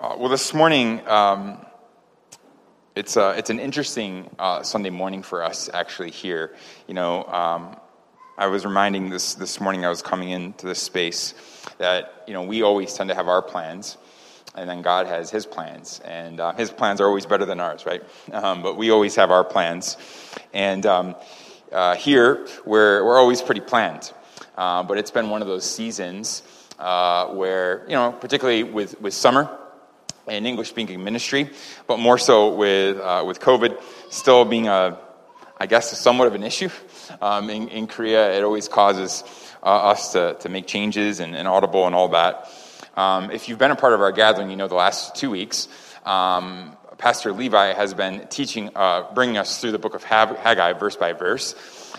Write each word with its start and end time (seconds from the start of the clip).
Uh, 0.00 0.14
well, 0.16 0.28
this 0.28 0.54
morning, 0.54 1.04
um, 1.08 1.58
it's, 2.94 3.16
uh, 3.16 3.34
it's 3.36 3.50
an 3.50 3.58
interesting 3.58 4.30
uh, 4.38 4.62
Sunday 4.62 4.90
morning 4.90 5.24
for 5.24 5.42
us 5.42 5.68
actually 5.74 6.12
here. 6.12 6.54
You 6.86 6.94
know, 6.94 7.24
um, 7.24 7.76
I 8.36 8.46
was 8.46 8.64
reminding 8.64 9.10
this 9.10 9.34
this 9.34 9.60
morning 9.60 9.84
I 9.84 9.88
was 9.88 10.00
coming 10.00 10.30
into 10.30 10.66
this 10.66 10.80
space 10.80 11.34
that, 11.78 12.22
you 12.28 12.32
know, 12.32 12.44
we 12.44 12.62
always 12.62 12.94
tend 12.94 13.08
to 13.08 13.16
have 13.16 13.26
our 13.26 13.42
plans, 13.42 13.96
and 14.54 14.70
then 14.70 14.82
God 14.82 15.08
has 15.08 15.32
his 15.32 15.46
plans. 15.46 15.98
And 16.04 16.38
uh, 16.38 16.52
his 16.52 16.70
plans 16.70 17.00
are 17.00 17.08
always 17.08 17.26
better 17.26 17.44
than 17.44 17.58
ours, 17.58 17.84
right? 17.84 18.04
Um, 18.32 18.62
but 18.62 18.76
we 18.76 18.90
always 18.90 19.16
have 19.16 19.32
our 19.32 19.42
plans. 19.42 19.96
And 20.54 20.86
um, 20.86 21.16
uh, 21.72 21.96
here, 21.96 22.46
we're, 22.64 23.04
we're 23.04 23.18
always 23.18 23.42
pretty 23.42 23.62
planned. 23.62 24.12
Uh, 24.56 24.84
but 24.84 24.96
it's 24.96 25.10
been 25.10 25.28
one 25.28 25.42
of 25.42 25.48
those 25.48 25.68
seasons 25.68 26.44
where, 26.78 27.82
you 27.88 27.96
know, 27.96 28.12
particularly 28.12 28.62
with, 28.62 29.00
with 29.00 29.12
summer, 29.12 29.58
in 30.28 30.46
English 30.46 30.68
speaking 30.68 31.02
ministry, 31.02 31.50
but 31.86 31.98
more 31.98 32.18
so 32.18 32.54
with, 32.54 32.98
uh, 32.98 33.24
with 33.26 33.40
COVID 33.40 33.80
still 34.10 34.44
being 34.44 34.68
a, 34.68 34.98
I 35.58 35.66
guess, 35.66 35.98
somewhat 35.98 36.28
of 36.28 36.34
an 36.34 36.42
issue 36.42 36.68
um, 37.20 37.50
in, 37.50 37.68
in, 37.68 37.86
Korea. 37.86 38.36
It 38.36 38.44
always 38.44 38.68
causes 38.68 39.24
uh, 39.62 39.66
us 39.66 40.12
to, 40.12 40.36
to 40.40 40.48
make 40.48 40.66
changes 40.66 41.20
and, 41.20 41.34
and, 41.34 41.48
audible 41.48 41.86
and 41.86 41.94
all 41.94 42.08
that. 42.08 42.50
Um, 42.96 43.30
if 43.30 43.48
you've 43.48 43.58
been 43.58 43.70
a 43.70 43.76
part 43.76 43.92
of 43.92 44.00
our 44.00 44.12
gathering, 44.12 44.50
you 44.50 44.56
know 44.56 44.68
the 44.68 44.74
last 44.74 45.14
two 45.14 45.30
weeks, 45.30 45.68
um, 46.04 46.76
Pastor 46.98 47.32
Levi 47.32 47.74
has 47.74 47.94
been 47.94 48.26
teaching, 48.28 48.70
uh, 48.74 49.12
bringing 49.14 49.36
us 49.36 49.60
through 49.60 49.72
the 49.72 49.78
book 49.78 49.94
of 49.94 50.02
Haggai 50.02 50.72
verse 50.72 50.96
by 50.96 51.12
verse. 51.12 51.54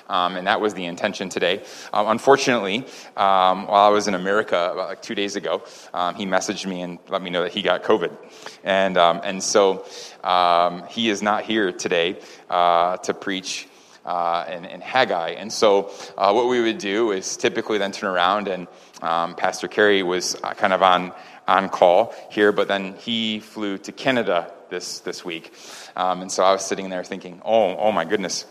Um, 0.09 0.35
and 0.35 0.47
that 0.47 0.59
was 0.59 0.73
the 0.73 0.85
intention 0.85 1.29
today. 1.29 1.63
Um, 1.93 2.07
unfortunately, 2.07 2.79
um, 3.15 3.67
while 3.67 3.85
I 3.85 3.89
was 3.89 4.07
in 4.07 4.15
America 4.15 4.71
about 4.73 4.89
like 4.89 5.01
two 5.03 5.15
days 5.15 5.35
ago, 5.35 5.63
um, 5.93 6.15
he 6.15 6.25
messaged 6.25 6.65
me 6.65 6.81
and 6.81 6.97
let 7.09 7.21
me 7.21 7.29
know 7.29 7.43
that 7.43 7.53
he 7.53 7.61
got 7.61 7.83
COVID, 7.83 8.17
and 8.63 8.97
um, 8.97 9.21
and 9.23 9.41
so 9.41 9.85
um, 10.23 10.83
he 10.89 11.09
is 11.09 11.21
not 11.21 11.43
here 11.43 11.71
today 11.71 12.19
uh, 12.49 12.97
to 12.97 13.13
preach. 13.13 13.67
Uh, 14.05 14.45
in, 14.49 14.65
in, 14.65 14.81
Haggai. 14.81 15.31
And 15.31 15.53
so, 15.53 15.91
uh, 16.17 16.31
what 16.31 16.47
we 16.47 16.61
would 16.61 16.79
do 16.79 17.11
is 17.11 17.37
typically 17.37 17.77
then 17.77 17.91
turn 17.91 18.09
around, 18.09 18.47
and 18.47 18.65
Pastor 19.01 19.67
Kerry 19.67 20.01
was 20.01 20.35
uh, 20.41 20.53
kind 20.53 20.73
of 20.73 20.81
on, 20.81 21.11
on 21.47 21.69
call 21.69 22.15
here, 22.31 22.51
but 22.51 22.67
then 22.67 22.95
he 22.95 23.39
flew 23.39 23.77
to 23.79 23.91
Canada 23.91 24.51
this, 24.69 25.01
this 25.01 25.23
week. 25.23 25.53
and 25.95 26.31
so 26.31 26.43
I 26.43 26.53
was 26.53 26.65
sitting 26.65 26.89
there 26.89 27.03
thinking, 27.03 27.41
oh, 27.45 27.75
oh 27.75 27.91
my 27.91 28.05
goodness, 28.05 28.45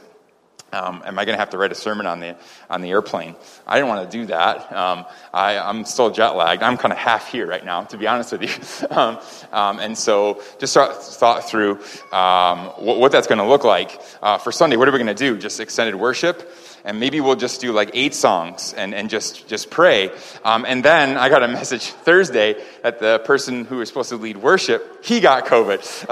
um, 0.72 1.02
am 1.04 1.18
I 1.18 1.24
going 1.24 1.34
to 1.34 1.38
have 1.38 1.50
to 1.50 1.58
write 1.58 1.72
a 1.72 1.74
sermon 1.74 2.06
on 2.06 2.20
the 2.20 2.36
on 2.68 2.82
the 2.82 2.90
airplane? 2.90 3.34
I 3.66 3.76
didn't 3.76 3.88
want 3.88 4.10
to 4.10 4.18
do 4.18 4.26
that. 4.26 4.70
Um, 4.70 5.06
I, 5.32 5.54
am 5.54 5.84
still 5.86 6.10
jet 6.10 6.30
lagged. 6.30 6.62
I'm 6.62 6.76
kind 6.76 6.92
of 6.92 6.98
half 6.98 7.30
here 7.30 7.46
right 7.46 7.64
now, 7.64 7.84
to 7.84 7.96
be 7.96 8.06
honest 8.06 8.32
with 8.32 8.42
you. 8.42 8.86
um, 8.90 9.18
um 9.50 9.78
and 9.78 9.96
so, 9.96 10.42
just 10.58 10.74
thought 10.74 11.48
through 11.48 11.80
um, 12.12 12.66
what, 12.76 12.98
what, 12.98 13.12
that's 13.12 13.26
going 13.26 13.38
to 13.38 13.46
look 13.46 13.64
like 13.64 13.98
uh, 14.22 14.38
for 14.38 14.52
Sunday. 14.52 14.76
What 14.76 14.88
are 14.88 14.92
we 14.92 14.98
going 14.98 15.06
to 15.06 15.14
do? 15.14 15.38
Just 15.38 15.60
extended 15.60 15.94
worship? 15.94 16.50
and 16.84 17.00
maybe 17.00 17.20
we'll 17.20 17.36
just 17.36 17.60
do 17.60 17.72
like 17.72 17.90
eight 17.92 18.14
songs 18.14 18.72
and, 18.72 18.94
and 18.94 19.10
just, 19.10 19.46
just 19.48 19.68
pray. 19.68 20.10
Um, 20.42 20.64
and 20.66 20.82
then 20.82 21.18
I 21.18 21.28
got 21.28 21.42
a 21.42 21.48
message 21.48 21.90
Thursday 21.90 22.56
that 22.82 22.98
the 22.98 23.18
person 23.24 23.64
who 23.66 23.76
was 23.76 23.88
supposed 23.88 24.08
to 24.08 24.16
lead 24.16 24.38
worship, 24.38 25.04
he 25.04 25.20
got 25.20 25.44
COVID. 25.46 26.06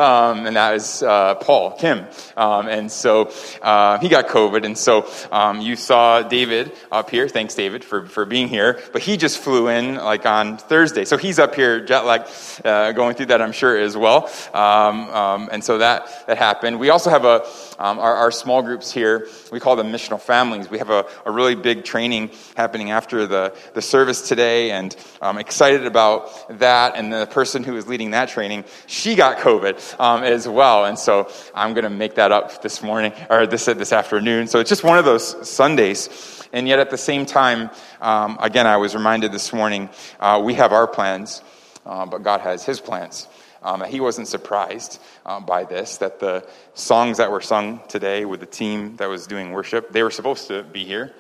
And 0.47 0.57
that 0.57 0.73
was 0.73 1.03
uh, 1.03 1.37
Paul, 1.37 1.73
Kim. 1.79 2.05
And 2.37 2.93
so 2.93 3.33
uh, 3.63 3.99
he 4.01 4.09
got 4.09 4.29
COVID. 4.29 4.46
And 4.55 4.79
so 4.79 5.11
um, 5.33 5.61
you 5.61 5.77
saw 5.77 6.23
David 6.23 6.73
up 6.93 7.11
here. 7.11 7.29
Thanks, 7.29 7.55
David, 7.55 7.85
for, 7.85 8.07
for 8.07 8.25
being 8.25 8.49
here. 8.49 8.81
But 8.93 9.03
he 9.03 9.17
just 9.17 9.39
flew 9.39 9.69
in 9.69 9.97
like 9.97 10.27
on 10.27 10.59
Thursday. 10.59 11.05
So 11.05 11.17
he's 11.17 11.39
up 11.39 11.55
here 11.55 11.85
jet 11.85 12.05
lag, 12.05 12.29
uh, 12.65 12.93
going 12.93 13.17
through 13.17 13.27
that, 13.27 13.43
I'm 13.43 13.53
sure, 13.53 13.77
as 13.77 13.97
well. 13.97 14.31
Um, 14.55 15.11
um, 15.11 15.49
and 15.53 15.65
so 15.65 15.79
that, 15.79 16.27
that 16.27 16.39
happened. 16.39 16.79
We 16.79 16.91
also 16.91 17.11
have 17.11 17.25
a, 17.25 17.45
our, 17.79 18.15
our 18.15 18.31
small 18.31 18.63
groups 18.63 18.93
here, 18.93 19.29
we 19.51 19.61
call 19.61 19.77
them 19.77 19.93
missional 19.93 20.21
families. 20.21 20.71
We 20.71 20.79
have 20.79 20.91
a, 20.91 21.07
a 21.25 21.31
really 21.31 21.55
big 21.55 21.85
training 21.85 22.31
happening 22.57 22.91
after 22.91 23.27
the, 23.27 23.55
the 23.75 23.83
service 23.83 24.29
today, 24.29 24.71
and 24.71 24.95
I'm 25.21 25.39
excited 25.39 25.87
about 25.87 26.59
that. 26.59 26.97
And 26.97 27.13
the 27.13 27.27
person 27.27 27.65
who 27.65 27.77
is 27.77 27.87
leading 27.87 28.11
that 28.13 28.29
training, 28.29 28.65
she 28.87 29.15
got 29.15 29.39
COVID 29.39 30.01
um, 30.01 30.23
as 30.23 30.49
well. 30.49 30.85
And 30.85 30.99
so 30.99 31.31
I'm 31.55 31.75
going 31.75 31.85
to 31.85 31.91
make 31.91 32.17
that 32.17 32.33
up 32.33 32.63
this 32.63 32.83
morning, 32.83 33.13
or 33.31 33.47
this, 33.47 33.67
this 33.67 33.93
afternoon. 33.93 34.36
So 34.45 34.61
it's 34.61 34.69
just 34.69 34.85
one 34.85 34.99
of 34.99 35.07
those 35.07 35.49
Sundays. 35.49 36.47
And 36.53 36.69
yet 36.69 36.79
at 36.79 36.91
the 36.91 36.99
same 36.99 37.25
time, 37.25 37.71
um, 38.03 38.37
again, 38.41 38.67
I 38.67 38.77
was 38.77 38.95
reminded 38.95 39.33
this 39.33 39.53
morning, 39.53 39.89
uh, 40.21 40.43
we 40.45 40.55
have 40.55 40.73
our 40.73 40.87
plans, 40.87 41.43
uh, 41.87 42.05
but 42.05 42.23
God 42.23 42.41
has 42.43 42.65
his 42.65 42.79
plans. 42.81 43.29
Um, 43.63 43.83
he 43.85 44.01
wasn't 44.01 44.29
surprised 44.29 45.01
um, 45.25 45.47
by 45.47 45.65
this, 45.65 45.97
that 45.99 46.21
the 46.21 46.47
songs 46.75 47.17
that 47.17 47.31
were 47.31 47.41
sung 47.41 47.81
today 47.89 48.27
with 48.27 48.41
the 48.41 48.47
team 48.47 48.97
that 48.97 49.09
was 49.09 49.27
doing 49.27 49.53
worship, 49.53 49.91
they 49.91 50.03
were 50.03 50.11
supposed 50.11 50.49
to 50.49 50.63
be 50.63 50.85
here. 50.85 51.15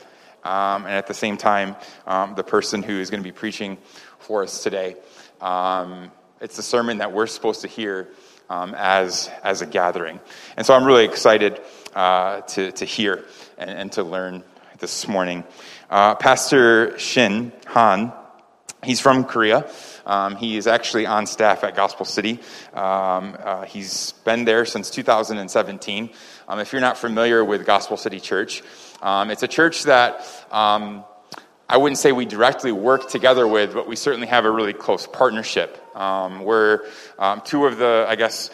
Um, 0.45 0.85
and 0.85 0.95
at 0.95 1.07
the 1.07 1.15
same 1.15 1.39
time, 1.39 1.75
um, 2.07 2.35
the 2.35 2.45
person 2.45 2.83
who 2.83 3.01
is 3.01 3.09
going 3.09 3.23
to 3.23 3.29
be 3.29 3.33
preaching 3.33 3.79
for 4.19 4.43
us 4.43 4.63
today, 4.63 4.97
um, 5.41 6.13
it's 6.41 6.57
the 6.57 6.63
sermon 6.63 6.99
that 6.99 7.13
we're 7.13 7.27
supposed 7.27 7.63
to 7.63 7.69
hear 7.69 8.09
um, 8.49 8.75
as, 8.77 9.31
as 9.43 9.63
a 9.63 9.67
gathering. 9.67 10.21
And 10.57 10.67
so 10.67 10.75
I'm 10.75 10.85
really 10.85 11.05
excited 11.05 11.61
uh, 11.97 12.43
to, 12.43 12.71
to 12.73 12.85
hear 12.85 13.25
and, 13.57 13.71
and, 13.71 13.93
to 13.93 14.03
learn 14.03 14.45
this 14.81 15.09
morning. 15.09 15.43
Uh, 15.89 16.15
Pastor 16.15 16.99
Shin 16.99 17.53
Han, 17.69 18.13
he's 18.85 19.01
from 19.01 19.25
Korea. 19.25 19.67
Um, 20.05 20.37
he 20.37 20.59
is 20.59 20.67
actually 20.67 21.07
on 21.07 21.25
staff 21.25 21.65
at 21.65 21.75
Gospel 21.75 22.05
City. 22.05 22.39
Um, 22.75 23.35
uh, 23.43 23.65
he's 23.65 24.13
been 24.27 24.45
there 24.45 24.67
since 24.67 24.91
2017. 24.91 26.11
Um, 26.47 26.59
if 26.59 26.71
you're 26.71 26.83
not 26.83 26.99
familiar 26.99 27.43
with 27.43 27.65
Gospel 27.65 27.97
City 27.97 28.21
Church, 28.21 28.63
um, 29.01 29.31
it's 29.31 29.43
a 29.43 29.49
church 29.49 29.85
that 29.85 30.21
um, 30.51 31.03
I 31.67 31.79
wouldn't 31.79 31.99
say 31.99 32.13
we 32.13 32.27
directly 32.27 32.73
work 32.73 33.09
together 33.09 33.49
with, 33.49 33.73
but 33.73 33.89
we 33.89 33.97
certainly 33.97 34.27
have 34.27 34.45
a 34.45 34.51
really 34.51 34.75
close 34.75 35.07
partnership. 35.07 35.83
Um, 35.97 36.45
we're 36.45 36.83
two 37.45 37.65
of 37.65 37.79
the, 37.79 38.05
I 38.07 38.17
guess, 38.17 38.51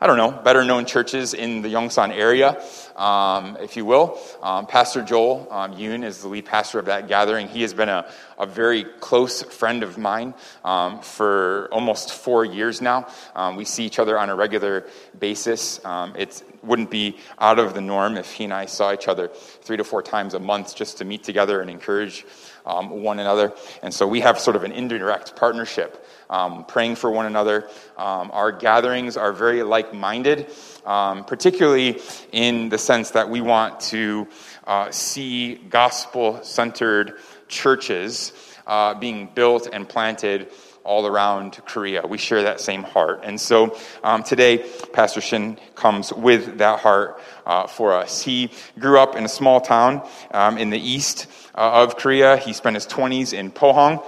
I 0.00 0.06
don't 0.06 0.16
know, 0.16 0.30
better 0.30 0.62
known 0.62 0.86
churches 0.86 1.34
in 1.34 1.60
the 1.60 1.74
Yongsan 1.74 2.16
area, 2.16 2.62
um, 2.94 3.56
if 3.60 3.76
you 3.76 3.84
will. 3.84 4.16
Um, 4.40 4.64
pastor 4.64 5.02
Joel 5.02 5.48
um, 5.50 5.74
Yoon 5.74 6.04
is 6.04 6.22
the 6.22 6.28
lead 6.28 6.44
pastor 6.44 6.78
of 6.78 6.84
that 6.84 7.08
gathering. 7.08 7.48
He 7.48 7.62
has 7.62 7.74
been 7.74 7.88
a, 7.88 8.08
a 8.38 8.46
very 8.46 8.84
close 8.84 9.42
friend 9.42 9.82
of 9.82 9.98
mine 9.98 10.34
um, 10.64 11.00
for 11.00 11.68
almost 11.72 12.12
four 12.12 12.44
years 12.44 12.80
now. 12.80 13.08
Um, 13.34 13.56
we 13.56 13.64
see 13.64 13.84
each 13.86 13.98
other 13.98 14.16
on 14.16 14.30
a 14.30 14.36
regular 14.36 14.86
basis. 15.18 15.84
Um, 15.84 16.14
it 16.14 16.44
wouldn't 16.62 16.90
be 16.92 17.16
out 17.40 17.58
of 17.58 17.74
the 17.74 17.80
norm 17.80 18.16
if 18.16 18.30
he 18.30 18.44
and 18.44 18.54
I 18.54 18.66
saw 18.66 18.92
each 18.92 19.08
other 19.08 19.26
three 19.26 19.78
to 19.78 19.84
four 19.84 20.02
times 20.04 20.34
a 20.34 20.38
month 20.38 20.76
just 20.76 20.98
to 20.98 21.04
meet 21.04 21.24
together 21.24 21.60
and 21.60 21.68
encourage 21.68 22.24
one 22.64 23.18
another. 23.18 23.52
And 23.82 23.92
so 23.92 24.06
we 24.06 24.20
have 24.20 24.38
sort 24.38 24.54
of 24.54 24.62
an 24.62 24.72
indirect 24.72 25.34
partnership, 25.36 26.06
um, 26.30 26.64
praying 26.64 26.96
for 26.96 27.10
one 27.10 27.26
another. 27.26 27.68
Um, 27.96 28.30
our 28.32 28.52
gatherings 28.52 29.16
are 29.16 29.32
very 29.32 29.62
like 29.62 29.94
minded, 29.94 30.50
um, 30.84 31.24
particularly 31.24 32.00
in 32.32 32.68
the 32.68 32.78
sense 32.78 33.10
that 33.10 33.28
we 33.28 33.40
want 33.40 33.80
to 33.80 34.28
uh, 34.66 34.90
see 34.90 35.54
gospel 35.54 36.42
centered 36.42 37.14
churches 37.48 38.32
uh, 38.66 38.94
being 38.94 39.28
built 39.34 39.68
and 39.72 39.88
planted 39.88 40.48
all 40.88 41.06
around 41.06 41.60
Korea. 41.66 42.06
We 42.06 42.16
share 42.16 42.44
that 42.44 42.60
same 42.60 42.82
heart. 42.82 43.20
And 43.22 43.38
so 43.38 43.76
um, 44.02 44.22
today, 44.22 44.66
Pastor 44.94 45.20
Shin 45.20 45.58
comes 45.74 46.12
with 46.14 46.58
that 46.58 46.80
heart 46.80 47.20
uh, 47.44 47.66
for 47.66 47.92
us. 47.92 48.22
He 48.22 48.50
grew 48.78 48.98
up 48.98 49.14
in 49.14 49.24
a 49.24 49.28
small 49.28 49.60
town 49.60 50.06
um, 50.30 50.56
in 50.56 50.70
the 50.70 50.78
east 50.78 51.26
uh, 51.54 51.82
of 51.82 51.96
Korea. 51.96 52.38
He 52.38 52.54
spent 52.54 52.74
his 52.74 52.86
20s 52.86 53.34
in 53.34 53.50
Pohang, 53.52 54.02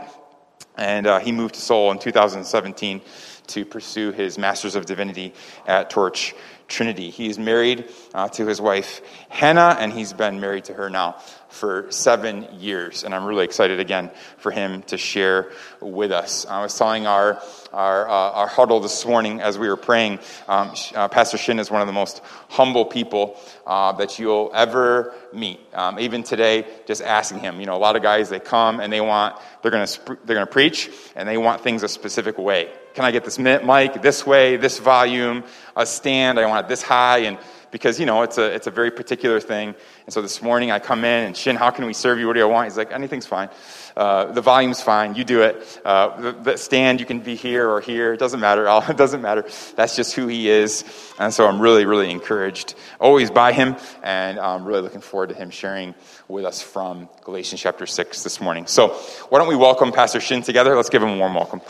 and 0.80 1.06
uh, 1.06 1.20
he 1.20 1.30
moved 1.30 1.54
to 1.54 1.60
Seoul 1.60 1.92
in 1.92 1.98
2017 1.98 3.00
to 3.48 3.64
pursue 3.64 4.10
his 4.12 4.38
Master's 4.38 4.74
of 4.74 4.86
Divinity 4.86 5.34
at 5.66 5.90
Torch 5.90 6.34
Trinity. 6.70 7.10
He 7.10 7.28
is 7.28 7.38
married 7.38 7.88
uh, 8.14 8.28
to 8.28 8.46
his 8.46 8.60
wife, 8.60 9.02
Hannah, 9.28 9.76
and 9.78 9.92
he's 9.92 10.12
been 10.12 10.40
married 10.40 10.64
to 10.64 10.74
her 10.74 10.88
now 10.88 11.16
for 11.50 11.90
seven 11.90 12.46
years. 12.58 13.02
And 13.02 13.14
I'm 13.14 13.24
really 13.24 13.44
excited 13.44 13.80
again 13.80 14.10
for 14.38 14.52
him 14.52 14.82
to 14.84 14.96
share 14.96 15.50
with 15.80 16.12
us. 16.12 16.46
I 16.46 16.62
was 16.62 16.78
telling 16.78 17.06
our, 17.06 17.42
our, 17.72 18.08
uh, 18.08 18.12
our 18.12 18.46
huddle 18.46 18.80
this 18.80 19.04
morning 19.04 19.40
as 19.40 19.58
we 19.58 19.68
were 19.68 19.76
praying, 19.76 20.20
um, 20.48 20.72
uh, 20.94 21.08
Pastor 21.08 21.36
Shin 21.36 21.58
is 21.58 21.70
one 21.70 21.80
of 21.80 21.88
the 21.88 21.92
most 21.92 22.22
humble 22.48 22.84
people 22.84 23.38
uh, 23.66 23.92
that 23.92 24.18
you'll 24.18 24.50
ever 24.54 25.12
meet. 25.32 25.60
Um, 25.74 25.98
even 25.98 26.22
today, 26.22 26.66
just 26.86 27.02
asking 27.02 27.40
him, 27.40 27.60
you 27.60 27.66
know, 27.66 27.74
a 27.74 27.78
lot 27.78 27.96
of 27.96 28.02
guys, 28.02 28.28
they 28.28 28.40
come 28.40 28.80
and 28.80 28.92
they 28.92 29.00
want, 29.00 29.36
they're 29.62 29.72
going 29.72 29.86
to 29.86 30.18
they're 30.24 30.36
going 30.36 30.46
to 30.46 30.52
preach 30.52 30.90
and 31.16 31.28
they 31.28 31.36
want 31.36 31.62
things 31.62 31.82
a 31.82 31.88
specific 31.88 32.38
way. 32.38 32.70
Can 32.94 33.04
I 33.04 33.12
get 33.12 33.24
this 33.24 33.38
mic 33.38 34.02
this 34.02 34.26
way, 34.26 34.56
this 34.56 34.78
volume, 34.78 35.44
a 35.76 35.86
stand? 35.86 36.40
I 36.40 36.46
want 36.46 36.66
it 36.66 36.68
this 36.68 36.82
high. 36.82 37.18
And 37.18 37.38
because, 37.70 38.00
you 38.00 38.06
know, 38.06 38.22
it's 38.22 38.36
a, 38.36 38.52
it's 38.52 38.66
a 38.66 38.70
very 38.70 38.90
particular 38.90 39.38
thing. 39.38 39.76
And 40.06 40.12
so 40.12 40.20
this 40.20 40.42
morning 40.42 40.72
I 40.72 40.80
come 40.80 41.04
in 41.04 41.26
and, 41.26 41.36
Shin, 41.36 41.54
how 41.54 41.70
can 41.70 41.86
we 41.86 41.92
serve 41.92 42.18
you? 42.18 42.26
What 42.26 42.32
do 42.32 42.40
you 42.40 42.48
want? 42.48 42.66
He's 42.66 42.76
like, 42.76 42.92
anything's 42.92 43.26
fine. 43.26 43.48
Uh, 43.96 44.32
the 44.32 44.40
volume's 44.40 44.80
fine. 44.82 45.14
You 45.14 45.22
do 45.22 45.42
it. 45.42 45.80
Uh, 45.84 46.20
the, 46.20 46.32
the, 46.32 46.56
stand, 46.56 46.98
you 46.98 47.06
can 47.06 47.20
be 47.20 47.36
here 47.36 47.70
or 47.70 47.80
here. 47.80 48.12
It 48.12 48.18
doesn't 48.18 48.40
matter. 48.40 48.68
All, 48.68 48.82
it 48.88 48.96
doesn't 48.96 49.22
matter. 49.22 49.44
That's 49.76 49.94
just 49.94 50.14
who 50.14 50.26
he 50.26 50.50
is. 50.50 50.84
And 51.20 51.32
so 51.32 51.46
I'm 51.46 51.60
really, 51.60 51.86
really 51.86 52.10
encouraged 52.10 52.74
always 52.98 53.30
by 53.30 53.52
him. 53.52 53.76
And 54.02 54.40
I'm 54.40 54.64
really 54.64 54.82
looking 54.82 55.00
forward 55.00 55.28
to 55.28 55.36
him 55.36 55.50
sharing 55.50 55.94
with 56.26 56.44
us 56.44 56.60
from 56.60 57.08
Galatians 57.22 57.60
chapter 57.60 57.86
6 57.86 58.24
this 58.24 58.40
morning. 58.40 58.66
So 58.66 58.88
why 59.28 59.38
don't 59.38 59.48
we 59.48 59.56
welcome 59.56 59.92
Pastor 59.92 60.18
Shin 60.18 60.42
together? 60.42 60.74
Let's 60.74 60.90
give 60.90 61.02
him 61.02 61.10
a 61.10 61.18
warm 61.18 61.34
welcome. 61.34 61.60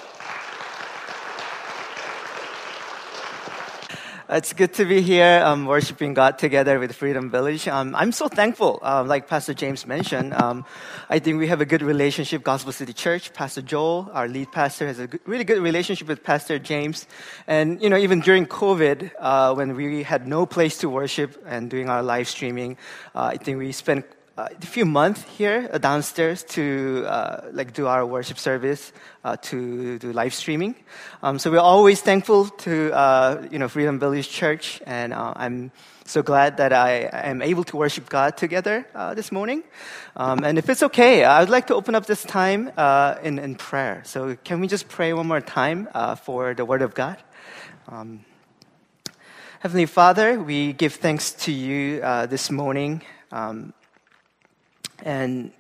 It's 4.33 4.53
good 4.53 4.73
to 4.75 4.85
be 4.85 5.03
here, 5.03 5.43
um, 5.45 5.67
worshiping 5.67 6.15
God 6.15 6.39
together 6.39 6.79
with 6.79 6.95
Freedom 6.95 7.31
Village. 7.31 7.67
Um, 7.67 7.97
I'm 7.97 8.13
so 8.13 8.29
thankful. 8.29 8.79
Uh, 8.81 9.03
like 9.03 9.27
Pastor 9.27 9.55
James 9.55 9.89
mentioned, 9.89 10.35
um, 10.35 10.65
I 11.09 11.19
think 11.19 11.41
we 11.41 11.49
have 11.49 11.61
a 11.61 11.67
good 11.67 11.83
relationship. 11.83 12.45
Gospel 12.45 12.71
City 12.71 12.93
Church, 12.93 13.33
Pastor 13.33 13.61
Joel, 13.61 14.09
our 14.13 14.29
lead 14.29 14.53
pastor, 14.53 14.87
has 14.87 15.01
a 15.01 15.09
good, 15.09 15.21
really 15.27 15.43
good 15.43 15.61
relationship 15.61 16.07
with 16.07 16.23
Pastor 16.23 16.61
James. 16.61 17.09
And 17.49 17.83
you 17.83 17.91
know, 17.91 17.97
even 17.97 18.21
during 18.21 18.47
COVID, 18.47 19.11
uh, 19.19 19.53
when 19.55 19.75
we 19.75 20.05
had 20.05 20.29
no 20.29 20.47
place 20.47 20.79
to 20.79 20.89
worship 20.89 21.43
and 21.45 21.69
doing 21.69 21.89
our 21.89 22.01
live 22.01 22.29
streaming, 22.29 22.77
uh, 23.17 23.35
I 23.35 23.37
think 23.37 23.59
we 23.59 23.73
spent 23.73 24.07
uh, 24.37 24.49
a 24.51 24.67
few 24.67 24.85
months 24.85 25.23
here 25.37 25.69
uh, 25.73 25.79
downstairs 25.79 26.45
to 26.45 27.05
uh, 27.07 27.49
like 27.53 27.73
do 27.73 27.87
our 27.87 28.07
worship 28.07 28.39
service 28.39 28.93
uh, 29.25 29.37
to 29.37 29.99
do 29.99 30.13
live 30.13 30.33
streaming. 30.33 30.75
Um, 31.23 31.39
so 31.39 31.51
we're 31.51 31.59
always 31.59 32.01
thankful 32.01 32.47
to 32.47 32.93
uh, 32.93 33.47
you 33.51 33.59
know 33.59 33.69
Freedom 33.69 33.99
Village 33.99 34.29
Church, 34.29 34.81
and 34.87 35.13
uh, 35.13 35.33
I'm 35.37 35.73
so 36.05 36.23
glad 36.23 36.57
that 36.59 36.73
I 36.73 37.11
am 37.13 37.43
able 37.43 37.65
to 37.65 37.77
worship 37.77 38.09
God 38.09 38.37
together 38.37 38.87
this 39.15 39.31
morning. 39.31 39.63
Um, 40.17 40.43
and 40.45 40.59
if 40.59 40.69
it's 40.69 40.83
okay, 40.83 41.25
I 41.25 41.41
would 41.41 41.51
like 41.51 41.67
to 41.69 41.75
open 41.75 41.95
up 41.95 42.07
this 42.07 42.25
time 42.25 42.73
in, 43.23 43.39
in 43.39 43.55
prayer. 43.55 44.03
So 44.05 44.37
can 44.43 44.61
we 44.61 44.67
just 44.67 44.89
pray 44.89 45.13
one 45.13 45.29
more 45.29 45.41
time 45.41 45.89
for 46.23 46.55
the 46.55 46.65
Word 46.65 46.83
of 46.83 46.95
God? 46.95 47.17
Um, 47.87 48.25
Heavenly 49.61 49.87
Father, 49.87 50.41
we 50.41 50.73
give 50.73 50.95
thanks 50.95 51.31
to 51.45 51.53
you 51.53 52.01
this 52.27 52.51
morning. 52.51 53.03
Um, 53.31 53.73
and 55.05 55.53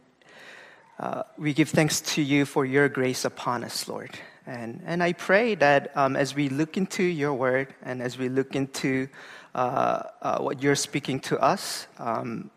uh, 0.99 1.23
we 1.39 1.55
give 1.55 1.71
thanks 1.71 2.01
to 2.03 2.23
you 2.23 2.45
for 2.45 2.65
your 2.65 2.89
grace 2.89 3.25
upon 3.25 3.65
us, 3.65 3.89
Lord. 3.89 4.11
And, 4.47 4.83
and 4.85 5.03
I 5.03 5.13
pray 5.13 5.55
that 5.57 5.97
um, 5.97 6.17
as 6.17 6.35
we 6.35 6.49
look 6.49 6.77
into 6.77 7.03
your 7.03 7.35
word 7.35 7.75
and 7.83 8.03
as 8.03 8.19
we 8.19 8.29
look 8.29 8.55
into 8.55 9.09
uh, 9.55 10.03
uh, 10.23 10.39
what 10.39 10.63
you're 10.63 10.75
speaking 10.75 11.21
to 11.21 11.39
us, 11.41 11.87
um, 11.99 12.51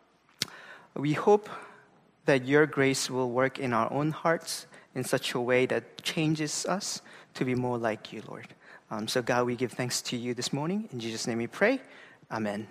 we 0.96 1.14
hope 1.14 1.50
that 2.26 2.46
your 2.46 2.66
grace 2.66 3.10
will 3.10 3.30
work 3.30 3.60
in 3.60 3.74
our 3.74 3.92
own 3.92 4.12
hearts 4.12 4.66
in 4.96 5.04
such 5.04 5.34
a 5.34 5.40
way 5.40 5.66
that 5.66 6.02
changes 6.04 6.66
us 6.66 7.02
to 7.34 7.46
be 7.46 7.56
more 7.56 7.78
like 7.78 8.14
you, 8.14 8.22
Lord. 8.28 8.48
Um, 8.92 9.08
so, 9.08 9.22
God, 9.22 9.46
we 9.46 9.56
give 9.56 9.72
thanks 9.72 10.02
to 10.04 10.18
you 10.18 10.34
this 10.34 10.54
morning. 10.54 10.88
In 10.92 11.00
Jesus' 11.00 11.28
name 11.28 11.40
we 11.40 11.48
pray. 11.48 11.80
Amen. 12.32 12.68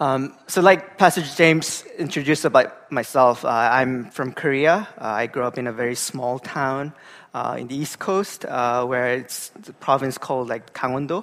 Um, 0.00 0.32
so, 0.46 0.62
like 0.62 0.96
Pastor 0.96 1.20
James 1.20 1.84
introduced 1.98 2.46
about 2.46 2.90
myself, 2.90 3.44
uh, 3.44 3.48
I'm 3.48 4.10
from 4.10 4.32
Korea. 4.32 4.88
Uh, 4.98 5.04
I 5.04 5.26
grew 5.26 5.42
up 5.42 5.58
in 5.58 5.66
a 5.66 5.72
very 5.74 5.94
small 5.94 6.38
town 6.38 6.94
uh, 7.34 7.56
in 7.58 7.68
the 7.68 7.76
East 7.76 7.98
Coast, 7.98 8.46
uh, 8.46 8.86
where 8.86 9.12
it's 9.12 9.52
a 9.68 9.74
province 9.74 10.16
called 10.16 10.48
like 10.48 10.72
Gangwon-do. 10.72 11.22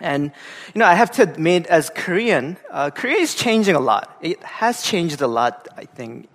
And 0.00 0.32
you 0.74 0.78
know, 0.78 0.86
I 0.86 0.94
have 0.94 1.10
to 1.10 1.22
admit, 1.22 1.66
as 1.66 1.90
Korean, 1.90 2.56
uh, 2.70 2.88
Korea 2.88 3.18
is 3.18 3.34
changing 3.34 3.76
a 3.76 3.80
lot. 3.80 4.16
It 4.22 4.42
has 4.44 4.82
changed 4.82 5.20
a 5.20 5.28
lot, 5.28 5.68
I 5.76 5.84
think, 5.84 6.30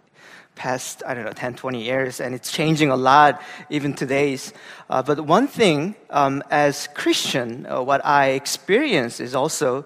past 0.53 1.01
I 1.03 1.15
don't 1.15 1.25
know 1.25 1.31
10, 1.31 1.55
20 1.55 1.81
years, 1.81 2.21
and 2.21 2.35
it's 2.35 2.51
changing 2.51 2.91
a 2.91 2.95
lot 2.95 3.41
even 3.71 3.95
today's. 3.95 4.53
Uh, 4.87 5.01
but 5.01 5.19
one 5.21 5.47
thing, 5.47 5.95
um, 6.11 6.43
as 6.51 6.89
Christian, 6.93 7.63
what 7.63 8.05
I 8.05 8.37
experience 8.37 9.19
is 9.19 9.33
also 9.33 9.83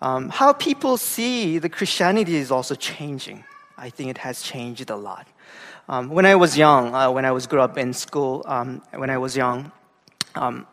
um, 0.00 0.28
how 0.28 0.52
people 0.52 0.96
see 0.96 1.58
the 1.58 1.68
Christianity 1.68 2.36
is 2.36 2.50
also 2.50 2.74
changing. 2.74 3.44
I 3.76 3.90
think 3.90 4.10
it 4.10 4.18
has 4.18 4.42
changed 4.42 4.90
a 4.90 4.96
lot. 4.96 5.26
Um, 5.88 6.10
when 6.10 6.26
I 6.26 6.34
was 6.34 6.56
young, 6.56 6.94
uh, 6.94 7.10
when 7.10 7.24
I 7.24 7.32
was 7.32 7.46
grew 7.46 7.60
up 7.60 7.78
in 7.78 7.92
school, 7.92 8.42
um, 8.46 8.82
when 8.94 9.10
I 9.10 9.18
was 9.18 9.36
young, 9.36 9.72
um, 10.34 10.66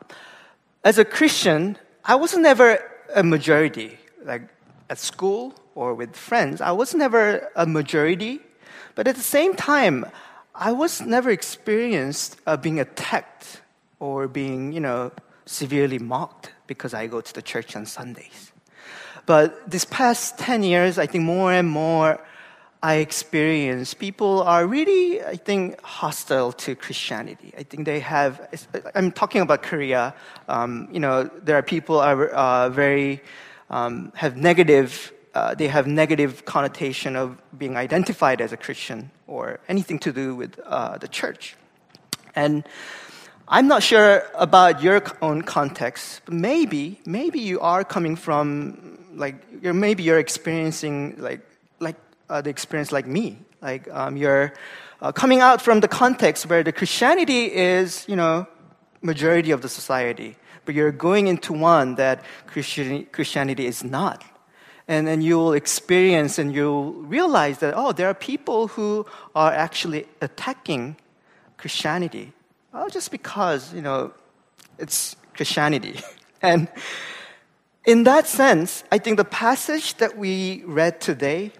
as 0.83 0.97
a 0.97 1.05
Christian, 1.05 1.77
I 2.03 2.15
was 2.15 2.35
never 2.35 2.79
a 3.15 3.23
majority. 3.23 3.97
Like 4.23 4.43
at 4.89 4.99
school 4.99 5.53
or 5.73 5.93
with 5.93 6.15
friends, 6.15 6.61
I 6.61 6.71
was 6.71 6.93
never 6.93 7.49
a 7.55 7.65
majority. 7.65 8.41
But 8.93 9.07
at 9.07 9.15
the 9.15 9.21
same 9.21 9.55
time, 9.55 10.05
I 10.53 10.71
was 10.71 11.01
never 11.01 11.29
experienced 11.29 12.37
uh, 12.45 12.57
being 12.57 12.79
attacked 12.79 13.61
or 13.99 14.27
being, 14.27 14.71
you 14.71 14.79
know, 14.79 15.11
severely 15.45 15.99
mocked 15.99 16.51
because 16.67 16.93
I 16.93 17.07
go 17.07 17.21
to 17.21 17.33
the 17.33 17.41
church 17.41 17.75
on 17.75 17.85
Sundays. 17.85 18.51
But 19.25 19.69
this 19.69 19.85
past 19.85 20.37
10 20.37 20.63
years, 20.63 20.97
I 20.97 21.07
think 21.07 21.23
more 21.23 21.51
and 21.51 21.67
more 21.69 22.19
I 22.85 22.97
experience 22.97 23.95
people 23.95 24.43
are 24.43 24.67
really, 24.67 25.23
I 25.23 25.37
think, 25.37 25.81
hostile 25.81 26.51
to 26.51 26.75
Christianity. 26.75 27.51
I 27.57 27.63
think 27.63 27.85
they 27.85 27.99
have, 28.01 28.39
I'm 28.93 29.11
talking 29.11 29.41
about 29.41 29.63
Korea, 29.63 30.13
um, 30.47 30.87
you 30.91 30.99
know, 30.99 31.23
there 31.23 31.57
are 31.57 31.63
people 31.63 31.99
are 31.99 32.27
uh, 32.27 32.69
very, 32.69 33.23
um, 33.71 34.11
have 34.13 34.37
negative, 34.37 35.11
uh, 35.33 35.55
they 35.55 35.67
have 35.67 35.87
negative 35.87 36.45
connotation 36.45 37.15
of 37.15 37.41
being 37.57 37.75
identified 37.75 38.39
as 38.39 38.53
a 38.53 38.57
Christian 38.57 39.09
or 39.25 39.59
anything 39.67 39.97
to 39.99 40.11
do 40.13 40.35
with 40.35 40.59
uh, 40.63 40.99
the 40.99 41.07
church. 41.07 41.55
And 42.35 42.63
I'm 43.47 43.67
not 43.67 43.81
sure 43.81 44.23
about 44.35 44.83
your 44.83 45.01
own 45.23 45.41
context, 45.41 46.21
but 46.25 46.35
maybe, 46.35 46.99
maybe 47.03 47.39
you 47.39 47.59
are 47.61 47.83
coming 47.83 48.15
from 48.15 48.94
like 49.15 49.35
you're 49.61 49.73
maybe 49.73 50.03
you're 50.03 50.19
experiencing 50.19 51.15
like 51.17 51.41
like 51.79 51.95
uh, 52.29 52.41
the 52.41 52.49
experience 52.49 52.91
like 52.91 53.07
me. 53.07 53.39
Like 53.61 53.89
um, 53.91 54.17
you're 54.17 54.53
uh, 55.01 55.11
coming 55.11 55.41
out 55.41 55.61
from 55.61 55.79
the 55.79 55.87
context 55.87 56.47
where 56.49 56.63
the 56.63 56.71
christianity 56.71 57.53
is 57.53 58.05
you 58.07 58.15
know 58.15 58.47
majority 59.01 59.51
of 59.51 59.61
the 59.61 59.69
society 59.69 60.35
but 60.65 60.73
you're 60.73 60.91
going 60.91 61.27
into 61.27 61.53
one 61.53 61.95
that 61.95 62.23
Christian, 62.47 63.05
christianity 63.11 63.67
is 63.67 63.83
not. 63.83 64.23
And 64.87 65.07
then 65.07 65.21
you'll 65.21 65.53
experience 65.53 66.37
and 66.37 66.53
you'll 66.53 66.93
realize 66.93 67.59
that 67.59 67.73
oh 67.75 67.91
there 67.91 68.07
are 68.07 68.13
people 68.13 68.67
who 68.67 69.05
are 69.35 69.51
actually 69.51 70.07
attacking 70.21 70.97
christianity 71.57 72.33
well, 72.75 72.89
just 72.89 73.09
because 73.09 73.73
you 73.73 73.81
know 73.81 74.11
it's 74.77 75.15
christianity. 75.33 75.99
And 76.41 76.67
in 77.85 78.03
that 78.03 78.27
sense, 78.27 78.83
I 78.91 78.97
think 78.97 79.17
the 79.17 79.25
passage 79.25 79.95
that 79.97 80.17
we 80.17 80.63
read 80.65 80.99
today 80.99 81.51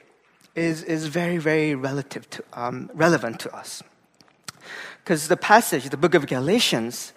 is, 0.56 0.84
is 0.84 1.08
very, 1.08 1.38
very 1.38 1.76
relative 1.76 2.30
to, 2.32 2.44
um, 2.54 2.90
relevant 2.94 3.40
to 3.42 3.56
us. 3.56 3.84
Because 5.04 5.28
the 5.28 5.38
passage, 5.38 5.90
the 5.90 5.98
book 5.98 6.16
of 6.16 6.26
Galatians, 6.26 7.14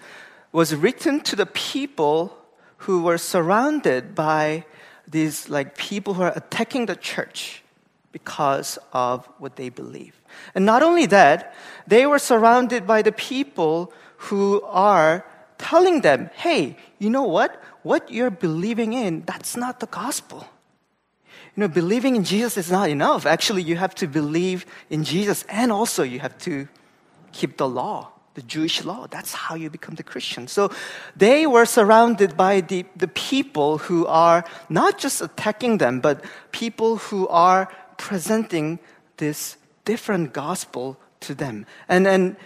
was 0.53 0.75
written 0.75 1.21
to 1.21 1.37
the 1.37 1.47
people 1.47 2.37
who 2.79 3.03
were 3.03 3.19
surrounded 3.19 4.15
by 4.15 4.65
these 5.07 5.49
like 5.49 5.77
people 5.77 6.15
who 6.15 6.23
are 6.23 6.37
attacking 6.37 6.87
the 6.87 6.97
church 6.97 7.63
because 8.13 8.79
of 8.93 9.27
what 9.39 9.57
they 9.57 9.69
believe. 9.69 10.21
And 10.55 10.67
not 10.67 10.83
only 10.83 11.07
that, 11.07 11.55
they 11.87 12.07
were 12.07 12.19
surrounded 12.19 12.87
by 12.87 13.03
the 13.03 13.13
people 13.13 13.93
who 14.17 14.63
are 14.63 15.25
telling 15.59 16.01
them, 16.01 16.31
hey, 16.35 16.77
you 16.99 17.11
know 17.11 17.25
what? 17.25 17.63
What 17.83 18.11
you're 18.11 18.31
believing 18.31 18.93
in, 18.93 19.23
that's 19.27 19.57
not 19.57 19.81
the 19.81 19.87
gospel. 19.87 20.47
You 21.57 21.63
know, 21.63 21.69
believing 21.69 22.17
in 22.17 22.25
Jesus 22.25 22.57
is 22.57 22.71
not 22.71 22.89
enough. 22.89 23.27
Actually, 23.27 23.63
you 23.63 23.77
have 23.77 23.95
to 23.97 24.07
believe 24.07 24.65
in 24.91 25.05
Jesus 25.05 25.45
and 25.49 25.73
also 25.73 26.03
you 26.03 26.21
have 26.21 26.39
to 26.39 26.69
keep 27.33 27.57
the 27.57 27.69
law, 27.69 28.13
the 28.35 28.43
Jewish 28.43 28.85
law. 28.85 29.07
That's 29.11 29.33
how 29.33 29.55
you 29.57 29.69
become 29.69 29.97
the 29.97 30.03
Christian. 30.03 30.47
So 30.47 30.71
they 31.17 31.47
were 31.47 31.67
surrounded 31.67 32.37
by 32.37 32.61
the, 32.61 32.85
the 32.95 33.09
people 33.09 33.79
who 33.79 34.07
are 34.07 34.45
not 34.69 34.99
just 34.99 35.21
attacking 35.21 35.79
them, 35.79 36.01
but 36.01 36.25
people 36.53 36.99
who 36.99 37.27
are 37.29 37.69
presenting 37.97 38.79
this 39.17 39.57
different 39.85 40.33
gospel 40.33 40.97
to 41.21 41.35
them. 41.35 41.67
And, 41.89 42.07
and 42.07 42.37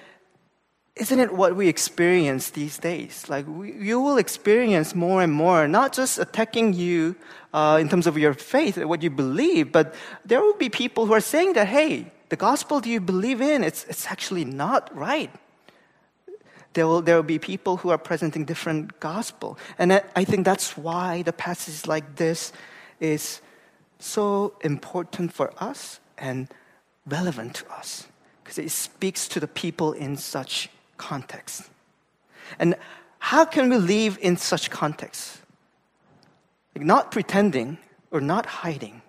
isn't 0.97 1.21
it 1.21 1.33
what 1.33 1.57
we 1.57 1.69
experience 1.69 2.51
these 2.51 2.79
days? 2.79 3.27
Like, 3.29 3.47
we, 3.49 3.73
you 3.73 3.99
will 4.01 4.19
experience 4.19 4.95
more 4.95 5.23
and 5.23 5.33
more, 5.33 5.67
not 5.67 5.95
just 5.95 6.19
attacking 6.19 6.75
you 6.75 7.17
uh, 7.55 7.79
in 7.81 7.89
terms 7.89 8.07
of 8.07 8.19
your 8.19 8.35
faith, 8.35 8.77
what 8.77 9.03
you 9.03 9.11
believe, 9.11 9.73
but 9.73 9.95
there 10.25 10.41
will 10.41 10.57
be 10.57 10.69
people 10.69 11.07
who 11.07 11.15
are 11.15 11.21
saying 11.21 11.55
that, 11.55 11.69
hey, 11.69 12.13
the 12.29 12.37
gospel 12.37 12.81
do 12.81 12.91
you 12.91 13.01
believe 13.01 13.41
in, 13.41 13.65
it's, 13.65 13.85
it's 13.85 14.07
actually 14.07 14.45
not 14.45 14.95
right. 14.95 15.31
There 16.75 16.87
will, 16.87 17.03
there 17.03 17.17
will 17.17 17.23
be 17.23 17.39
people 17.39 17.79
who 17.79 17.91
are 17.91 17.99
presenting 17.99 18.45
different 18.45 19.01
gospel. 19.01 19.59
And 19.79 19.95
I, 19.95 20.03
I 20.17 20.25
think 20.25 20.45
that's 20.45 20.77
why 20.77 21.23
the 21.23 21.33
passage 21.33 21.87
like 21.87 22.17
this 22.17 22.53
is 23.01 23.41
so 23.99 24.55
important 24.63 25.33
for 25.33 25.53
us 25.59 26.01
and 26.19 26.49
relevant 27.07 27.55
to 27.57 27.71
us 27.73 28.07
because 28.43 28.59
it 28.59 28.71
speaks 28.71 29.29
to 29.29 29.41
the 29.41 29.49
people 29.49 29.93
in 29.93 30.17
such 30.17 30.69
context. 31.03 31.69
And 32.59 32.77
how 33.19 33.45
can 33.45 33.71
we 33.71 33.77
live 33.77 34.19
in 34.21 34.37
such 34.37 34.71
context? 34.71 35.43
Like 36.75 36.85
not 36.85 37.11
pretending 37.11 37.79
or 38.11 38.21
not 38.21 38.47
hiding, 38.47 39.03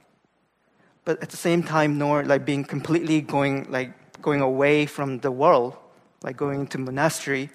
but 1.06 1.22
at 1.22 1.30
the 1.30 1.38
same 1.38 1.64
time, 1.64 1.98
nor 1.98 2.24
like 2.24 2.46
being 2.46 2.64
completely 2.64 3.22
going 3.22 3.68
like 3.70 3.92
going 4.22 4.42
away 4.42 4.86
from 4.86 5.20
the 5.20 5.32
world, 5.32 5.76
like 6.24 6.38
going 6.38 6.62
into 6.62 6.78
monastery, 6.78 7.50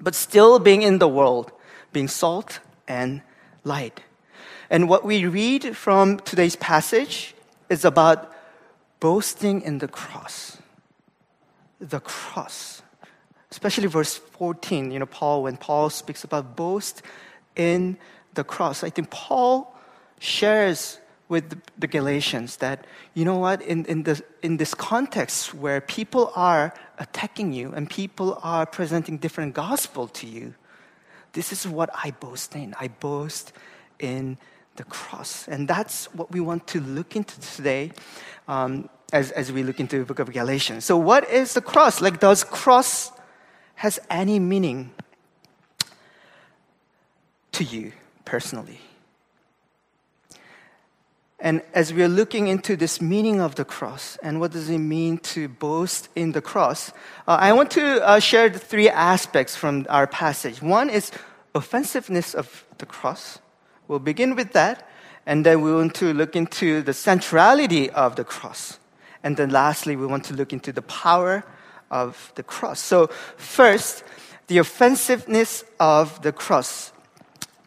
but 0.00 0.14
still 0.14 0.58
being 0.58 0.82
in 0.82 0.98
the 0.98 1.08
world, 1.08 1.52
being 1.92 2.08
salt 2.08 2.60
and 2.86 3.22
light. 3.64 4.00
And 4.70 4.88
what 4.88 5.04
we 5.04 5.26
read 5.26 5.76
from 5.76 6.18
today's 6.20 6.56
passage 6.56 7.34
is 7.68 7.84
about 7.84 8.32
boasting 9.00 9.62
in 9.62 9.78
the 9.78 9.88
cross. 9.88 10.58
The 11.80 12.00
cross. 12.00 12.82
Especially 13.50 13.86
verse 13.86 14.16
14, 14.16 14.90
you 14.90 14.98
know, 14.98 15.06
Paul, 15.06 15.44
when 15.44 15.56
Paul 15.56 15.90
speaks 15.90 16.24
about 16.24 16.56
boast 16.56 17.02
in 17.54 17.96
the 18.34 18.44
cross, 18.44 18.82
I 18.82 18.90
think 18.90 19.10
Paul 19.10 19.74
shares 20.18 20.98
with 21.28 21.60
the 21.78 21.86
Galatians 21.86 22.56
that, 22.58 22.86
you 23.14 23.24
know 23.24 23.38
what, 23.38 23.62
in, 23.62 23.84
in, 23.86 24.04
the, 24.04 24.22
in 24.42 24.58
this 24.58 24.74
context 24.74 25.54
where 25.54 25.80
people 25.80 26.32
are 26.36 26.72
attacking 26.98 27.52
you 27.52 27.72
and 27.72 27.90
people 27.90 28.38
are 28.42 28.66
presenting 28.66 29.18
different 29.18 29.54
gospel 29.54 30.06
to 30.08 30.26
you, 30.26 30.54
this 31.32 31.52
is 31.52 31.66
what 31.66 31.90
I 31.92 32.12
boast 32.12 32.54
in. 32.54 32.74
I 32.80 32.88
boast 32.88 33.52
in 33.98 34.38
the 34.76 34.84
cross. 34.84 35.48
And 35.48 35.68
that's 35.68 36.06
what 36.14 36.30
we 36.30 36.40
want 36.40 36.66
to 36.68 36.80
look 36.80 37.16
into 37.16 37.38
today 37.40 37.92
um, 38.48 38.88
as, 39.12 39.32
as 39.32 39.52
we 39.52 39.62
look 39.62 39.80
into 39.80 39.98
the 39.98 40.04
book 40.04 40.18
of 40.18 40.32
Galatians. 40.32 40.84
So, 40.84 40.96
what 40.96 41.28
is 41.28 41.54
the 41.54 41.60
cross? 41.60 42.00
Like, 42.00 42.20
does 42.20 42.44
cross 42.44 43.10
has 43.76 43.98
any 44.10 44.38
meaning 44.38 44.90
to 47.52 47.64
you 47.64 47.92
personally? 48.24 48.80
And 51.38 51.62
as 51.74 51.92
we 51.92 52.02
are 52.02 52.08
looking 52.08 52.48
into 52.48 52.76
this 52.76 53.00
meaning 53.00 53.40
of 53.40 53.54
the 53.54 53.64
cross 53.64 54.16
and 54.22 54.40
what 54.40 54.52
does 54.52 54.70
it 54.70 54.78
mean 54.78 55.18
to 55.18 55.48
boast 55.48 56.08
in 56.16 56.32
the 56.32 56.40
cross, 56.40 56.90
uh, 57.28 57.36
I 57.38 57.52
want 57.52 57.70
to 57.72 58.04
uh, 58.04 58.18
share 58.18 58.48
the 58.48 58.58
three 58.58 58.88
aspects 58.88 59.54
from 59.54 59.86
our 59.90 60.06
passage. 60.06 60.62
One 60.62 60.88
is 60.88 61.12
offensiveness 61.54 62.34
of 62.34 62.64
the 62.78 62.86
cross. 62.86 63.38
We'll 63.86 63.98
begin 63.98 64.34
with 64.34 64.52
that, 64.52 64.88
and 65.26 65.44
then 65.44 65.60
we 65.60 65.72
want 65.72 65.94
to 65.96 66.14
look 66.14 66.34
into 66.34 66.82
the 66.82 66.94
centrality 66.94 67.90
of 67.90 68.16
the 68.16 68.24
cross. 68.24 68.78
And 69.22 69.36
then 69.36 69.50
lastly, 69.50 69.94
we 69.94 70.06
want 70.06 70.24
to 70.24 70.34
look 70.34 70.52
into 70.52 70.72
the 70.72 70.82
power 70.82 71.44
of 71.90 72.32
the 72.34 72.42
cross. 72.42 72.80
So, 72.80 73.08
first, 73.36 74.04
the 74.46 74.58
offensiveness 74.58 75.64
of 75.80 76.22
the 76.22 76.32
cross. 76.32 76.92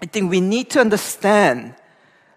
I 0.01 0.05
think 0.05 0.29
we 0.29 0.41
need 0.41 0.69
to 0.71 0.79
understand 0.79 1.75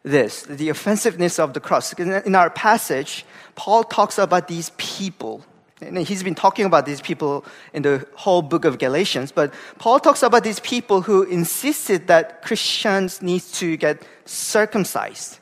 this 0.02 0.42
the 0.42 0.68
offensiveness 0.68 1.38
of 1.38 1.54
the 1.54 1.60
cross. 1.60 1.92
In 1.94 2.34
our 2.34 2.50
passage, 2.50 3.24
Paul 3.54 3.84
talks 3.84 4.18
about 4.18 4.48
these 4.48 4.70
people. 4.76 5.44
And 5.80 5.98
he's 5.98 6.22
been 6.22 6.36
talking 6.36 6.64
about 6.64 6.86
these 6.86 7.00
people 7.00 7.44
in 7.72 7.82
the 7.82 8.06
whole 8.14 8.40
book 8.40 8.64
of 8.64 8.78
Galatians, 8.78 9.32
but 9.32 9.52
Paul 9.78 9.98
talks 9.98 10.22
about 10.22 10.44
these 10.44 10.60
people 10.60 11.02
who 11.02 11.24
insisted 11.24 12.06
that 12.06 12.42
Christians 12.42 13.20
need 13.20 13.42
to 13.54 13.76
get 13.76 14.06
circumcised. 14.24 15.40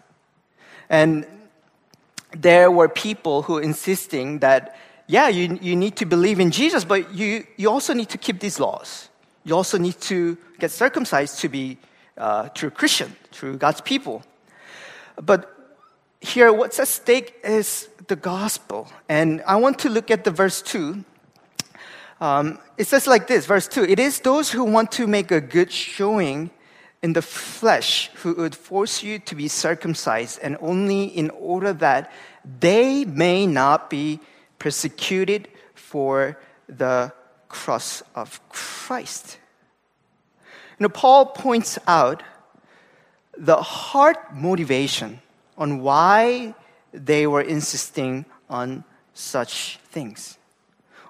And 0.88 1.26
there 2.32 2.70
were 2.70 2.88
people 2.88 3.42
who 3.42 3.58
insisting 3.58 4.38
that, 4.38 4.76
yeah, 5.10 5.26
you, 5.26 5.58
you 5.60 5.74
need 5.74 5.96
to 5.96 6.06
believe 6.06 6.38
in 6.38 6.52
Jesus, 6.52 6.84
but 6.84 7.12
you, 7.12 7.44
you 7.56 7.68
also 7.68 7.92
need 7.94 8.08
to 8.10 8.18
keep 8.18 8.38
these 8.38 8.60
laws. 8.60 9.08
You 9.42 9.56
also 9.56 9.76
need 9.76 10.00
to 10.02 10.38
get 10.60 10.70
circumcised 10.70 11.40
to 11.40 11.48
be 11.48 11.78
uh, 12.16 12.48
true 12.50 12.70
Christian, 12.70 13.16
true 13.32 13.56
God's 13.56 13.80
people. 13.80 14.22
But 15.20 15.52
here, 16.20 16.52
what's 16.52 16.78
at 16.78 16.86
stake 16.86 17.34
is 17.42 17.88
the 18.06 18.14
gospel. 18.14 18.88
And 19.08 19.42
I 19.48 19.56
want 19.56 19.80
to 19.80 19.88
look 19.88 20.12
at 20.12 20.22
the 20.22 20.30
verse 20.30 20.62
2. 20.62 21.04
Um, 22.20 22.60
it 22.78 22.86
says 22.86 23.08
like 23.08 23.26
this, 23.26 23.46
verse 23.46 23.66
2 23.66 23.84
It 23.84 23.98
is 23.98 24.20
those 24.20 24.52
who 24.52 24.62
want 24.62 24.92
to 24.92 25.08
make 25.08 25.32
a 25.32 25.40
good 25.40 25.72
showing 25.72 26.50
in 27.02 27.14
the 27.14 27.22
flesh 27.22 28.10
who 28.22 28.34
would 28.34 28.54
force 28.54 29.02
you 29.02 29.18
to 29.18 29.34
be 29.34 29.48
circumcised, 29.48 30.38
and 30.40 30.56
only 30.60 31.04
in 31.04 31.30
order 31.30 31.72
that 31.72 32.12
they 32.60 33.04
may 33.06 33.44
not 33.44 33.90
be 33.90 34.20
persecuted 34.60 35.48
for 35.74 36.38
the 36.68 37.12
cross 37.48 38.04
of 38.14 38.40
Christ. 38.50 39.38
Know, 40.78 40.88
Paul 40.88 41.26
points 41.26 41.78
out 41.86 42.22
the 43.36 43.56
heart 43.56 44.34
motivation 44.34 45.20
on 45.58 45.80
why 45.80 46.54
they 46.92 47.26
were 47.26 47.42
insisting 47.42 48.24
on 48.48 48.84
such 49.12 49.78
things. 49.90 50.38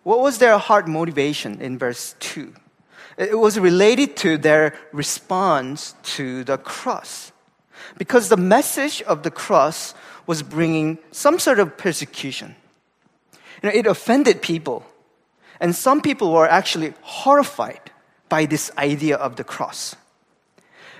What 0.02 0.20
was 0.20 0.38
their 0.38 0.58
heart 0.58 0.88
motivation 0.88 1.60
in 1.60 1.78
verse 1.78 2.16
2? 2.18 2.52
It 3.16 3.38
was 3.38 3.58
related 3.58 4.16
to 4.18 4.38
their 4.38 4.74
response 4.92 5.94
to 6.16 6.42
the 6.42 6.58
cross. 6.58 7.32
Because 7.96 8.28
the 8.28 8.36
message 8.36 9.02
of 9.02 9.22
the 9.22 9.30
cross 9.30 9.94
was 10.26 10.42
bringing 10.42 10.98
some 11.12 11.38
sort 11.38 11.60
of 11.60 11.76
persecution. 11.76 12.56
You 13.62 13.68
know, 13.68 13.74
it 13.74 13.86
offended 13.86 14.42
people. 14.42 14.84
And 15.60 15.74
some 15.74 16.00
people 16.00 16.32
were 16.32 16.48
actually 16.48 16.94
horrified 17.02 17.90
by 18.28 18.46
this 18.46 18.70
idea 18.78 19.16
of 19.16 19.36
the 19.36 19.44
cross. 19.44 19.96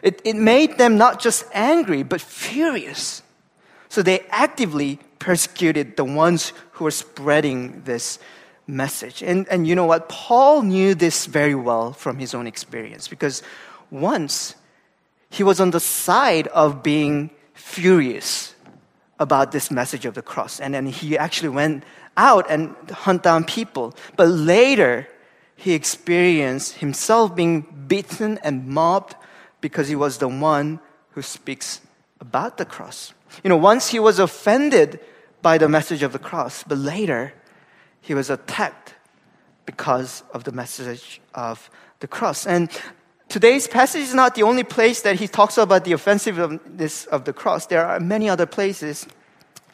It, 0.02 0.20
it 0.24 0.36
made 0.36 0.78
them 0.78 0.98
not 0.98 1.20
just 1.20 1.44
angry, 1.52 2.02
but 2.02 2.20
furious. 2.20 3.22
So 3.88 4.02
they 4.02 4.20
actively 4.30 4.98
persecuted 5.18 5.96
the 5.96 6.04
ones 6.04 6.52
who 6.72 6.84
were 6.84 6.90
spreading 6.90 7.82
this 7.84 8.18
message. 8.66 9.22
And, 9.22 9.48
and 9.48 9.66
you 9.66 9.74
know 9.74 9.86
what? 9.86 10.08
Paul 10.08 10.62
knew 10.62 10.94
this 10.94 11.26
very 11.26 11.54
well 11.54 11.92
from 11.92 12.18
his 12.18 12.34
own 12.34 12.46
experience 12.46 13.08
because 13.08 13.42
once 13.90 14.54
he 15.30 15.42
was 15.42 15.60
on 15.60 15.70
the 15.70 15.80
side 15.80 16.48
of 16.48 16.82
being 16.82 17.30
furious 17.54 18.54
about 19.18 19.52
this 19.52 19.70
message 19.70 20.06
of 20.06 20.14
the 20.14 20.22
cross. 20.22 20.60
And 20.60 20.74
then 20.74 20.86
he 20.86 21.16
actually 21.16 21.50
went 21.50 21.84
out 22.20 22.50
and 22.50 22.76
hunt 22.90 23.22
down 23.22 23.44
people. 23.44 23.94
But 24.16 24.28
later, 24.28 25.08
he 25.56 25.72
experienced 25.72 26.76
himself 26.76 27.34
being 27.34 27.62
beaten 27.88 28.38
and 28.44 28.68
mobbed 28.68 29.16
because 29.60 29.88
he 29.88 29.96
was 29.96 30.18
the 30.18 30.28
one 30.28 30.80
who 31.12 31.22
speaks 31.22 31.80
about 32.20 32.58
the 32.58 32.64
cross. 32.64 33.14
You 33.42 33.48
know, 33.48 33.56
once 33.56 33.88
he 33.88 33.98
was 33.98 34.18
offended 34.18 35.00
by 35.40 35.56
the 35.56 35.68
message 35.68 36.02
of 36.02 36.12
the 36.12 36.18
cross, 36.18 36.62
but 36.62 36.76
later 36.78 37.32
he 38.00 38.12
was 38.14 38.28
attacked 38.28 38.94
because 39.64 40.22
of 40.34 40.44
the 40.44 40.52
message 40.52 41.20
of 41.34 41.70
the 42.00 42.08
cross. 42.08 42.46
And 42.46 42.68
today's 43.28 43.66
passage 43.66 44.02
is 44.02 44.14
not 44.14 44.34
the 44.34 44.42
only 44.42 44.64
place 44.64 45.02
that 45.02 45.16
he 45.16 45.28
talks 45.28 45.56
about 45.56 45.84
the 45.84 45.92
offensiveness 45.92 47.06
of 47.06 47.24
the 47.24 47.32
cross. 47.32 47.66
There 47.66 47.86
are 47.86 48.00
many 48.00 48.28
other 48.28 48.46
places. 48.46 49.06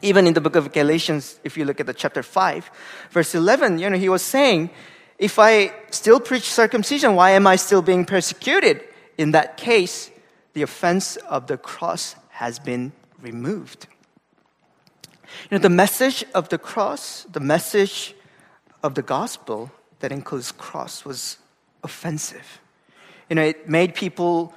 Even 0.03 0.26
in 0.26 0.35
the 0.35 0.41
book 0.41 0.57
of 0.57 0.73
Galatians, 0.73 1.41
if 1.45 1.57
you 1.57 1.65
look 1.65 1.81
at 1.81 1.87
the 1.87 1.95
chapter 1.95 2.23
5, 2.23 2.71
verse 3.11 3.35
11, 3.35 3.79
you 3.79 3.88
know, 3.88 3.97
he 3.97 4.09
was 4.09 4.23
saying, 4.23 4.71
if 5.19 5.38
I 5.38 5.73
still 5.91 6.21
preach 6.21 6.50
circumcision, 6.50 7.15
why 7.15 7.31
am 7.31 7.47
I 7.47 7.57
still 7.57 7.83
being 7.83 8.05
persecuted? 8.05 8.83
in 9.19 9.33
that 9.33 9.57
case, 9.57 10.11
the 10.53 10.62
offense 10.62 11.17
of 11.17 11.47
the 11.47 11.57
cross 11.57 12.17
has 12.31 12.59
been 12.59 12.93
removed. 13.21 13.87
You 15.50 15.59
know, 15.59 15.59
the 15.59 15.71
message 15.71 16.25
of 16.35 16.49
the 16.49 16.59
cross, 16.59 17.25
the 17.25 17.41
message 17.41 18.15
of 18.83 18.95
the 18.95 19.03
gospel 19.03 19.71
that 20.00 20.12
includes 20.12 20.53
cross 20.53 21.05
was 21.05 21.38
offensive. 21.83 22.61
You 23.29 23.37
know, 23.37 23.43
it 23.43 23.69
made 23.69 23.95
people 23.95 24.55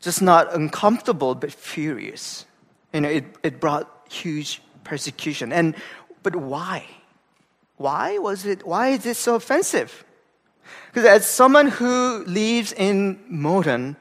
just 0.00 0.20
not 0.20 0.52
uncomfortable, 0.54 1.34
but 1.34 1.52
furious. 1.52 2.44
You 2.92 3.00
know, 3.02 3.08
it, 3.08 3.24
it 3.42 3.60
brought 3.60 3.99
huge 4.10 4.60
persecution. 4.84 5.52
And, 5.52 5.74
but 6.22 6.36
why? 6.36 6.84
Why 7.76 8.18
was 8.18 8.44
it, 8.44 8.66
why 8.66 8.88
is 8.88 9.06
it 9.06 9.16
so 9.16 9.36
offensive? 9.36 10.04
Because 10.92 11.08
as 11.08 11.26
someone 11.26 11.68
who 11.68 12.24
lives 12.26 12.72
in 12.72 13.18
modern 13.28 13.96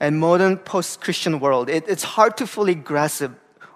and 0.00 0.18
modern 0.18 0.56
post-Christian 0.56 1.38
world, 1.38 1.68
it, 1.68 1.84
it's 1.86 2.02
hard 2.02 2.36
to 2.38 2.46
fully 2.46 2.74
grasp 2.74 3.30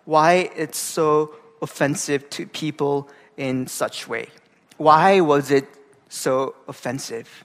why 0.05 0.50
it's 0.57 0.79
so 0.79 1.35
offensive 1.62 2.29
to 2.31 2.47
people 2.47 3.09
in 3.37 3.67
such 3.67 4.09
way. 4.09 4.29
Why 4.76 5.21
was 5.21 5.50
it 5.50 5.67
so 6.09 6.55
offensive? 6.69 7.45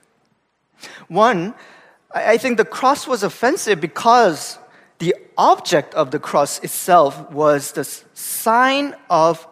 One, 1.08 1.54
I 2.12 2.32
I 2.32 2.38
think 2.38 2.56
the 2.56 2.64
cross 2.64 3.06
was 3.06 3.22
offensive 3.22 3.80
because 3.80 4.58
the 5.00 5.16
object 5.36 5.94
of 5.94 6.10
the 6.12 6.18
cross 6.18 6.60
itself 6.60 7.30
was 7.32 7.72
the 7.72 7.84
sign 8.14 8.94
of 9.08 9.46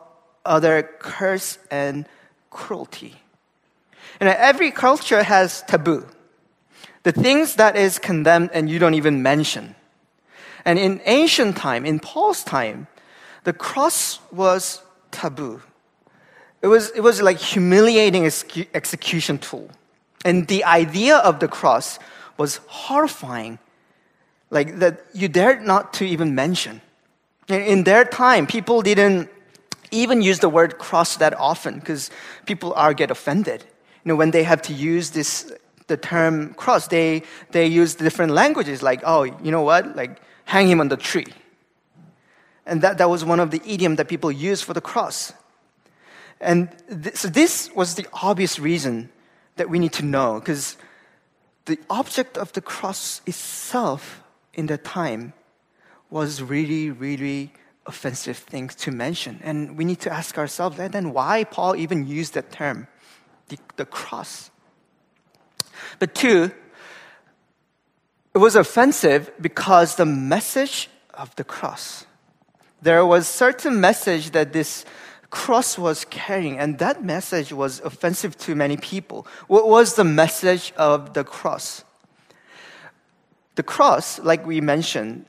other 0.45 0.83
curse 1.01 1.59
and 1.71 2.07
cruelty. 2.51 3.17
And 4.21 4.29
every 4.29 4.71
culture 4.71 5.23
has 5.23 5.63
taboo. 5.63 6.07
The 7.03 7.13
things 7.13 7.57
that 7.57 7.77
is 7.77 7.99
condemned 7.99 8.51
and 8.53 8.69
you 8.69 8.79
don't 8.79 8.95
even 8.95 9.23
mention. 9.23 9.75
And 10.65 10.79
in 10.79 11.01
ancient 11.07 11.57
time, 11.57 11.87
in 11.87 11.99
Paul's 11.99 12.45
time, 12.45 12.87
the 13.45 13.53
cross 13.53 14.21
was 14.31 14.83
taboo. 15.11 15.63
It 16.61 16.67
was, 16.67 16.91
it 16.91 17.01
was 17.01 17.23
like 17.23 17.39
humiliating 17.39 18.27
execution 18.75 19.39
tool. 19.39 19.71
And 20.25 20.47
the 20.49 20.65
idea 20.65 21.17
of 21.17 21.41
the 21.41 21.49
cross 21.49 21.99
was 22.37 22.61
horrifying, 22.67 23.59
like 24.51 24.79
that 24.79 25.05
you 25.13 25.29
dared 25.29 25.63
not 25.63 25.93
to 25.95 26.05
even 26.05 26.35
mention. 26.35 26.81
In- 27.49 27.85
their 27.85 28.05
time, 28.05 28.47
people 28.47 28.83
didn't 28.83 29.29
even 29.91 30.21
use 30.23 30.41
the 30.41 30.49
word 30.49 30.79
cross 30.79 31.17
that 31.17 31.35
often 31.39 31.79
because 31.79 32.11
people 32.47 32.75
are 32.75 32.93
get 32.93 33.11
offended. 33.11 33.65
You 34.05 34.11
know, 34.11 34.17
when 34.17 34.31
they 34.31 34.43
have 34.45 34.63
to 34.63 34.75
use 34.75 35.11
this, 35.11 35.51
the 35.87 35.97
term 35.97 36.55
cross, 36.55 36.89
they, 36.89 37.23
they 37.51 37.67
use 37.67 37.95
different 37.95 38.33
languages 38.33 38.83
like, 38.83 39.01
oh, 39.05 39.23
you 39.25 39.51
know 39.51 39.63
what? 39.63 39.97
Like, 39.97 40.21
hang 40.45 40.69
him 40.69 40.81
on 40.81 40.89
the 40.89 40.97
tree. 40.97 41.27
And 42.67 42.83
that, 42.83 42.99
that 42.99 43.09
was 43.09 43.25
one 43.25 43.41
of 43.41 43.51
the 43.51 43.63
idiom 43.65 43.97
that 43.97 44.09
people 44.09 44.31
used 44.31 44.65
for 44.65 44.75
the 44.75 44.81
cross. 44.83 45.33
And 46.41 46.69
th- 47.03 47.17
so 47.17 47.29
this 47.29 47.71
was 47.75 47.95
the 47.95 48.07
obvious 48.13 48.59
reason 48.59 49.09
that 49.57 49.71
we 49.71 49.79
need 49.79 49.95
to 49.95 50.05
know, 50.05 50.39
because 50.39 50.77
the 51.65 51.79
object 51.89 52.37
of 52.37 52.53
the 52.53 52.61
cross 52.61 53.23
itself 53.27 54.23
in 54.55 54.67
that 54.67 54.85
time 54.85 55.33
was 56.11 56.43
really, 56.43 56.91
really 56.91 57.53
offensive 57.87 58.37
things 58.37 58.75
to 58.75 58.91
mention. 58.91 59.41
And 59.43 59.77
we 59.77 59.85
need 59.85 60.01
to 60.01 60.13
ask 60.13 60.39
ourselves 60.39 60.77
then, 60.77 60.91
then 60.91 61.13
why 61.13 61.45
Paul 61.45 61.77
even 61.77 62.07
used 62.07 62.35
that 62.35 62.53
term, 62.53 62.87
the, 63.49 63.59
the 63.77 63.85
cross. 63.85 64.51
But 65.99 66.15
two, 66.15 66.53
it 68.35 68.39
was 68.39 68.57
offensive 68.57 69.31
because 69.41 69.97
the 69.97 70.07
message 70.07 70.89
of 71.15 71.35
the 71.37 71.45
cross. 71.45 72.07
There 72.81 73.05
was 73.05 73.27
certain 73.27 73.81
message 73.81 74.31
that 74.31 74.53
this 74.53 74.85
cross 75.31 75.77
was 75.77 76.05
carrying, 76.05 76.59
and 76.59 76.79
that 76.79 77.05
message 77.05 77.53
was 77.53 77.81
offensive 77.81 78.37
to 78.39 78.55
many 78.55 78.77
people. 78.77 79.27
What 79.47 79.69
was 79.69 79.95
the 79.95 80.05
message 80.05 80.73
of 80.77 81.15
the 81.15 81.25
cross? 81.25 81.85
The 83.59 83.65
cross, 83.65 84.21
like 84.21 84.47
we 84.47 84.61
mentioned, 84.61 85.27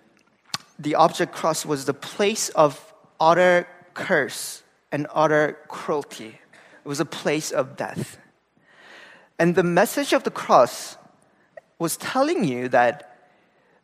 the 0.77 0.93
object 0.93 1.33
cross 1.33 1.65
was 1.65 1.85
the 1.85 1.95
place 1.95 2.49
of 2.49 2.93
utter 3.19 3.67
curse 3.95 4.61
and 4.91 5.07
utter 5.15 5.57
cruelty. 5.67 6.37
It 6.85 6.87
was 6.87 6.99
a 6.99 7.05
place 7.05 7.49
of 7.49 7.75
death. 7.75 8.19
And 9.39 9.55
the 9.55 9.63
message 9.63 10.13
of 10.13 10.25
the 10.25 10.29
cross 10.29 10.95
was 11.79 11.97
telling 11.97 12.43
you 12.43 12.69
that 12.69 13.17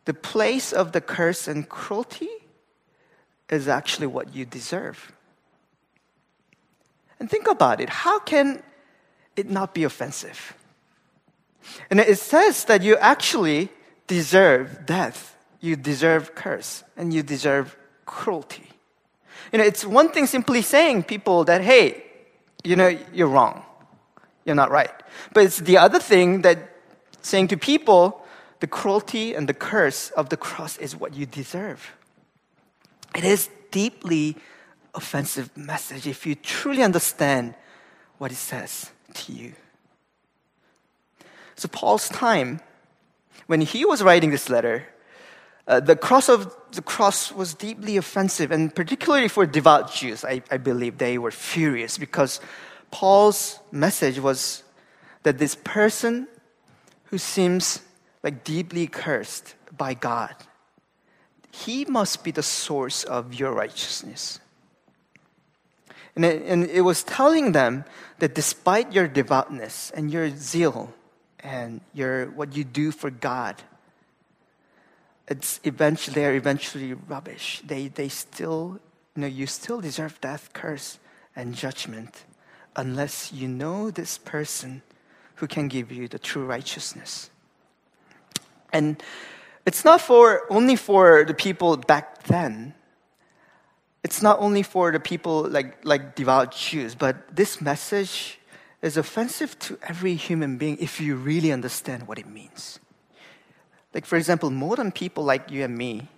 the 0.04 0.14
place 0.14 0.72
of 0.72 0.92
the 0.92 1.00
curse 1.00 1.48
and 1.48 1.68
cruelty 1.68 2.30
is 3.50 3.66
actually 3.66 4.06
what 4.06 4.32
you 4.32 4.44
deserve. 4.44 5.10
And 7.18 7.28
think 7.28 7.48
about 7.48 7.80
it 7.80 7.88
how 7.88 8.20
can 8.20 8.62
it 9.34 9.50
not 9.50 9.74
be 9.74 9.82
offensive? 9.82 10.54
And 11.90 11.98
it 11.98 12.20
says 12.20 12.66
that 12.66 12.82
you 12.82 12.96
actually 12.98 13.70
deserve 14.06 14.86
death, 14.86 15.36
you 15.60 15.76
deserve 15.76 16.34
curse, 16.34 16.84
and 16.96 17.12
you 17.12 17.22
deserve 17.22 17.76
cruelty. 18.04 18.68
You 19.52 19.58
know, 19.58 19.64
it's 19.64 19.84
one 19.84 20.10
thing 20.10 20.26
simply 20.26 20.62
saying 20.62 21.04
people 21.04 21.44
that, 21.44 21.60
hey, 21.60 22.04
you 22.64 22.76
know, 22.76 22.96
you're 23.12 23.28
wrong, 23.28 23.64
you're 24.44 24.56
not 24.56 24.70
right. 24.70 24.90
But 25.32 25.44
it's 25.44 25.58
the 25.58 25.78
other 25.78 26.00
thing 26.00 26.42
that 26.42 26.58
saying 27.22 27.48
to 27.48 27.56
people, 27.56 28.24
the 28.60 28.66
cruelty 28.66 29.34
and 29.34 29.48
the 29.48 29.54
curse 29.54 30.10
of 30.10 30.28
the 30.28 30.36
cross 30.36 30.76
is 30.78 30.96
what 30.96 31.14
you 31.14 31.26
deserve. 31.26 31.92
It 33.14 33.24
is 33.24 33.48
deeply 33.70 34.36
offensive 34.94 35.54
message 35.56 36.06
if 36.06 36.26
you 36.26 36.34
truly 36.34 36.82
understand 36.82 37.54
what 38.18 38.32
it 38.32 38.36
says 38.36 38.90
to 39.14 39.32
you. 39.32 39.52
So 41.54 41.68
Paul's 41.68 42.08
time, 42.08 42.60
when 43.46 43.60
he 43.60 43.84
was 43.84 44.02
writing 44.02 44.30
this 44.30 44.48
letter, 44.48 44.86
uh, 45.68 45.80
the 45.80 45.96
cross 45.96 46.28
of 46.28 46.54
the 46.72 46.82
cross 46.82 47.32
was 47.32 47.54
deeply 47.54 47.96
offensive, 47.96 48.50
and 48.52 48.74
particularly 48.74 49.28
for 49.28 49.46
devout 49.46 49.92
Jews, 49.92 50.24
I, 50.24 50.42
I 50.50 50.58
believe 50.58 50.98
they 50.98 51.18
were 51.18 51.30
furious 51.30 51.98
because 51.98 52.40
Paul's 52.90 53.58
message 53.72 54.20
was 54.20 54.62
that 55.24 55.38
this 55.38 55.56
person 55.56 56.28
who 57.04 57.18
seems 57.18 57.80
like 58.22 58.44
deeply 58.44 58.86
cursed 58.86 59.54
by 59.76 59.94
God, 59.94 60.34
he 61.50 61.84
must 61.84 62.22
be 62.22 62.30
the 62.30 62.42
source 62.42 63.02
of 63.02 63.34
your 63.34 63.52
righteousness. 63.52 64.38
And 66.14 66.24
it, 66.24 66.42
and 66.46 66.64
it 66.70 66.82
was 66.82 67.02
telling 67.02 67.52
them 67.52 67.84
that 68.20 68.34
despite 68.34 68.92
your 68.92 69.08
devoutness 69.08 69.90
and 69.90 70.10
your 70.10 70.30
zeal 70.30 70.94
and 71.40 71.80
your 71.94 72.26
what 72.30 72.56
you 72.56 72.64
do 72.64 72.90
for 72.90 73.10
God, 73.10 73.62
it's 75.28 75.60
eventually 75.64 76.14
they're 76.14 76.34
eventually 76.34 76.94
rubbish. 76.94 77.62
They 77.66 77.88
they 77.88 78.08
still 78.08 78.80
you 79.14 79.22
know 79.22 79.26
you 79.26 79.46
still 79.46 79.80
deserve 79.80 80.20
death, 80.20 80.50
curse, 80.52 80.98
and 81.34 81.54
judgment 81.54 82.24
unless 82.76 83.32
you 83.32 83.48
know 83.48 83.90
this 83.90 84.18
person 84.18 84.82
who 85.36 85.46
can 85.46 85.68
give 85.68 85.90
you 85.90 86.08
the 86.08 86.18
true 86.18 86.44
righteousness. 86.44 87.30
And 88.72 89.02
it's 89.64 89.84
not 89.84 90.00
for 90.00 90.50
only 90.50 90.76
for 90.76 91.24
the 91.24 91.34
people 91.34 91.76
back 91.76 92.24
then. 92.24 92.74
It's 94.04 94.22
not 94.22 94.38
only 94.38 94.62
for 94.62 94.92
the 94.92 95.00
people 95.00 95.48
like, 95.48 95.84
like 95.84 96.14
devout 96.14 96.52
Jews, 96.54 96.94
but 96.94 97.34
this 97.34 97.60
message 97.60 98.38
is 98.82 98.96
offensive 98.96 99.58
to 99.58 99.78
every 99.82 100.14
human 100.14 100.58
being 100.58 100.76
if 100.80 101.00
you 101.00 101.16
really 101.16 101.52
understand 101.52 102.06
what 102.06 102.18
it 102.18 102.26
means. 102.26 102.78
Like, 103.94 104.04
for 104.04 104.16
example, 104.16 104.50
modern 104.50 104.92
people 104.92 105.24
like 105.24 105.50
you 105.50 105.64
and 105.64 105.76
me, 105.76 106.08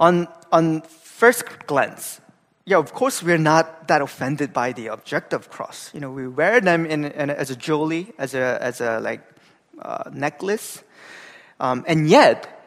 on, 0.00 0.26
on 0.50 0.82
first 0.82 1.44
glance, 1.66 2.20
yeah, 2.64 2.78
of 2.78 2.92
course, 2.92 3.22
we're 3.22 3.38
not 3.38 3.88
that 3.88 4.00
offended 4.00 4.52
by 4.52 4.72
the 4.72 4.86
objective 4.86 5.50
cross. 5.50 5.90
You 5.92 6.00
know, 6.00 6.10
we 6.10 6.28
wear 6.28 6.60
them 6.60 6.86
in, 6.86 7.04
in 7.04 7.30
as 7.30 7.50
a 7.50 7.56
jewelry, 7.56 8.12
as 8.18 8.34
a, 8.34 8.58
as 8.60 8.80
a 8.80 9.00
like, 9.00 9.20
uh, 9.80 10.04
necklace. 10.12 10.82
Um, 11.58 11.84
and 11.88 12.08
yet, 12.08 12.64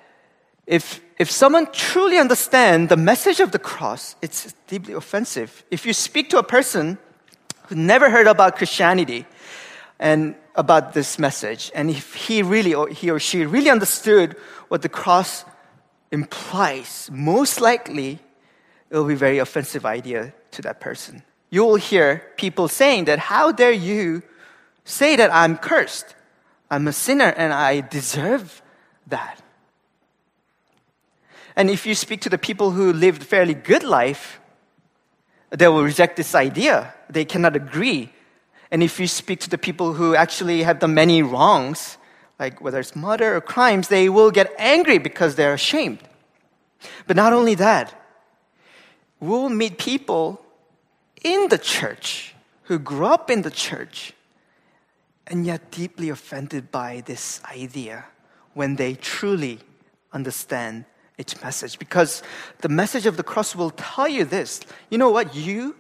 if, 0.68 1.02
if 1.18 1.32
someone 1.32 1.72
truly 1.72 2.18
understands 2.18 2.90
the 2.90 2.98
message 2.98 3.40
of 3.40 3.52
the 3.52 3.60
cross, 3.60 4.16
it's 4.22 4.54
deeply 4.68 4.94
offensive. 4.94 5.64
If 5.72 5.86
you 5.86 5.94
speak 5.94 6.30
to 6.32 6.40
a 6.40 6.44
person 6.44 6.98
who 7.68 7.76
never 7.76 8.10
heard 8.10 8.28
about 8.28 8.58
Christianity 8.58 9.26
and 10.00 10.36
about 10.56 10.94
this 10.94 11.20
message, 11.20 11.72
and 11.76 11.90
if 11.90 12.14
he 12.14 12.42
really 12.42 12.74
or 12.74 12.88
he 12.88 13.10
or 13.10 13.20
she 13.20 13.46
really 13.46 13.70
understood 13.70 14.36
what 14.70 14.82
the 14.82 14.90
cross 14.90 15.46
implies, 16.12 17.10
most 17.12 17.60
likely 17.60 18.20
it 18.90 18.98
will 18.98 19.06
be 19.06 19.14
a 19.14 19.18
very 19.18 19.40
offensive 19.40 19.86
idea 19.86 20.34
to 20.52 20.62
that 20.62 20.80
person. 20.80 21.24
You 21.50 21.64
will 21.66 21.76
hear 21.76 22.24
people 22.38 22.68
saying 22.68 23.06
that, 23.06 23.20
how 23.20 23.52
dare 23.52 23.72
you 23.72 24.24
say 24.84 25.16
that 25.16 25.34
I'm 25.34 25.58
cursed? 25.58 26.16
I'm 26.70 26.88
a 26.88 26.94
sinner 26.94 27.34
and 27.38 27.54
I 27.54 27.82
deserve 27.82 28.62
that. 29.08 29.42
And 31.56 31.70
if 31.70 31.86
you 31.86 31.96
speak 31.96 32.22
to 32.22 32.30
the 32.30 32.38
people 32.38 32.72
who 32.72 32.92
lived 32.92 33.24
fairly 33.24 33.54
good 33.54 33.84
life, 33.84 34.40
they 35.60 35.68
will 35.68 35.84
reject 35.84 36.18
this 36.18 36.36
idea. 36.36 36.94
They 37.10 37.26
cannot 37.26 37.56
agree. 37.56 38.12
And 38.72 38.84
if 38.84 39.00
you 39.00 39.08
speak 39.08 39.40
to 39.42 39.50
the 39.50 39.58
people 39.58 39.94
who 39.94 40.16
actually 40.16 40.64
have 40.64 40.80
done 40.80 40.94
many 40.94 41.22
wrongs, 41.22 41.98
like 42.40 42.62
whether 42.62 42.80
it's 42.80 42.96
murder 42.96 43.36
or 43.36 43.42
crimes, 43.42 43.88
they 43.88 44.10
will 44.10 44.32
get 44.32 44.54
angry 44.58 44.98
because 44.98 45.36
they're 45.36 45.54
ashamed. 45.54 46.00
But 47.08 47.16
not 47.16 47.34
only 47.34 47.56
that, 47.56 47.94
we'll 49.20 49.50
meet 49.50 49.78
people 49.78 50.44
in 51.24 51.50
the 51.50 51.58
church 51.58 52.36
who 52.64 52.80
grew 52.80 53.06
up 53.06 53.30
in 53.30 53.44
the 53.44 53.52
church 53.52 54.14
and 55.28 55.46
yet 55.46 55.72
deeply 55.72 56.10
offended 56.10 56.72
by 56.72 57.02
this 57.06 57.42
idea 57.46 58.06
when 58.54 58.76
they 58.76 58.96
truly 58.96 59.60
understand 60.12 60.86
its 61.18 61.42
message. 61.42 61.80
Because 61.80 62.24
the 62.60 62.70
message 62.70 63.06
of 63.06 63.18
the 63.18 63.24
cross 63.24 63.56
will 63.56 63.72
tell 63.72 64.08
you 64.08 64.26
this 64.26 64.62
you 64.90 64.98
know 64.98 65.10
what? 65.10 65.36
You 65.36 65.76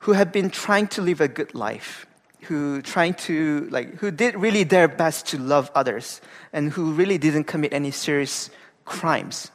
who 0.00 0.12
have 0.12 0.32
been 0.32 0.50
trying 0.50 0.88
to 0.88 1.02
live 1.02 1.20
a 1.20 1.28
good 1.28 1.54
life, 1.54 2.06
who 2.42 2.82
trying 2.82 3.14
to 3.14 3.68
like 3.70 3.96
who 3.96 4.10
did 4.10 4.34
really 4.34 4.64
their 4.64 4.88
best 4.88 5.26
to 5.28 5.38
love 5.38 5.70
others 5.74 6.20
and 6.52 6.72
who 6.72 6.92
really 6.92 7.18
didn't 7.18 7.44
commit 7.44 7.72
any 7.72 7.90
serious 7.90 8.50
crimes. 8.84 9.50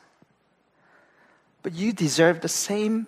But 1.64 1.74
you 1.74 1.94
deserve 1.94 2.42
the 2.42 2.48
same 2.48 3.08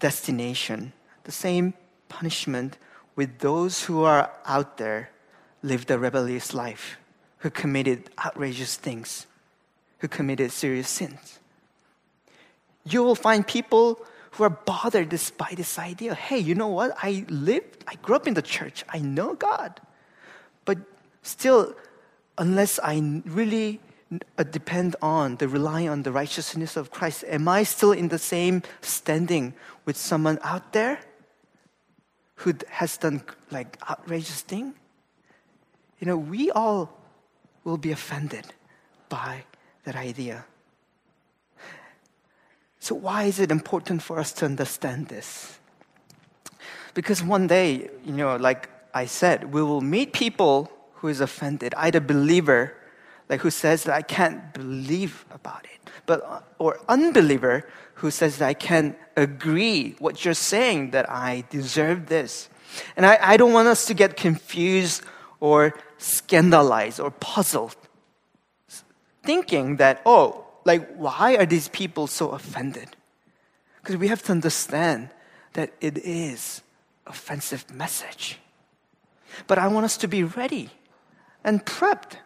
destination, 0.00 0.92
the 1.24 1.32
same 1.32 1.72
punishment 2.08 2.76
with 3.16 3.38
those 3.38 3.84
who 3.84 4.04
are 4.04 4.30
out 4.44 4.76
there 4.76 5.10
lived 5.62 5.90
a 5.90 5.98
rebellious 5.98 6.52
life, 6.52 6.98
who 7.38 7.50
committed 7.50 8.10
outrageous 8.24 8.76
things, 8.76 9.26
who 10.04 10.08
committed 10.08 10.52
serious 10.52 10.90
sins. 10.90 11.38
You 12.84 13.02
will 13.02 13.14
find 13.14 13.46
people 13.46 14.04
who 14.32 14.44
are 14.44 14.50
bothered 14.50 15.08
by 15.38 15.54
this 15.56 15.78
idea. 15.78 16.14
Hey, 16.14 16.36
you 16.36 16.54
know 16.54 16.68
what? 16.68 16.94
I 17.02 17.24
lived, 17.30 17.82
I 17.88 17.94
grew 17.94 18.14
up 18.14 18.26
in 18.26 18.34
the 18.34 18.42
church, 18.42 18.84
I 18.90 18.98
know 18.98 19.32
God. 19.32 19.80
But 20.66 20.76
still, 21.22 21.74
unless 22.36 22.78
I 22.82 23.22
really 23.24 23.80
uh, 24.36 24.42
depend 24.42 24.94
on, 25.00 25.36
the 25.36 25.48
rely 25.48 25.88
on 25.88 26.02
the 26.02 26.12
righteousness 26.12 26.76
of 26.76 26.90
Christ, 26.90 27.24
am 27.26 27.48
I 27.48 27.62
still 27.62 27.92
in 27.92 28.08
the 28.08 28.18
same 28.18 28.62
standing 28.82 29.54
with 29.86 29.96
someone 29.96 30.38
out 30.42 30.74
there 30.74 31.00
who 32.44 32.52
has 32.68 32.98
done 32.98 33.22
like 33.50 33.78
outrageous 33.88 34.42
thing? 34.42 34.74
You 35.98 36.08
know, 36.08 36.18
we 36.18 36.50
all 36.50 36.92
will 37.64 37.78
be 37.78 37.90
offended 37.90 38.52
by 39.08 39.44
that 39.84 39.96
idea. 39.96 40.44
So, 42.80 42.94
why 42.94 43.24
is 43.24 43.40
it 43.40 43.50
important 43.50 44.02
for 44.02 44.18
us 44.18 44.32
to 44.34 44.44
understand 44.44 45.08
this? 45.08 45.58
Because 46.92 47.22
one 47.22 47.46
day, 47.46 47.90
you 48.04 48.12
know, 48.12 48.36
like 48.36 48.68
I 48.92 49.06
said, 49.06 49.52
we 49.52 49.62
will 49.62 49.80
meet 49.80 50.12
people 50.12 50.70
who 50.96 51.08
is 51.08 51.20
offended, 51.20 51.74
either 51.76 52.00
believer, 52.00 52.74
like 53.28 53.40
who 53.40 53.50
says 53.50 53.84
that 53.84 53.94
I 53.94 54.02
can't 54.02 54.52
believe 54.52 55.24
about 55.30 55.64
it, 55.64 55.90
but 56.06 56.46
or 56.58 56.78
unbeliever 56.88 57.66
who 57.94 58.10
says 58.10 58.38
that 58.38 58.48
I 58.48 58.54
can't 58.54 58.96
agree 59.16 59.96
what 59.98 60.24
you're 60.24 60.34
saying 60.34 60.90
that 60.90 61.08
I 61.10 61.44
deserve 61.50 62.06
this. 62.06 62.48
And 62.96 63.06
I, 63.06 63.18
I 63.20 63.36
don't 63.36 63.52
want 63.52 63.68
us 63.68 63.86
to 63.86 63.94
get 63.94 64.16
confused 64.16 65.02
or 65.40 65.74
scandalized 65.98 67.00
or 67.00 67.10
puzzled, 67.10 67.76
thinking 69.24 69.76
that, 69.76 70.02
oh, 70.06 70.46
like, 70.64 70.94
why 70.96 71.36
are 71.36 71.46
these 71.46 71.68
people 71.68 72.06
so 72.06 72.30
offended? 72.30 72.88
Because 73.82 73.96
we 73.96 74.08
have 74.08 74.22
to 74.24 74.32
understand 74.32 75.10
that 75.54 75.72
it 75.80 75.98
is 75.98 76.62
offensive 77.06 77.70
message. 77.72 78.38
But 79.46 79.58
I 79.58 79.68
want 79.68 79.84
us 79.84 79.96
to 79.98 80.08
be 80.08 80.22
ready 80.22 80.70
and 81.42 81.64
prepped 81.64 82.16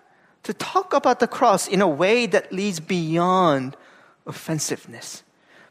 to 0.44 0.54
talk 0.54 0.94
about 0.94 1.20
the 1.20 1.26
cross 1.26 1.66
in 1.66 1.80
a 1.80 1.88
way 1.88 2.26
that 2.26 2.52
leads 2.52 2.80
beyond 2.80 3.76
offensiveness, 4.26 5.22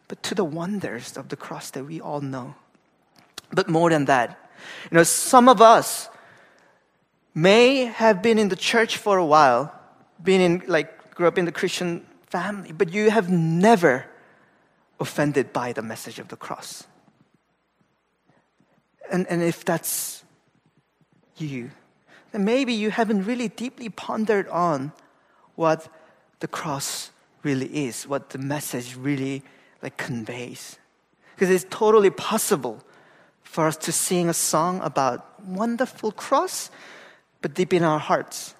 but 0.07 0.21
to 0.23 0.35
the 0.35 0.43
wonders 0.43 1.15
of 1.15 1.29
the 1.29 1.35
cross 1.35 1.71
that 1.71 1.85
we 1.85 2.01
all 2.01 2.21
know. 2.21 2.55
But 3.51 3.69
more 3.69 3.89
than 3.89 4.05
that, 4.05 4.37
you 4.91 4.97
know, 4.97 5.03
some 5.03 5.47
of 5.47 5.61
us 5.61 6.09
may 7.33 7.85
have 7.85 8.21
been 8.21 8.37
in 8.37 8.49
the 8.49 8.55
church 8.55 8.97
for 8.97 9.17
a 9.17 9.25
while, 9.25 9.73
been 10.21 10.41
in 10.41 10.63
like 10.67 10.96
grew 11.17 11.27
up 11.27 11.39
in 11.39 11.45
the 11.45 11.51
Christian 11.51 12.05
family, 12.27 12.71
but 12.71 12.93
you 12.93 13.09
have 13.09 13.27
never 13.27 14.05
offended 14.99 15.51
by 15.51 15.73
the 15.73 15.81
message 15.81 16.19
of 16.19 16.27
the 16.27 16.35
cross. 16.35 16.83
And, 19.11 19.25
and 19.27 19.41
if 19.41 19.65
that's 19.65 20.23
you, 21.37 21.71
then 22.31 22.45
maybe 22.45 22.71
you 22.71 22.91
haven't 22.91 23.25
really 23.25 23.47
deeply 23.47 23.89
pondered 23.89 24.47
on 24.49 24.91
what 25.55 25.91
the 26.39 26.47
cross 26.47 27.09
really 27.41 27.87
is, 27.87 28.07
what 28.07 28.29
the 28.29 28.37
message 28.37 28.95
really 28.95 29.41
like 29.81 29.97
conveys. 29.97 30.77
Because 31.33 31.49
it's 31.49 31.65
totally 31.71 32.11
possible 32.11 32.83
for 33.41 33.65
us 33.65 33.77
to 33.77 33.91
sing 33.91 34.29
a 34.29 34.35
song 34.35 34.81
about 34.81 35.43
wonderful 35.43 36.11
cross, 36.11 36.69
but 37.41 37.55
deep 37.55 37.73
in 37.73 37.81
our 37.81 37.97
hearts, 37.97 38.53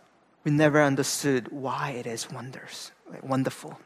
we 0.48 0.52
never 0.54 0.82
understood 0.82 1.50
why 1.52 1.90
it 1.90 2.08
is 2.08 2.32
wonders 2.32 2.92
wonderful. 3.22 3.78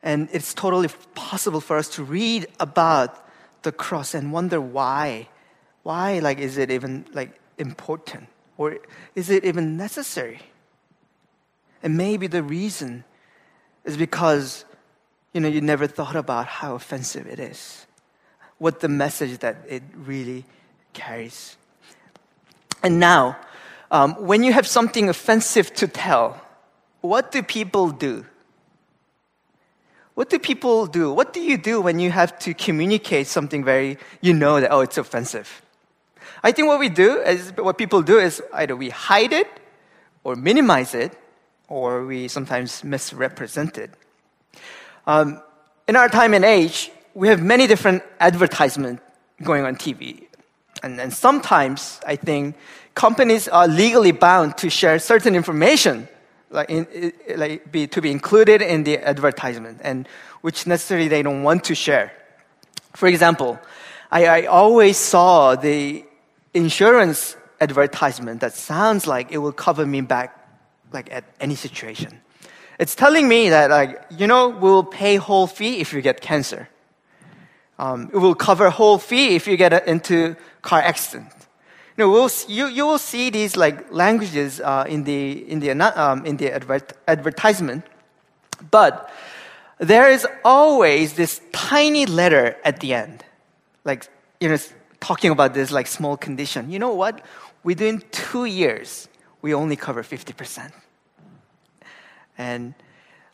And 0.00 0.28
it's 0.32 0.54
totally 0.54 0.90
possible 1.16 1.60
for 1.60 1.76
us 1.76 1.88
to 1.96 2.04
read 2.04 2.46
about 2.60 3.26
the 3.62 3.72
cross 3.72 4.14
and 4.14 4.32
wonder 4.32 4.60
why. 4.60 5.28
Why, 5.82 6.20
like, 6.20 6.38
is 6.38 6.56
it 6.56 6.70
even, 6.70 7.04
like, 7.12 7.40
important? 7.58 8.28
Or 8.58 8.78
is 9.16 9.28
it 9.28 9.44
even 9.44 9.76
necessary? 9.76 10.42
And 11.82 11.96
maybe 11.96 12.28
the 12.28 12.44
reason 12.44 13.02
is 13.84 13.96
because, 13.96 14.64
you 15.32 15.40
know, 15.40 15.48
you 15.48 15.60
never 15.60 15.88
thought 15.88 16.14
about 16.14 16.46
how 16.46 16.76
offensive 16.76 17.26
it 17.26 17.40
is. 17.40 17.88
What 18.58 18.78
the 18.78 18.88
message 18.88 19.38
that 19.38 19.56
it 19.68 19.82
really 19.96 20.44
carries. 20.92 21.56
And 22.84 23.00
now, 23.00 23.36
um, 23.92 24.14
when 24.14 24.42
you 24.42 24.54
have 24.54 24.66
something 24.66 25.10
offensive 25.10 25.72
to 25.74 25.86
tell, 25.86 26.40
what 27.02 27.30
do 27.30 27.42
people 27.42 27.90
do? 27.90 28.24
What 30.14 30.30
do 30.30 30.38
people 30.38 30.86
do? 30.86 31.12
What 31.12 31.34
do 31.34 31.40
you 31.40 31.58
do 31.58 31.80
when 31.80 31.98
you 31.98 32.10
have 32.10 32.38
to 32.40 32.54
communicate 32.54 33.26
something 33.26 33.62
very, 33.62 33.98
you 34.22 34.32
know 34.32 34.60
that, 34.60 34.72
oh, 34.72 34.80
it's 34.80 34.96
offensive? 34.96 35.62
I 36.42 36.52
think 36.52 36.68
what 36.68 36.80
we 36.80 36.88
do 36.88 37.20
is, 37.20 37.52
what 37.56 37.76
people 37.76 38.02
do 38.02 38.18
is 38.18 38.42
either 38.54 38.74
we 38.74 38.88
hide 38.88 39.32
it 39.32 39.48
or 40.24 40.36
minimize 40.36 40.94
it 40.94 41.12
or 41.68 42.06
we 42.06 42.28
sometimes 42.28 42.82
misrepresent 42.82 43.76
it. 43.76 43.90
Um, 45.06 45.40
in 45.86 45.96
our 45.96 46.08
time 46.08 46.32
and 46.32 46.44
age, 46.44 46.90
we 47.14 47.28
have 47.28 47.42
many 47.42 47.66
different 47.66 48.02
advertisements 48.20 49.02
going 49.42 49.64
on 49.64 49.76
TV. 49.76 50.26
And, 50.82 51.00
and 51.00 51.12
sometimes 51.12 52.00
I 52.06 52.16
think 52.16 52.56
companies 52.94 53.48
are 53.48 53.68
legally 53.68 54.12
bound 54.12 54.56
to 54.58 54.70
share 54.70 54.98
certain 54.98 55.34
information 55.34 56.08
like, 56.50 56.70
in, 56.70 57.12
like 57.36 57.70
be, 57.72 57.86
to 57.86 58.00
be 58.00 58.10
included 58.10 58.62
in 58.62 58.84
the 58.84 58.98
advertisement 58.98 59.80
and 59.82 60.08
which 60.42 60.66
necessarily 60.66 61.08
they 61.08 61.22
don't 61.22 61.42
want 61.42 61.64
to 61.64 61.74
share. 61.74 62.12
For 62.94 63.06
example, 63.08 63.58
I, 64.10 64.26
I 64.26 64.46
always 64.46 64.98
saw 64.98 65.56
the 65.56 66.04
insurance 66.52 67.36
advertisement 67.60 68.40
that 68.40 68.52
sounds 68.52 69.06
like 69.06 69.32
it 69.32 69.38
will 69.38 69.52
cover 69.52 69.86
me 69.86 70.00
back 70.02 70.38
like 70.92 71.10
at 71.12 71.24
any 71.40 71.54
situation. 71.54 72.20
It's 72.78 72.94
telling 72.94 73.28
me 73.28 73.48
that 73.50 73.70
like, 73.70 74.04
you 74.10 74.26
know, 74.26 74.48
we'll 74.48 74.84
pay 74.84 75.16
whole 75.16 75.46
fee 75.46 75.80
if 75.80 75.92
you 75.92 76.02
get 76.02 76.20
cancer. 76.20 76.68
Um, 77.78 78.10
it 78.12 78.18
will 78.18 78.34
cover 78.34 78.68
whole 78.68 78.98
fee 78.98 79.34
if 79.34 79.46
you 79.46 79.56
get 79.56 79.86
into 79.88 80.36
car 80.60 80.80
accident. 80.80 81.32
You 82.02 82.08
know, 82.08 82.14
we'll, 82.14 82.30
you, 82.48 82.66
you 82.66 82.84
will 82.84 82.98
see 82.98 83.30
these 83.30 83.56
like 83.56 83.92
languages 83.92 84.60
uh, 84.60 84.84
in 84.88 85.04
the, 85.04 85.48
in 85.48 85.60
the, 85.60 85.70
um, 85.70 86.26
in 86.26 86.36
the 86.36 86.52
advert, 86.52 86.94
advertisement, 87.06 87.84
but 88.72 89.08
there 89.78 90.10
is 90.10 90.26
always 90.44 91.12
this 91.12 91.40
tiny 91.52 92.06
letter 92.06 92.56
at 92.64 92.80
the 92.80 92.94
end, 92.94 93.24
like, 93.84 94.08
you 94.40 94.48
know, 94.48 94.56
talking 94.98 95.30
about 95.30 95.54
this 95.54 95.70
like 95.70 95.86
small 95.86 96.16
condition. 96.16 96.72
You 96.72 96.80
know 96.80 96.92
what? 96.92 97.24
Within 97.62 98.02
two 98.10 98.46
years, 98.46 99.08
we 99.40 99.54
only 99.54 99.76
cover 99.76 100.02
50%. 100.02 100.72
And 102.36 102.74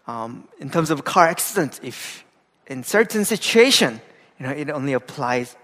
um, 0.06 0.46
in 0.58 0.68
terms 0.68 0.90
of 0.90 1.04
car 1.04 1.26
accident, 1.26 1.80
if 1.82 2.22
in 2.66 2.84
certain 2.84 3.24
situation, 3.24 4.02
you 4.38 4.44
know, 4.46 4.52
it 4.52 4.68
only 4.68 4.92
applies 4.92 5.56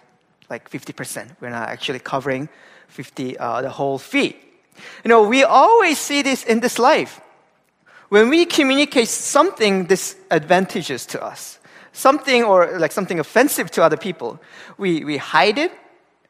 like 0.48 0.70
50%. 0.70 1.36
We're 1.42 1.50
not 1.50 1.68
actually 1.68 1.98
covering 1.98 2.48
50, 2.88 3.38
uh, 3.38 3.62
the 3.62 3.70
whole 3.70 3.98
fee. 3.98 4.36
You 5.04 5.08
know, 5.08 5.22
we 5.22 5.44
always 5.44 5.98
see 5.98 6.22
this 6.22 6.44
in 6.44 6.60
this 6.60 6.78
life. 6.78 7.20
When 8.08 8.28
we 8.28 8.44
communicate 8.44 9.08
something 9.08 9.86
disadvantageous 9.86 11.06
to 11.06 11.22
us, 11.22 11.58
something 11.92 12.44
or 12.44 12.78
like 12.78 12.92
something 12.92 13.18
offensive 13.18 13.70
to 13.72 13.82
other 13.82 13.96
people, 13.96 14.40
we, 14.78 15.04
we 15.04 15.16
hide 15.16 15.58
it, 15.58 15.72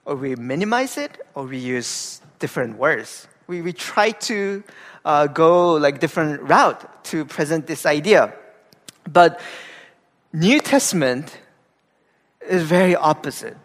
or 0.04 0.16
we 0.16 0.36
minimize 0.36 0.96
it, 0.98 1.18
or 1.34 1.44
we 1.44 1.58
use 1.58 2.20
different 2.38 2.78
words. 2.78 3.26
We, 3.46 3.62
we 3.62 3.72
try 3.72 4.10
to 4.10 4.62
uh, 5.04 5.26
go 5.26 5.74
like 5.74 6.00
different 6.00 6.42
route 6.42 7.04
to 7.04 7.24
present 7.24 7.66
this 7.66 7.86
idea. 7.86 8.32
But 9.10 9.40
New 10.32 10.60
Testament 10.60 11.38
is 12.48 12.62
very 12.62 12.96
opposite. 12.96 13.56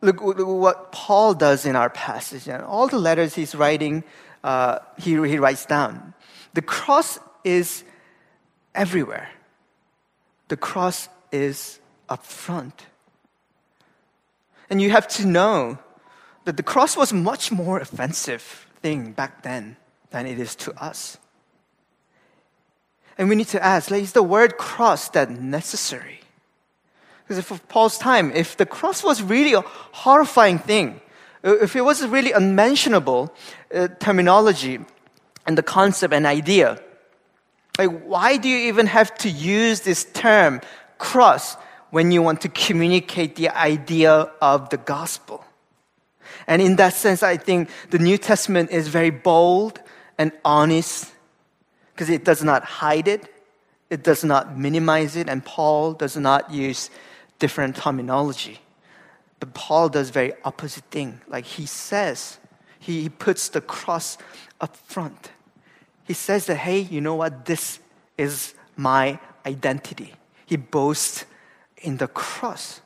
Look, 0.00 0.20
look 0.20 0.38
what 0.38 0.92
Paul 0.92 1.34
does 1.34 1.66
in 1.66 1.76
our 1.76 1.90
passage. 1.90 2.48
And 2.48 2.62
all 2.62 2.88
the 2.88 2.98
letters 2.98 3.34
he's 3.34 3.54
writing, 3.54 4.04
uh, 4.44 4.78
he, 4.98 5.12
he 5.12 5.38
writes 5.38 5.66
down. 5.66 6.14
The 6.54 6.62
cross 6.62 7.18
is 7.44 7.84
everywhere. 8.74 9.30
The 10.48 10.56
cross 10.56 11.08
is 11.32 11.80
up 12.08 12.24
front. 12.24 12.86
And 14.70 14.80
you 14.80 14.90
have 14.90 15.08
to 15.08 15.26
know 15.26 15.78
that 16.44 16.56
the 16.56 16.62
cross 16.62 16.96
was 16.96 17.12
much 17.12 17.50
more 17.50 17.80
offensive 17.80 18.66
thing 18.80 19.12
back 19.12 19.42
then 19.42 19.76
than 20.10 20.26
it 20.26 20.38
is 20.38 20.54
to 20.56 20.72
us. 20.82 21.18
And 23.18 23.28
we 23.28 23.34
need 23.34 23.48
to 23.48 23.64
ask, 23.64 23.90
like, 23.90 24.02
is 24.02 24.12
the 24.12 24.22
word 24.22 24.58
cross 24.58 25.08
that 25.10 25.30
necessary? 25.30 26.20
Because 27.26 27.44
for 27.44 27.58
Paul's 27.68 27.98
time, 27.98 28.30
if 28.32 28.56
the 28.56 28.66
cross 28.66 29.02
was 29.02 29.22
really 29.22 29.54
a 29.54 29.62
horrifying 29.62 30.58
thing, 30.58 31.00
if 31.42 31.74
it 31.74 31.82
was 31.82 32.06
really 32.06 32.32
unmentionable 32.32 33.34
uh, 33.74 33.88
terminology 33.98 34.78
and 35.46 35.58
the 35.58 35.62
concept 35.62 36.14
and 36.14 36.26
idea, 36.26 36.80
like 37.78 37.90
why 38.02 38.36
do 38.36 38.48
you 38.48 38.68
even 38.68 38.86
have 38.86 39.16
to 39.18 39.28
use 39.28 39.80
this 39.80 40.04
term 40.12 40.60
cross 40.98 41.56
when 41.90 42.10
you 42.10 42.22
want 42.22 42.40
to 42.42 42.48
communicate 42.48 43.36
the 43.36 43.50
idea 43.50 44.30
of 44.40 44.70
the 44.70 44.76
gospel? 44.76 45.44
And 46.46 46.62
in 46.62 46.76
that 46.76 46.94
sense, 46.94 47.22
I 47.22 47.36
think 47.36 47.70
the 47.90 47.98
New 47.98 48.18
Testament 48.18 48.70
is 48.70 48.88
very 48.88 49.10
bold 49.10 49.80
and 50.16 50.32
honest 50.44 51.12
because 51.92 52.08
it 52.08 52.24
does 52.24 52.44
not 52.44 52.62
hide 52.62 53.08
it, 53.08 53.32
it 53.90 54.02
does 54.02 54.22
not 54.22 54.56
minimize 54.56 55.16
it, 55.16 55.28
and 55.28 55.44
Paul 55.44 55.92
does 55.92 56.16
not 56.16 56.50
use 56.50 56.90
different 57.38 57.76
terminology. 57.76 58.60
But 59.40 59.54
Paul 59.54 59.88
does 59.88 60.10
very 60.10 60.32
opposite 60.44 60.84
thing. 60.90 61.20
Like 61.28 61.44
he 61.44 61.66
says, 61.66 62.38
he 62.78 63.08
puts 63.08 63.48
the 63.48 63.60
cross 63.60 64.18
up 64.60 64.76
front. 64.76 65.30
He 66.04 66.14
says 66.14 66.46
that, 66.46 66.56
hey, 66.56 66.80
you 66.80 67.00
know 67.00 67.14
what? 67.16 67.44
This 67.44 67.80
is 68.16 68.54
my 68.76 69.18
identity. 69.44 70.14
He 70.46 70.56
boasts 70.56 71.24
in 71.78 71.96
the 71.98 72.08
cross. 72.08 72.80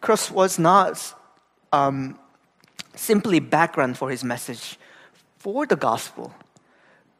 Cross 0.00 0.30
was 0.30 0.58
not 0.58 1.14
um, 1.72 2.18
simply 2.94 3.40
background 3.40 3.96
for 3.98 4.10
his 4.10 4.22
message 4.22 4.78
for 5.38 5.66
the 5.66 5.76
gospel, 5.76 6.34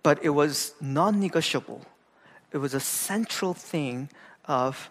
but 0.02 0.22
it 0.22 0.30
was 0.30 0.74
non-negotiable. 0.80 1.84
It 2.52 2.58
was 2.58 2.74
a 2.74 2.80
central 2.80 3.54
thing 3.54 4.10
of 4.44 4.90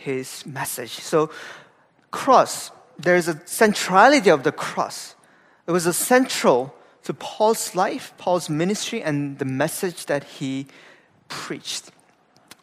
his 0.00 0.46
message. 0.46 0.92
So, 0.92 1.30
cross, 2.10 2.72
there's 2.98 3.28
a 3.28 3.38
centrality 3.46 4.30
of 4.30 4.42
the 4.44 4.52
cross. 4.52 5.14
It 5.66 5.72
was 5.72 5.84
central 5.94 6.74
to 7.04 7.12
Paul's 7.12 7.74
life, 7.74 8.14
Paul's 8.16 8.48
ministry, 8.48 9.02
and 9.02 9.38
the 9.38 9.44
message 9.44 10.06
that 10.06 10.24
he 10.24 10.66
preached. 11.28 11.90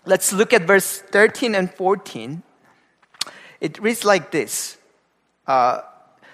Let's 0.05 0.33
look 0.33 0.51
at 0.51 0.63
verse 0.63 0.99
13 0.99 1.53
and 1.53 1.71
14. 1.71 2.41
It 3.61 3.79
reads 3.79 4.03
like 4.03 4.31
this 4.31 4.77
uh, 5.45 5.81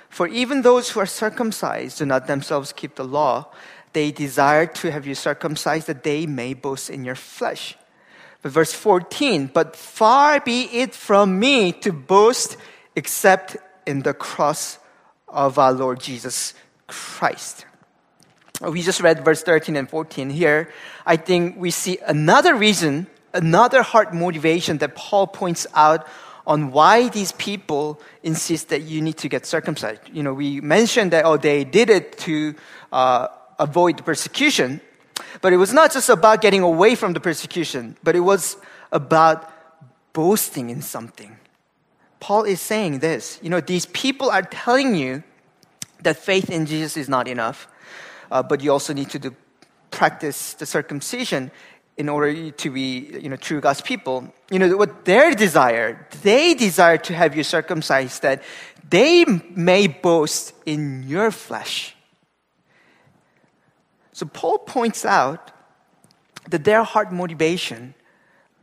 For 0.09 0.27
even 0.27 0.61
those 0.61 0.91
who 0.91 1.01
are 1.01 1.05
circumcised 1.05 1.97
do 1.97 2.05
not 2.05 2.27
themselves 2.27 2.71
keep 2.71 2.95
the 2.95 3.03
law, 3.03 3.51
they 3.91 4.11
desire 4.11 4.65
to 4.67 4.91
have 4.91 5.05
you 5.05 5.15
circumcised 5.15 5.87
that 5.87 6.03
they 6.03 6.25
may 6.25 6.53
boast 6.53 6.89
in 6.89 7.03
your 7.03 7.15
flesh. 7.15 7.75
But 8.43 8.51
verse 8.51 8.73
14, 8.73 9.47
but 9.47 9.75
far 9.75 10.41
be 10.41 10.63
it 10.65 10.93
from 10.93 11.39
me 11.39 11.71
to 11.81 11.93
boast 11.93 12.57
except 12.95 13.57
in 13.87 14.01
the 14.01 14.13
cross 14.13 14.77
of 15.29 15.57
our 15.57 15.71
Lord 15.71 15.99
Jesus 15.99 16.53
Christ. 16.87 17.65
We 18.61 18.81
just 18.81 19.01
read 19.01 19.25
verse 19.25 19.43
13 19.43 19.75
and 19.75 19.89
14 19.89 20.29
here. 20.29 20.69
I 21.05 21.15
think 21.15 21.55
we 21.57 21.71
see 21.71 21.97
another 22.05 22.53
reason, 22.53 23.07
another 23.33 23.81
heart 23.81 24.13
motivation 24.13 24.77
that 24.79 24.95
Paul 24.95 25.25
points 25.27 25.65
out 25.73 26.05
on 26.45 26.71
why 26.71 27.07
these 27.09 27.31
people 27.31 27.99
insist 28.23 28.69
that 28.69 28.81
you 28.81 29.01
need 29.01 29.17
to 29.17 29.29
get 29.29 29.45
circumcised. 29.45 30.01
You 30.11 30.21
know, 30.21 30.33
we 30.33 30.59
mentioned 30.59 31.11
that, 31.11 31.25
oh, 31.25 31.37
they 31.37 31.63
did 31.63 31.89
it 31.89 32.17
to 32.19 32.55
uh, 32.91 33.27
avoid 33.57 34.03
persecution. 34.05 34.81
But 35.41 35.53
it 35.53 35.57
was 35.57 35.73
not 35.73 35.91
just 35.91 36.09
about 36.09 36.41
getting 36.41 36.61
away 36.61 36.95
from 36.95 37.13
the 37.13 37.19
persecution, 37.19 37.97
but 38.03 38.15
it 38.15 38.21
was 38.21 38.57
about 38.91 39.51
boasting 40.13 40.69
in 40.69 40.81
something. 40.81 41.37
Paul 42.19 42.43
is 42.43 42.61
saying 42.61 42.99
this 42.99 43.39
you 43.41 43.49
know, 43.49 43.59
these 43.59 43.85
people 43.87 44.29
are 44.29 44.43
telling 44.43 44.95
you 44.95 45.23
that 46.03 46.17
faith 46.17 46.49
in 46.49 46.65
Jesus 46.65 46.97
is 46.97 47.09
not 47.09 47.27
enough, 47.27 47.67
uh, 48.31 48.43
but 48.43 48.61
you 48.61 48.71
also 48.71 48.93
need 48.93 49.09
to 49.09 49.19
do, 49.19 49.35
practice 49.91 50.53
the 50.53 50.65
circumcision 50.65 51.51
in 51.97 52.09
order 52.09 52.51
to 52.51 52.71
be 52.71 53.19
you 53.21 53.29
know, 53.29 53.35
true 53.35 53.61
God's 53.61 53.81
people. 53.81 54.33
You 54.49 54.59
know, 54.59 54.77
what 54.77 55.05
their 55.05 55.33
desire, 55.33 56.07
they 56.23 56.53
desire 56.53 56.97
to 56.97 57.13
have 57.13 57.35
you 57.35 57.43
circumcised 57.43 58.21
that 58.23 58.41
they 58.89 59.25
may 59.25 59.87
boast 59.87 60.53
in 60.65 61.03
your 61.07 61.31
flesh. 61.31 61.95
So 64.13 64.27
Paul 64.27 64.59
points 64.59 65.05
out 65.05 65.51
that 66.49 66.63
their 66.63 66.83
heart 66.83 67.11
motivation 67.11 67.95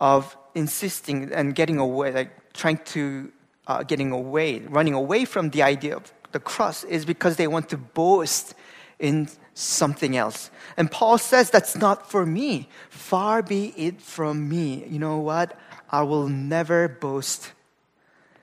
of 0.00 0.36
insisting 0.54 1.32
and 1.32 1.54
getting 1.54 1.78
away, 1.78 2.12
like 2.12 2.52
trying 2.52 2.78
to 2.78 3.32
uh, 3.66 3.82
getting 3.82 4.12
away, 4.12 4.60
running 4.60 4.94
away 4.94 5.24
from 5.24 5.50
the 5.50 5.62
idea 5.62 5.96
of 5.96 6.12
the 6.32 6.40
cross, 6.40 6.84
is 6.84 7.04
because 7.04 7.36
they 7.36 7.46
want 7.46 7.68
to 7.68 7.76
boast 7.76 8.54
in 8.98 9.28
something 9.54 10.16
else. 10.16 10.50
And 10.76 10.90
Paul 10.90 11.18
says, 11.18 11.50
That's 11.50 11.76
not 11.76 12.10
for 12.10 12.24
me. 12.24 12.68
Far 12.88 13.42
be 13.42 13.74
it 13.76 14.00
from 14.00 14.48
me. 14.48 14.86
You 14.88 14.98
know 14.98 15.18
what? 15.18 15.58
I 15.90 16.02
will 16.02 16.28
never 16.28 16.88
boast 16.88 17.52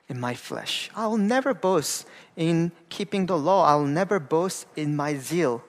in 0.08 0.20
my 0.20 0.34
flesh. 0.34 0.90
I 0.94 1.06
will 1.06 1.18
never 1.18 1.54
boast 1.54 2.06
in 2.36 2.72
keeping 2.88 3.26
the 3.26 3.38
law. 3.38 3.66
I'll 3.66 3.84
never 3.84 4.20
boast 4.20 4.66
in 4.76 4.94
my 4.94 5.16
zeal 5.16 5.62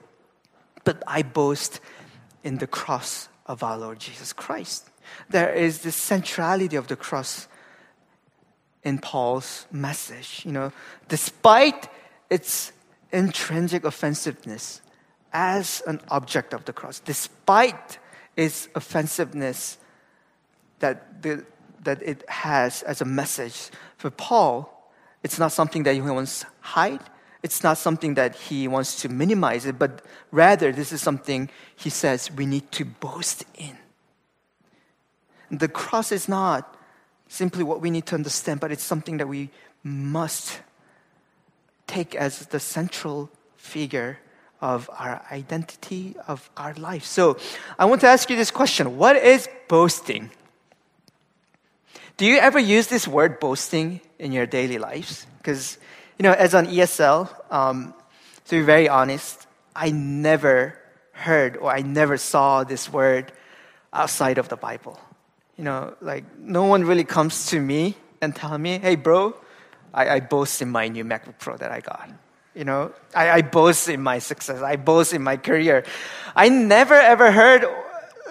but 0.84 1.02
I 1.06 1.22
boast 1.22 1.80
in 2.42 2.58
the 2.58 2.66
cross 2.66 3.28
of 3.46 3.62
our 3.62 3.76
Lord 3.76 3.98
Jesus 3.98 4.32
Christ. 4.32 4.88
There 5.28 5.52
is 5.52 5.82
this 5.82 5.96
centrality 5.96 6.76
of 6.76 6.86
the 6.86 6.96
cross 6.96 7.48
in 8.82 8.98
Paul's 8.98 9.66
message. 9.70 10.42
You 10.44 10.52
know, 10.52 10.72
despite 11.08 11.88
its 12.28 12.72
intrinsic 13.12 13.84
offensiveness 13.84 14.80
as 15.32 15.82
an 15.86 16.00
object 16.08 16.54
of 16.54 16.64
the 16.64 16.72
cross, 16.72 17.00
despite 17.00 17.98
its 18.36 18.68
offensiveness 18.74 19.78
that, 20.78 21.22
the, 21.22 21.44
that 21.82 22.02
it 22.02 22.28
has 22.28 22.82
as 22.82 23.00
a 23.00 23.04
message, 23.04 23.70
for 23.96 24.10
Paul, 24.10 24.92
it's 25.22 25.38
not 25.38 25.52
something 25.52 25.82
that 25.82 25.94
he 25.94 26.00
wants 26.00 26.40
to 26.40 26.46
hide 26.60 27.02
it's 27.42 27.62
not 27.62 27.78
something 27.78 28.14
that 28.14 28.36
he 28.36 28.68
wants 28.68 29.00
to 29.02 29.08
minimize 29.08 29.64
it, 29.64 29.78
but 29.78 30.02
rather 30.30 30.72
this 30.72 30.92
is 30.92 31.00
something 31.00 31.48
he 31.74 31.90
says 31.90 32.30
we 32.30 32.46
need 32.46 32.70
to 32.72 32.84
boast 32.84 33.44
in. 33.56 33.78
The 35.50 35.68
cross 35.68 36.12
is 36.12 36.28
not 36.28 36.76
simply 37.28 37.64
what 37.64 37.80
we 37.80 37.90
need 37.90 38.06
to 38.06 38.14
understand, 38.14 38.60
but 38.60 38.70
it's 38.70 38.84
something 38.84 39.16
that 39.16 39.28
we 39.28 39.50
must 39.82 40.60
take 41.86 42.14
as 42.14 42.46
the 42.46 42.60
central 42.60 43.30
figure 43.56 44.18
of 44.60 44.90
our 44.92 45.22
identity, 45.32 46.14
of 46.28 46.50
our 46.56 46.74
life. 46.74 47.04
So 47.04 47.38
I 47.78 47.86
want 47.86 48.02
to 48.02 48.06
ask 48.06 48.28
you 48.28 48.36
this 48.36 48.50
question 48.50 48.98
What 48.98 49.16
is 49.16 49.48
boasting? 49.68 50.30
Do 52.16 52.26
you 52.26 52.36
ever 52.36 52.58
use 52.58 52.88
this 52.88 53.08
word 53.08 53.40
boasting 53.40 54.02
in 54.18 54.32
your 54.32 54.44
daily 54.44 54.76
lives? 54.76 55.26
Because 55.38 55.78
you 56.20 56.24
know, 56.24 56.32
as 56.32 56.52
an 56.52 56.66
ESL, 56.66 57.30
um, 57.50 57.94
to 58.44 58.56
be 58.58 58.60
very 58.60 58.90
honest, 58.90 59.46
I 59.74 59.90
never 59.90 60.78
heard 61.12 61.56
or 61.56 61.72
I 61.72 61.80
never 61.80 62.18
saw 62.18 62.62
this 62.62 62.92
word 62.92 63.32
outside 63.90 64.36
of 64.36 64.50
the 64.50 64.56
Bible. 64.56 65.00
You 65.56 65.64
know, 65.64 65.94
like 66.02 66.24
no 66.38 66.64
one 66.64 66.84
really 66.84 67.04
comes 67.04 67.46
to 67.46 67.58
me 67.58 67.96
and 68.20 68.36
tell 68.36 68.58
me, 68.58 68.76
hey, 68.76 68.96
bro, 68.96 69.34
I, 69.94 70.10
I 70.10 70.20
boast 70.20 70.60
in 70.60 70.68
my 70.68 70.88
new 70.88 71.06
MacBook 71.06 71.38
Pro 71.38 71.56
that 71.56 71.72
I 71.72 71.80
got. 71.80 72.10
You 72.54 72.64
know, 72.66 72.92
I, 73.14 73.30
I 73.30 73.40
boast 73.40 73.88
in 73.88 74.02
my 74.02 74.18
success. 74.18 74.60
I 74.60 74.76
boast 74.76 75.14
in 75.14 75.22
my 75.22 75.38
career. 75.38 75.84
I 76.36 76.50
never 76.50 76.96
ever 76.96 77.32
heard 77.32 77.64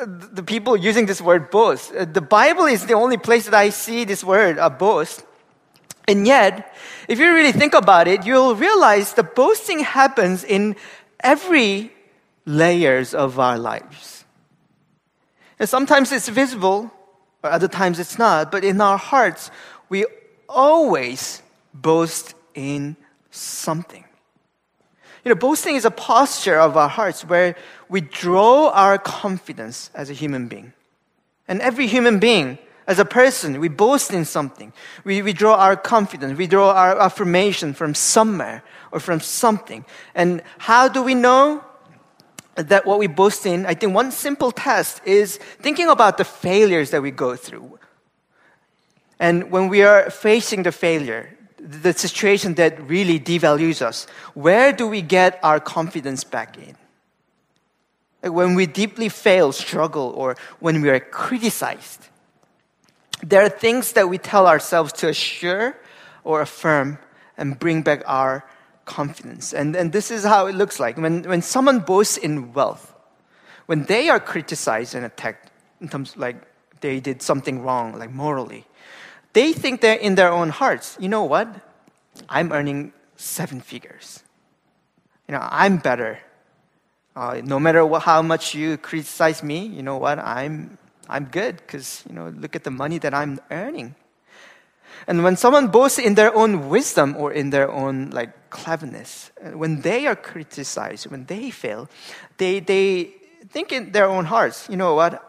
the 0.05 0.43
people 0.43 0.77
using 0.77 1.07
this 1.07 1.21
word 1.21 1.49
boast. 1.49 1.91
The 1.91 2.21
Bible 2.21 2.65
is 2.65 2.85
the 2.85 2.93
only 2.93 3.17
place 3.17 3.45
that 3.45 3.55
I 3.55 3.71
see 3.71 4.05
this 4.05 4.23
word, 4.23 4.59
a 4.59 4.69
boast. 4.69 5.25
And 6.09 6.25
yet, 6.25 6.75
if 7.07 7.19
you 7.19 7.31
really 7.31 7.51
think 7.51 7.75
about 7.75 8.07
it, 8.07 8.25
you'll 8.25 8.55
realize 8.55 9.13
the 9.13 9.21
boasting 9.23 9.81
happens 9.81 10.43
in 10.43 10.75
every 11.19 11.93
layers 12.45 13.13
of 13.13 13.37
our 13.37 13.59
lives. 13.59 14.25
And 15.59 15.69
sometimes 15.69 16.11
it's 16.11 16.27
visible, 16.27 16.91
or 17.43 17.51
other 17.51 17.67
times 17.67 17.99
it's 17.99 18.17
not, 18.17 18.51
but 18.51 18.63
in 18.63 18.81
our 18.81 18.97
hearts, 18.97 19.51
we 19.87 20.05
always 20.47 21.43
boast 21.75 22.33
in 22.55 22.95
something. 23.29 24.03
You 25.23 25.29
know, 25.29 25.35
boasting 25.35 25.75
is 25.75 25.85
a 25.85 25.91
posture 25.91 26.57
of 26.59 26.75
our 26.75 26.89
hearts 26.89 27.23
where 27.23 27.55
we 27.87 28.01
draw 28.01 28.69
our 28.69 28.97
confidence 28.97 29.91
as 29.93 30.09
a 30.09 30.13
human 30.13 30.47
being. 30.47 30.73
And 31.47 31.61
every 31.61 31.85
human 31.85 32.17
being 32.17 32.57
as 32.89 32.97
a 32.97 33.05
person, 33.05 33.59
we 33.59 33.69
boast 33.69 34.11
in 34.11 34.25
something. 34.25 34.73
We, 35.03 35.21
we 35.21 35.31
draw 35.31 35.53
our 35.53 35.75
confidence, 35.75 36.35
we 36.35 36.47
draw 36.47 36.71
our 36.71 36.99
affirmation 36.99 37.75
from 37.75 37.93
somewhere 37.93 38.63
or 38.91 38.99
from 38.99 39.19
something. 39.19 39.85
And 40.15 40.41
how 40.57 40.87
do 40.87 41.03
we 41.03 41.13
know 41.13 41.63
that 42.55 42.87
what 42.87 42.97
we 42.97 43.05
boast 43.05 43.45
in? 43.45 43.67
I 43.67 43.75
think 43.75 43.93
one 43.93 44.11
simple 44.11 44.51
test 44.51 45.01
is 45.05 45.37
thinking 45.61 45.87
about 45.87 46.17
the 46.17 46.23
failures 46.25 46.89
that 46.89 47.03
we 47.03 47.11
go 47.11 47.35
through. 47.35 47.77
And 49.19 49.51
when 49.51 49.67
we 49.67 49.83
are 49.83 50.09
facing 50.09 50.63
the 50.63 50.71
failure, 50.71 51.37
the 51.59 51.93
situation 51.93 52.55
that 52.55 52.81
really 52.89 53.19
devalues 53.19 53.83
us, 53.83 54.07
where 54.33 54.73
do 54.73 54.87
we 54.87 55.03
get 55.03 55.39
our 55.43 55.59
confidence 55.59 56.23
back 56.23 56.57
in? 56.57 56.75
When 58.33 58.55
we 58.55 58.65
deeply 58.65 59.09
fail, 59.09 59.51
struggle, 59.51 60.11
or 60.17 60.37
when 60.59 60.81
we 60.81 60.89
are 60.89 60.99
criticized, 60.99 62.09
there 63.23 63.41
are 63.41 63.49
things 63.49 63.93
that 63.93 64.09
we 64.09 64.17
tell 64.17 64.47
ourselves 64.47 64.93
to 64.93 65.09
assure 65.09 65.75
or 66.23 66.41
affirm 66.41 66.97
and 67.37 67.57
bring 67.57 67.81
back 67.81 68.03
our 68.05 68.45
confidence. 68.85 69.53
And, 69.53 69.75
and 69.75 69.91
this 69.91 70.11
is 70.11 70.23
how 70.23 70.47
it 70.47 70.55
looks 70.55 70.79
like. 70.79 70.97
When, 70.97 71.23
when 71.23 71.41
someone 71.41 71.79
boasts 71.79 72.17
in 72.17 72.53
wealth, 72.53 72.93
when 73.67 73.83
they 73.83 74.09
are 74.09 74.19
criticized 74.19 74.95
and 74.95 75.05
attacked 75.05 75.51
in 75.79 75.89
terms 75.89 76.17
like 76.17 76.37
they 76.81 76.99
did 76.99 77.21
something 77.21 77.61
wrong, 77.61 77.97
like 77.97 78.11
morally, 78.11 78.65
they 79.33 79.53
think 79.53 79.81
that 79.81 80.01
in 80.01 80.15
their 80.15 80.31
own 80.31 80.49
hearts, 80.49 80.97
you 80.99 81.07
know 81.07 81.23
what? 81.23 81.47
I'm 82.27 82.51
earning 82.51 82.93
seven 83.15 83.61
figures. 83.61 84.23
You 85.27 85.33
know, 85.33 85.47
I'm 85.49 85.77
better. 85.77 86.19
Uh, 87.15 87.41
no 87.43 87.59
matter 87.59 87.85
what, 87.85 88.03
how 88.03 88.21
much 88.21 88.55
you 88.55 88.77
criticize 88.77 89.43
me, 89.43 89.65
you 89.65 89.83
know 89.83 89.97
what? 89.97 90.19
I'm, 90.19 90.77
I'm 91.09 91.25
good 91.25 91.57
because, 91.57 92.03
you 92.07 92.15
know, 92.15 92.29
look 92.29 92.55
at 92.55 92.63
the 92.63 92.71
money 92.71 92.99
that 92.99 93.13
I'm 93.13 93.39
earning. 93.49 93.95
And 95.07 95.23
when 95.23 95.37
someone 95.37 95.67
boasts 95.67 95.97
in 95.97 96.15
their 96.15 96.33
own 96.35 96.69
wisdom 96.69 97.15
or 97.17 97.31
in 97.31 97.49
their 97.49 97.71
own 97.71 98.11
like 98.11 98.49
cleverness, 98.49 99.31
uh, 99.43 99.57
when 99.57 99.81
they 99.81 100.05
are 100.07 100.15
criticized, 100.15 101.07
when 101.07 101.25
they 101.25 101.49
fail, 101.49 101.89
they, 102.37 102.59
they 102.59 103.15
think 103.49 103.71
in 103.71 103.91
their 103.91 104.05
own 104.05 104.25
hearts, 104.25 104.67
you 104.69 104.77
know 104.77 104.93
what? 104.93 105.25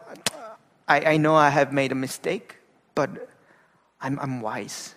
I, 0.87 1.13
I 1.13 1.17
know 1.17 1.35
I 1.35 1.49
have 1.49 1.73
made 1.73 1.91
a 1.91 1.95
mistake, 1.95 2.57
but 2.95 3.29
I'm, 4.01 4.19
I'm 4.19 4.41
wise. 4.41 4.93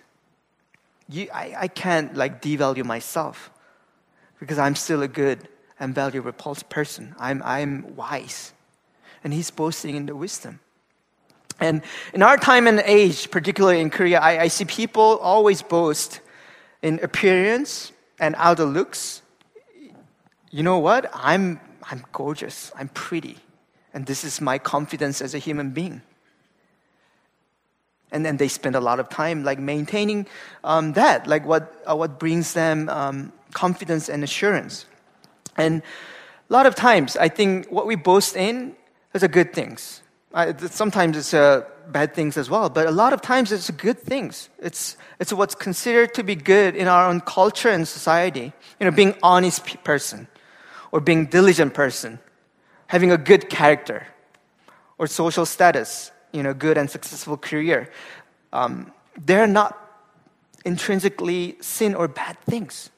You, 1.09 1.29
I, 1.33 1.55
I 1.57 1.67
can't 1.67 2.15
like 2.15 2.41
devalue 2.41 2.83
myself 2.83 3.49
because 4.39 4.59
I'm 4.59 4.75
still 4.75 5.01
a 5.01 5.07
good 5.07 5.47
and 5.79 5.95
valuable 5.95 6.31
person. 6.31 7.15
I'm, 7.17 7.41
I'm 7.43 7.95
wise. 7.95 8.53
And 9.23 9.33
he's 9.33 9.49
boasting 9.49 9.95
in 9.95 10.05
the 10.05 10.15
wisdom. 10.15 10.59
And 11.59 11.81
in 12.13 12.21
our 12.21 12.37
time 12.37 12.67
and 12.67 12.81
age, 12.85 13.31
particularly 13.31 13.79
in 13.79 13.89
Korea, 13.89 14.19
I, 14.19 14.43
I 14.43 14.47
see 14.49 14.65
people 14.65 15.17
always 15.21 15.61
boast 15.61 16.19
in 16.81 16.99
appearance 17.01 17.91
and 18.19 18.35
outer 18.37 18.65
looks. 18.65 19.21
You 20.51 20.63
know 20.63 20.79
what? 20.79 21.09
I'm, 21.13 21.59
I'm 21.89 22.03
gorgeous. 22.11 22.71
I'm 22.75 22.89
pretty. 22.89 23.37
And 23.93 24.05
this 24.05 24.23
is 24.23 24.41
my 24.41 24.57
confidence 24.57 25.21
as 25.21 25.33
a 25.33 25.39
human 25.39 25.71
being 25.71 26.01
and 28.15 28.25
then 28.25 28.37
they 28.37 28.47
spend 28.47 28.75
a 28.75 28.79
lot 28.79 28.99
of 28.99 29.09
time 29.09 29.43
like 29.43 29.59
maintaining 29.59 30.25
um, 30.63 30.93
that, 30.93 31.27
like 31.27 31.45
what 31.45 31.83
uh, 31.85 31.95
what 31.95 32.17
brings 32.17 32.53
them 32.53 32.87
um, 32.87 33.33
confidence 33.53 34.07
and 34.07 34.23
assurance. 34.23 34.85
And 35.57 35.81
a 36.49 36.53
lot 36.53 36.65
of 36.65 36.75
times, 36.75 37.17
I 37.17 37.27
think 37.27 37.67
what 37.67 37.85
we 37.85 37.95
boast 37.95 38.37
in 38.37 38.75
is 39.13 39.21
a 39.21 39.27
good 39.27 39.53
things. 39.53 40.01
Sometimes 40.69 41.17
it's 41.17 41.33
uh, 41.33 41.63
bad 41.87 42.13
things 42.13 42.35
as 42.37 42.49
well, 42.49 42.69
but 42.69 42.87
a 42.87 42.91
lot 42.91 43.13
of 43.13 43.21
times 43.21 43.51
it's 43.51 43.69
good 43.71 43.97
things. 43.97 44.49
It's 44.59 44.97
it's 45.19 45.31
what's 45.31 45.55
considered 45.55 46.13
to 46.15 46.23
be 46.23 46.35
good 46.35 46.75
in 46.75 46.87
our 46.87 47.07
own 47.07 47.21
culture 47.21 47.69
and 47.69 47.87
society. 47.87 48.51
You 48.79 48.85
know, 48.85 48.91
being 48.91 49.15
honest 49.23 49.83
person, 49.83 50.27
or 50.91 50.99
being 50.99 51.25
diligent 51.27 51.73
person, 51.73 52.19
having 52.87 53.11
a 53.11 53.17
good 53.17 53.49
character, 53.49 54.07
or 54.97 55.07
social 55.07 55.45
status 55.45 56.11
you 56.35 56.43
know, 56.43 56.53
good 56.53 56.77
and 56.77 56.89
successful 56.89 57.37
career, 57.37 57.89
um, 58.51 58.91
they're 59.25 59.47
not 59.47 59.79
intrinsically 60.65 61.55
sin 61.61 61.95
or 61.95 62.07
bad 62.09 62.37
things. 62.41 62.89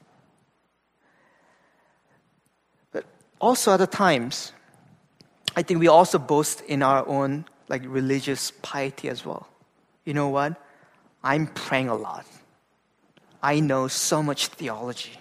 But 2.92 3.06
also 3.40 3.74
at 3.74 3.78
the 3.78 3.88
times, 3.88 4.54
I 5.58 5.64
think 5.64 5.82
we 5.82 5.90
also 5.90 6.20
boast 6.20 6.62
in 6.62 6.82
our 6.84 7.06
own 7.06 7.46
like 7.68 7.82
religious 7.86 8.52
piety 8.62 9.10
as 9.10 9.26
well. 9.26 9.50
You 10.06 10.14
know 10.14 10.30
what? 10.30 10.56
I'm 11.24 11.48
praying 11.48 11.90
a 11.90 11.96
lot. 11.96 12.26
I 13.44 13.60
know 13.60 13.90
so 13.90 14.24
much 14.24 14.48
theology. 14.48 15.20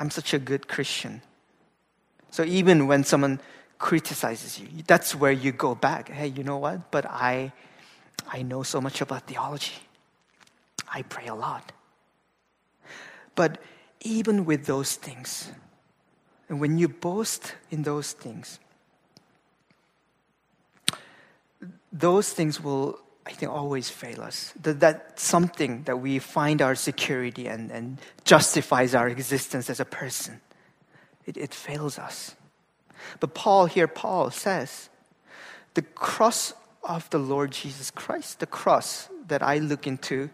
I'm 0.00 0.10
such 0.10 0.34
a 0.34 0.38
good 0.38 0.66
Christian. 0.66 1.22
So 2.30 2.42
even 2.42 2.88
when 2.88 3.04
someone 3.04 3.38
criticizes 3.82 4.60
you. 4.60 4.68
That's 4.86 5.12
where 5.14 5.32
you 5.32 5.50
go 5.52 5.74
back. 5.74 6.08
Hey, 6.08 6.28
you 6.28 6.44
know 6.44 6.56
what? 6.56 6.90
But 6.90 7.04
I, 7.04 7.52
I 8.28 8.42
know 8.42 8.62
so 8.62 8.80
much 8.80 9.00
about 9.00 9.26
theology. 9.26 9.74
I 10.94 11.02
pray 11.02 11.26
a 11.26 11.34
lot. 11.34 11.72
But 13.34 13.58
even 14.00 14.44
with 14.44 14.66
those 14.66 14.94
things, 14.94 15.50
and 16.48 16.60
when 16.60 16.78
you 16.78 16.88
boast 16.88 17.54
in 17.70 17.82
those 17.82 18.12
things, 18.12 18.60
those 21.92 22.32
things 22.32 22.60
will, 22.60 22.98
I 23.26 23.32
think, 23.32 23.52
always 23.52 23.90
fail 23.90 24.22
us. 24.22 24.52
That, 24.62 24.80
that 24.80 25.20
something 25.20 25.82
that 25.84 25.98
we 25.98 26.18
find 26.18 26.62
our 26.62 26.74
security 26.74 27.46
and, 27.46 27.70
and 27.70 27.98
justifies 28.24 28.94
our 28.94 29.08
existence 29.08 29.68
as 29.68 29.80
a 29.80 29.84
person, 29.84 30.40
it, 31.26 31.36
it 31.36 31.52
fails 31.52 31.98
us. 31.98 32.34
But 33.20 33.34
Paul 33.34 33.66
here, 33.66 33.88
Paul 33.88 34.30
says, 34.30 34.88
the 35.74 35.82
cross 35.82 36.54
of 36.82 37.08
the 37.10 37.18
Lord 37.18 37.52
Jesus 37.52 37.90
Christ, 37.90 38.40
the 38.40 38.46
cross 38.46 39.08
that 39.28 39.42
I 39.42 39.58
look 39.58 39.86
into, 39.86 40.30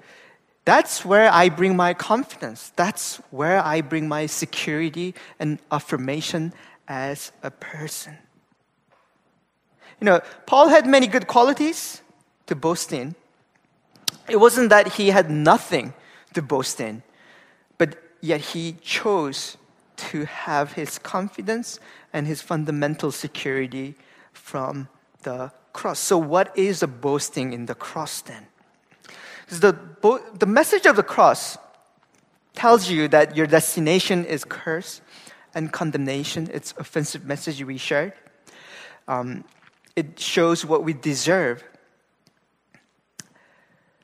that's 0.64 1.04
where 1.04 1.32
I 1.32 1.48
bring 1.48 1.76
my 1.76 1.94
confidence. 1.94 2.72
That's 2.76 3.16
where 3.30 3.58
I 3.64 3.80
bring 3.80 4.06
my 4.06 4.26
security 4.26 5.14
and 5.38 5.58
affirmation 5.72 6.52
as 6.86 7.32
a 7.42 7.50
person. 7.50 8.18
You 10.00 10.04
know, 10.04 10.20
Paul 10.46 10.68
had 10.68 10.86
many 10.86 11.06
good 11.06 11.26
qualities 11.26 12.02
to 12.46 12.54
boast 12.54 12.92
in. 12.92 13.14
It 14.28 14.36
wasn't 14.36 14.70
that 14.70 14.94
he 14.94 15.08
had 15.10 15.30
nothing 15.30 15.94
to 16.34 16.42
boast 16.42 16.80
in, 16.80 17.02
but 17.78 17.96
yet 18.20 18.40
he 18.40 18.76
chose 18.82 19.56
to 19.96 20.24
have 20.26 20.72
his 20.72 20.98
confidence 20.98 21.80
and 22.12 22.26
his 22.26 22.40
fundamental 22.42 23.10
security 23.10 23.96
from 24.32 24.88
the 25.22 25.50
cross. 25.72 25.98
So, 25.98 26.16
what 26.16 26.56
is 26.56 26.80
the 26.80 26.86
boasting 26.86 27.52
in 27.52 27.66
the 27.66 27.74
cross 27.74 28.20
then? 28.20 28.46
The, 29.48 29.76
the 30.38 30.46
message 30.46 30.86
of 30.86 30.96
the 30.96 31.02
cross 31.02 31.58
tells 32.54 32.90
you 32.90 33.08
that 33.08 33.36
your 33.36 33.46
destination 33.46 34.24
is 34.24 34.44
curse 34.44 35.00
and 35.54 35.72
condemnation. 35.72 36.48
It's 36.52 36.74
offensive 36.76 37.24
message 37.24 37.62
we 37.64 37.78
shared. 37.78 38.12
Um, 39.06 39.44
it 39.98 40.20
shows 40.20 40.64
what 40.64 40.84
we 40.84 40.92
deserve. 40.92 41.64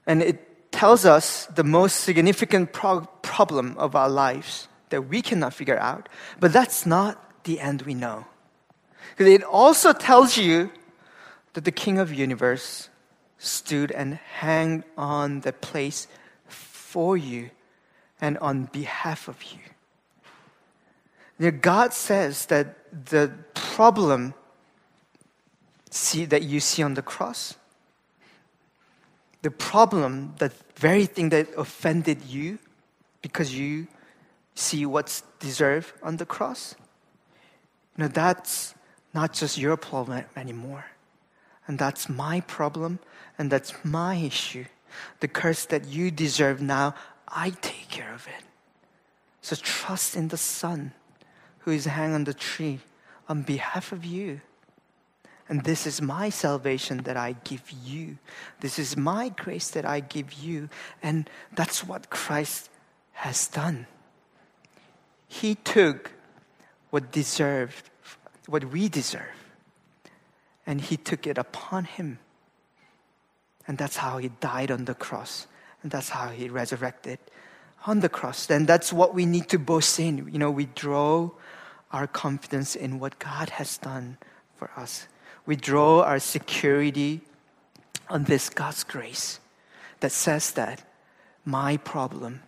And 0.09 0.21
it 0.21 0.73
tells 0.73 1.05
us 1.05 1.47
the 1.47 1.63
most 1.63 2.01
significant 2.01 2.73
pro- 2.73 3.07
problem 3.23 3.77
of 3.79 3.95
our 3.95 4.09
lives 4.09 4.67
that 4.89 5.03
we 5.03 5.23
cannot 5.23 5.55
figure 5.55 5.79
out. 5.79 6.09
But 6.41 6.53
that's 6.53 6.85
not 6.85 7.45
the 7.45 7.61
end 7.61 7.83
we 7.83 7.95
know. 7.95 8.27
Because 9.11 9.33
it 9.33 9.45
also 9.45 9.93
tells 9.93 10.37
you 10.37 10.73
that 11.53 11.65
the 11.65 11.71
King 11.71 11.99
of 12.01 12.13
universe 12.13 12.89
stood 13.39 13.93
and 13.93 14.15
hanged 14.15 14.83
on 14.99 15.41
the 15.41 15.53
place 15.53 16.09
for 16.49 17.17
you 17.17 17.51
and 18.21 18.37
on 18.39 18.65
behalf 18.73 19.29
of 19.29 19.41
you. 19.45 19.61
Now, 21.39 21.51
God 21.51 21.93
says 21.93 22.47
that 22.47 23.07
the 23.07 23.31
problem 23.55 24.35
see, 25.95 26.25
that 26.25 26.43
you 26.43 26.61
see 26.61 26.83
on 26.83 26.95
the 26.95 27.03
cross, 27.03 27.57
the 29.43 29.51
problem, 29.51 30.35
the 30.39 30.51
very 30.77 31.07
thing 31.07 31.29
that 31.29 31.49
offended 31.57 32.23
you 32.25 32.59
because 33.23 33.55
you 33.55 33.87
see 34.55 34.87
what's 34.87 35.23
deserved 35.39 35.93
on 36.03 36.17
the 36.17 36.27
cross, 36.27 36.75
you 37.97 38.05
know, 38.05 38.09
that's 38.09 38.75
not 39.13 39.33
just 39.33 39.59
your 39.59 39.77
problem 39.77 40.25
anymore. 40.37 40.87
And 41.67 41.79
that's 41.79 42.09
my 42.09 42.41
problem, 42.41 42.99
and 43.39 43.51
that's 43.51 43.73
my 43.85 44.17
issue. 44.17 44.65
The 45.21 45.29
curse 45.29 45.65
that 45.67 45.87
you 45.87 46.11
deserve 46.11 46.61
now, 46.61 46.95
I 47.29 47.51
take 47.63 47.89
care 47.89 48.13
of 48.13 48.27
it. 48.27 48.45
So 49.41 49.57
trust 49.57 50.17
in 50.17 50.29
the 50.29 50.37
Son 50.37 50.93
who 51.61 51.71
is 51.71 51.85
hanging 51.87 52.15
on 52.15 52.25
the 52.25 52.35
tree 52.35 52.81
on 53.29 53.43
behalf 53.43 53.93
of 53.93 54.05
you. 54.05 54.41
And 55.49 55.65
this 55.65 55.87
is 55.87 56.01
my 56.01 56.31
salvation 56.31 56.99
that 57.05 57.17
I 57.17 57.37
give 57.45 57.71
you. 57.71 58.17
This 58.61 58.79
is 58.79 58.97
my 58.97 59.29
grace 59.29 59.71
that 59.71 59.85
I 59.85 60.01
give 60.01 60.33
you. 60.33 60.71
And 61.03 61.29
that's 61.53 61.85
what 61.85 62.09
Christ 62.09 62.71
has 63.13 63.47
done. 63.49 63.87
He 65.29 65.55
took 65.57 66.13
what 66.91 67.11
deserved, 67.11 67.91
what 68.47 68.65
we 68.71 68.89
deserve, 68.89 69.35
and 70.67 70.81
He 70.81 70.97
took 70.97 71.27
it 71.27 71.39
upon 71.39 71.85
Him. 71.85 72.19
And 73.67 73.79
that's 73.79 73.97
how 73.97 74.19
He 74.19 74.29
died 74.41 74.71
on 74.71 74.85
the 74.85 74.95
cross, 74.95 75.47
and 75.83 75.91
that's 75.91 76.11
how 76.11 76.29
He 76.29 76.49
resurrected 76.49 77.19
on 77.87 78.01
the 78.01 78.09
cross. 78.09 78.49
And 78.49 78.67
that's 78.67 78.93
what 78.93 79.15
we 79.15 79.27
need 79.27 79.49
to 79.51 79.59
boast 79.59 79.99
in. 79.99 80.29
You 80.31 80.39
know, 80.39 80.51
we 80.51 80.67
draw 80.67 81.31
our 81.91 82.07
confidence 82.07 82.75
in 82.77 82.99
what 82.99 83.19
God 83.19 83.51
has 83.51 83.77
done 83.79 84.19
for 84.57 84.71
us. 84.77 85.09
We 85.47 85.57
draw 85.57 86.03
our 86.03 86.19
security 86.19 87.21
on 88.09 88.25
this 88.25 88.49
God's 88.49 88.85
grace 88.85 89.41
that 90.01 90.13
says 90.13 90.53
that 90.53 90.83
my 91.45 91.77
problem 91.79 92.43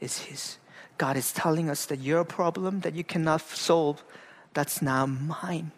is 0.00 0.18
His. 0.18 0.58
God 0.98 1.16
is 1.16 1.32
telling 1.32 1.70
us 1.70 1.86
that 1.86 2.00
your 2.00 2.24
problem 2.24 2.80
that 2.80 2.94
you 2.94 3.04
cannot 3.04 3.40
solve, 3.40 4.04
that's 4.54 4.82
now 4.82 5.06
mine. 5.06 5.72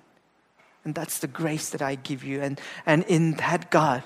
And 0.84 0.94
that's 0.94 1.18
the 1.18 1.26
grace 1.26 1.70
that 1.70 1.80
I 1.80 1.94
give 1.94 2.24
you. 2.24 2.42
And, 2.42 2.60
and 2.84 3.04
in 3.04 3.32
that 3.34 3.70
God, 3.70 4.02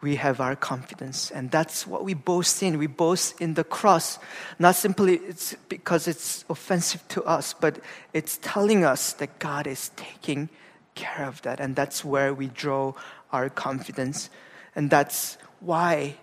we 0.00 0.16
have 0.16 0.38
our 0.38 0.54
confidence. 0.54 1.30
And 1.30 1.50
that's 1.50 1.86
what 1.86 2.04
we 2.04 2.14
boast 2.14 2.62
in. 2.62 2.78
We 2.78 2.86
boast 2.86 3.40
in 3.40 3.54
the 3.54 3.64
cross, 3.64 4.18
not 4.58 4.76
simply 4.76 5.14
it's 5.16 5.56
because 5.68 6.06
it's 6.06 6.44
offensive 6.48 7.02
to 7.08 7.24
us, 7.24 7.54
but 7.54 7.80
it's 8.12 8.38
telling 8.42 8.84
us 8.84 9.14
that 9.14 9.38
God 9.38 9.66
is 9.66 9.90
taking 9.96 10.50
care 10.94 11.26
of 11.26 11.42
that. 11.42 11.60
And 11.60 11.76
that's 11.76 12.04
where 12.04 12.32
we 12.32 12.48
draw 12.48 12.94
our 13.32 13.48
confidence. 13.48 14.30
And 14.74 14.90
that's 14.90 15.38
why 15.60 16.16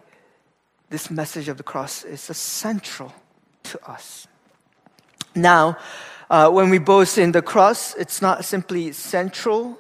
this 0.90 1.10
message 1.10 1.48
of 1.48 1.58
the 1.58 1.64
cross 1.64 2.04
is 2.04 2.22
so 2.22 2.34
central 2.34 3.14
to 3.64 3.90
us. 3.90 4.28
Now, 5.36 5.78
uh, 6.30 6.50
when 6.50 6.70
we 6.70 6.80
boast 6.80 7.18
in 7.18 7.32
the 7.32 7.42
cross, 7.42 7.96
it's 7.96 8.22
not 8.22 8.46
simply 8.46 8.92
central 8.92 9.78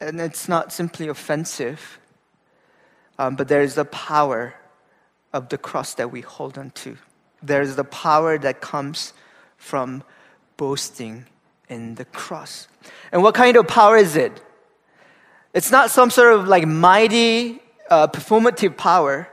and 0.00 0.20
it's 0.20 0.48
not 0.48 0.72
simply 0.72 1.08
offensive, 1.08 1.98
um, 3.18 3.34
but 3.34 3.48
there 3.48 3.62
is 3.62 3.74
the 3.74 3.84
power 3.84 4.54
of 5.32 5.48
the 5.48 5.58
cross 5.58 5.94
that 5.94 6.10
we 6.10 6.20
hold 6.20 6.56
on 6.56 6.70
to. 6.70 6.96
There 7.42 7.62
is 7.62 7.76
the 7.76 7.84
power 7.84 8.38
that 8.38 8.60
comes 8.60 9.12
from 9.56 10.02
boasting 10.56 11.26
in 11.68 11.94
the 11.96 12.04
cross. 12.04 12.68
And 13.12 13.22
what 13.22 13.34
kind 13.34 13.56
of 13.56 13.66
power 13.66 13.96
is 13.96 14.16
it? 14.16 14.40
It's 15.54 15.70
not 15.70 15.90
some 15.90 16.10
sort 16.10 16.34
of 16.34 16.48
like 16.48 16.66
mighty 16.66 17.60
uh, 17.90 18.08
performative 18.08 18.76
power, 18.76 19.28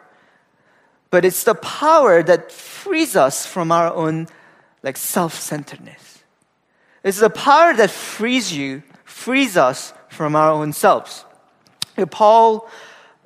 but 1.10 1.26
it's 1.26 1.44
the 1.44 1.56
power 1.56 2.24
that 2.24 2.52
frees 2.52 3.16
us 3.16 3.46
from 3.46 3.72
our 3.72 3.94
own 3.94 4.28
like 4.84 4.98
self-centeredness. 4.98 6.24
It's 7.04 7.20
the 7.20 7.30
power 7.30 7.74
that 7.74 7.92
frees 7.92 8.54
you, 8.54 8.84
frees 9.04 9.58
us 9.58 9.94
from 10.10 10.36
our 10.36 10.52
own 10.52 10.74
selves. 10.74 11.26
Paul 12.10 12.70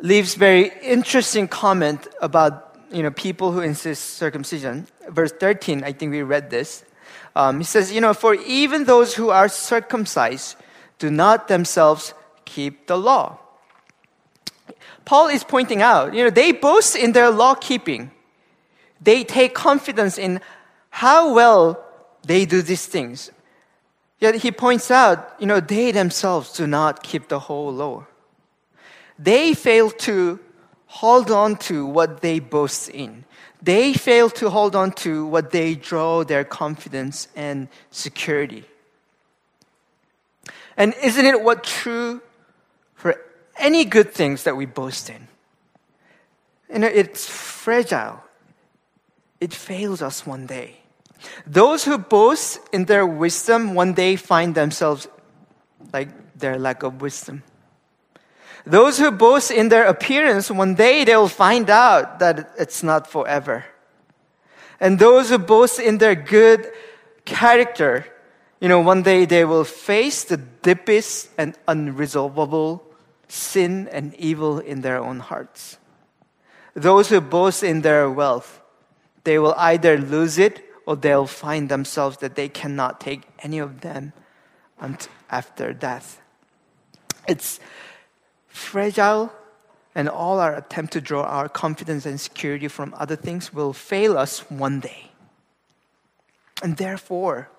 leaves 0.01 0.35
very 0.35 0.71
interesting 0.81 1.47
comment 1.47 2.07
about 2.21 2.75
you 2.91 3.03
know 3.03 3.11
people 3.11 3.51
who 3.51 3.61
insist 3.61 4.15
circumcision. 4.15 4.87
Verse 5.09 5.31
13, 5.31 5.83
I 5.83 5.93
think 5.93 6.11
we 6.11 6.21
read 6.21 6.49
this. 6.49 6.83
Um, 7.35 7.59
he 7.59 7.63
says, 7.63 7.91
you 7.91 8.01
know, 8.01 8.13
for 8.13 8.33
even 8.33 8.85
those 8.85 9.15
who 9.15 9.29
are 9.29 9.47
circumcised 9.47 10.55
do 10.97 11.09
not 11.09 11.47
themselves 11.47 12.13
keep 12.45 12.87
the 12.87 12.97
law. 12.97 13.39
Paul 15.05 15.27
is 15.27 15.43
pointing 15.43 15.81
out, 15.81 16.13
you 16.13 16.23
know, 16.23 16.29
they 16.29 16.51
boast 16.51 16.95
in 16.95 17.13
their 17.13 17.29
law 17.31 17.55
keeping. 17.55 18.11
They 19.01 19.23
take 19.23 19.55
confidence 19.55 20.17
in 20.17 20.41
how 20.89 21.33
well 21.33 21.83
they 22.23 22.45
do 22.45 22.61
these 22.61 22.85
things. 22.85 23.31
Yet 24.19 24.35
he 24.35 24.51
points 24.51 24.91
out, 24.91 25.35
you 25.39 25.47
know, 25.47 25.59
they 25.59 25.91
themselves 25.91 26.53
do 26.53 26.67
not 26.67 27.03
keep 27.03 27.29
the 27.29 27.39
whole 27.39 27.71
law. 27.71 28.05
They 29.17 29.53
fail 29.53 29.89
to 29.91 30.39
hold 30.85 31.31
on 31.31 31.55
to 31.55 31.85
what 31.85 32.21
they 32.21 32.39
boast 32.39 32.89
in. 32.89 33.23
They 33.61 33.93
fail 33.93 34.29
to 34.31 34.49
hold 34.49 34.75
on 34.75 34.91
to 35.03 35.25
what 35.25 35.51
they 35.51 35.75
draw 35.75 36.23
their 36.23 36.43
confidence 36.43 37.27
and 37.35 37.67
security. 37.91 38.63
And 40.77 40.93
isn't 41.03 41.25
it 41.25 41.41
what 41.41 41.63
true 41.63 42.21
for 42.95 43.15
any 43.57 43.83
good 43.83 44.13
things 44.13 44.43
that 44.43 44.55
we 44.55 44.65
boast 44.65 45.09
in? 45.09 45.27
You 46.71 46.79
know, 46.79 46.87
it's 46.87 47.27
fragile. 47.27 48.23
It 49.41 49.53
fails 49.53 50.01
us 50.01 50.25
one 50.25 50.45
day. 50.45 50.77
Those 51.45 51.83
who 51.83 51.97
boast 51.97 52.59
in 52.71 52.85
their 52.85 53.05
wisdom 53.05 53.73
one 53.73 53.93
day 53.93 54.15
find 54.15 54.55
themselves 54.55 55.07
like 55.91 56.09
their 56.37 56.57
lack 56.57 56.83
of 56.83 57.01
wisdom. 57.01 57.43
Those 58.69 58.99
who 58.99 59.09
boast 59.09 59.49
in 59.49 59.69
their 59.69 59.85
appearance, 59.85 60.51
one 60.51 60.75
day 60.75 61.03
they'll 61.03 61.27
find 61.27 61.69
out 61.71 62.19
that 62.19 62.53
it's 62.59 62.83
not 62.83 63.09
forever. 63.09 63.65
And 64.79 64.99
those 64.99 65.29
who 65.29 65.39
boast 65.39 65.79
in 65.79 65.97
their 65.97 66.13
good 66.13 66.69
character, 67.25 68.05
you 68.61 68.69
know, 68.69 68.79
one 68.79 69.01
day 69.01 69.25
they 69.25 69.43
will 69.43 69.63
face 69.63 70.23
the 70.23 70.37
deepest 70.37 71.29
and 71.35 71.57
unresolvable 71.67 72.81
sin 73.27 73.87
and 73.91 74.13
evil 74.15 74.59
in 74.59 74.81
their 74.81 74.99
own 74.99 75.19
hearts. 75.19 75.79
Those 76.75 77.09
who 77.09 77.21
boast 77.21 77.63
in 77.63 77.81
their 77.81 78.07
wealth, 78.07 78.61
they 79.23 79.39
will 79.39 79.55
either 79.57 79.97
lose 79.97 80.37
it 80.37 80.63
or 80.85 80.95
they'll 80.95 81.25
find 81.25 81.69
themselves 81.69 82.17
that 82.17 82.35
they 82.35 82.49
cannot 82.49 83.01
take 83.01 83.23
any 83.39 83.57
of 83.57 83.81
them 83.81 84.13
after 85.29 85.73
death. 85.73 86.21
It's 87.27 87.59
fragile, 88.49 89.31
and 89.95 90.09
all 90.09 90.39
our 90.39 90.55
attempt 90.55 90.93
to 90.93 91.01
draw 91.01 91.23
our 91.23 91.49
confidence 91.49 92.05
and 92.05 92.19
security 92.19 92.67
from 92.67 92.93
other 92.97 93.15
things 93.15 93.53
will 93.53 93.73
fail 93.73 94.17
us 94.17 94.39
one 94.49 94.79
day. 94.79 95.11
And 96.61 96.77
therefore, 96.77 97.49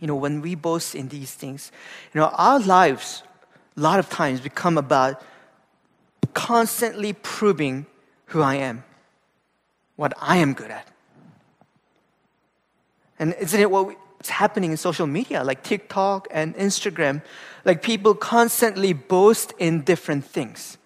you 0.00 0.06
know, 0.06 0.16
when 0.16 0.40
we 0.40 0.54
boast 0.54 0.94
in 0.94 1.08
these 1.08 1.32
things, 1.34 1.72
you 2.12 2.20
know, 2.20 2.28
our 2.28 2.60
lives 2.60 3.22
a 3.76 3.80
lot 3.80 3.98
of 3.98 4.08
times 4.10 4.40
become 4.40 4.76
about 4.76 5.22
constantly 6.34 7.12
proving 7.12 7.86
who 8.26 8.42
I 8.42 8.56
am, 8.56 8.84
what 9.96 10.12
I 10.20 10.38
am 10.38 10.54
good 10.54 10.70
at. 10.70 10.86
And 13.18 13.34
isn't 13.34 13.60
it 13.60 13.70
what's 14.22 14.30
happening 14.30 14.70
in 14.70 14.76
social 14.76 15.08
media, 15.08 15.42
like 15.42 15.64
TikTok 15.64 16.28
and 16.30 16.54
Instagram? 16.54 17.22
Like 17.64 17.82
people 17.82 18.14
constantly 18.14 18.92
boast 18.92 19.52
in 19.58 19.80
different 19.82 20.24
things. 20.24 20.78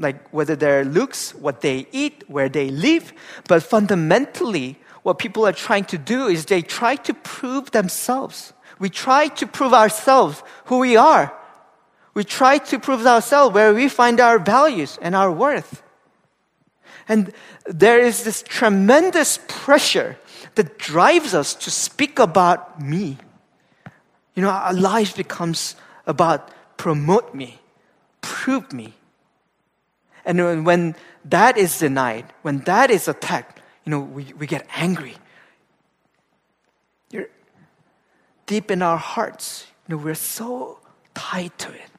Like 0.00 0.28
whether 0.30 0.56
their 0.56 0.84
looks, 0.84 1.32
what 1.36 1.60
they 1.60 1.86
eat, 1.92 2.24
where 2.26 2.48
they 2.48 2.70
live. 2.70 3.12
But 3.46 3.62
fundamentally, 3.62 4.80
what 5.04 5.20
people 5.20 5.46
are 5.46 5.52
trying 5.52 5.84
to 5.84 5.96
do 5.96 6.26
is 6.26 6.46
they 6.46 6.60
try 6.60 6.96
to 7.06 7.14
prove 7.14 7.70
themselves. 7.70 8.52
We 8.80 8.90
try 8.90 9.28
to 9.28 9.46
prove 9.46 9.72
ourselves 9.72 10.42
who 10.64 10.80
we 10.80 10.96
are. 10.96 11.32
We 12.14 12.24
try 12.24 12.58
to 12.58 12.80
prove 12.80 13.06
ourselves 13.06 13.54
where 13.54 13.72
we 13.72 13.88
find 13.88 14.18
our 14.18 14.40
values 14.40 14.98
and 15.00 15.14
our 15.14 15.30
worth. 15.30 15.84
And 17.06 17.32
there 17.64 18.00
is 18.00 18.24
this 18.24 18.42
tremendous 18.42 19.38
pressure 19.46 20.16
that 20.56 20.78
drives 20.78 21.34
us 21.34 21.54
to 21.54 21.70
speak 21.70 22.18
about 22.18 22.80
me. 22.80 23.18
You 24.34 24.42
know, 24.42 24.50
our 24.50 24.72
life 24.72 25.16
becomes 25.16 25.76
about 26.06 26.50
promote 26.76 27.34
me, 27.34 27.60
prove 28.20 28.72
me. 28.72 28.94
And 30.24 30.64
when 30.64 30.96
that 31.24 31.56
is 31.56 31.78
denied, 31.78 32.26
when 32.42 32.60
that 32.60 32.90
is 32.90 33.08
attacked, 33.08 33.60
you 33.84 33.90
know, 33.90 34.00
we, 34.00 34.32
we 34.38 34.46
get 34.46 34.66
angry. 34.74 35.16
You're 37.10 37.28
deep 38.46 38.70
in 38.70 38.82
our 38.82 38.96
hearts, 38.96 39.66
you 39.86 39.94
know, 39.96 40.02
we're 40.02 40.14
so 40.14 40.78
tied 41.14 41.56
to 41.58 41.72
it 41.72 41.90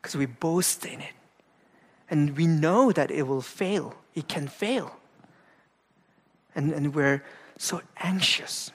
because 0.00 0.16
we 0.16 0.26
boast 0.26 0.84
in 0.86 1.00
it. 1.00 1.12
And 2.08 2.36
we 2.36 2.46
know 2.46 2.92
that 2.92 3.10
it 3.10 3.22
will 3.22 3.42
fail, 3.42 3.94
it 4.14 4.28
can 4.28 4.46
fail. 4.46 4.96
And, 6.54 6.72
and 6.72 6.94
we're 6.94 7.24
so 7.62 7.80
anxious. 7.98 8.72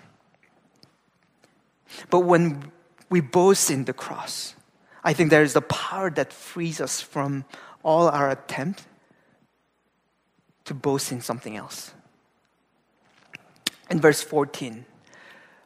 But 2.09 2.21
when 2.21 2.71
we 3.09 3.19
boast 3.19 3.69
in 3.69 3.83
the 3.83 3.93
cross, 3.93 4.55
I 5.03 5.11
think 5.11 5.29
there 5.29 5.43
is 5.43 5.55
a 5.55 5.61
power 5.61 6.09
that 6.11 6.31
frees 6.31 6.79
us 6.79 7.01
from 7.01 7.43
all 7.83 8.07
our 8.07 8.29
attempt 8.29 8.87
to 10.65 10.73
boast 10.73 11.11
in 11.11 11.21
something 11.21 11.57
else. 11.57 11.93
In 13.89 13.99
verse 13.99 14.21
14, 14.21 14.85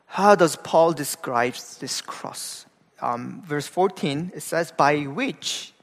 how 0.08 0.36
does 0.36 0.56
Paul 0.56 0.94
describe 0.94 1.56
this 1.80 2.02
cross? 2.02 2.66
Um, 3.02 3.44
verse 3.46 3.68
14, 3.68 4.32
it 4.36 4.42
says, 4.42 4.72
By 4.72 5.04
which, 5.04 5.74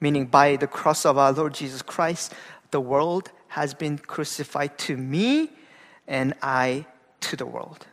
meaning 0.00 0.26
by 0.26 0.56
the 0.56 0.66
cross 0.66 1.06
of 1.06 1.16
our 1.16 1.32
Lord 1.32 1.54
Jesus 1.54 1.82
Christ, 1.82 2.34
the 2.72 2.80
world 2.80 3.30
has 3.48 3.72
been 3.72 3.98
crucified 3.98 4.76
to 4.78 4.96
me 4.96 5.50
and 6.08 6.34
I 6.42 6.86
to 7.20 7.36
the 7.36 7.46
world. 7.46 7.86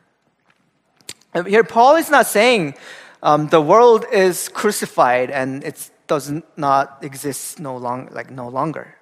Here, 1.45 1.63
Paul 1.63 1.97
is 1.97 2.09
not 2.09 2.26
saying 2.28 2.76
um, 3.22 3.49
the 3.49 3.61
world 3.61 4.05
is 4.11 4.47
crucified 4.49 5.30
and 5.30 5.63
it 5.63 5.91
does 6.07 6.32
not 6.55 6.99
exist 7.01 7.59
no 7.59 7.76
long, 7.76 8.07
like 8.11 8.32
no 8.32 8.47
longer. 8.47 8.95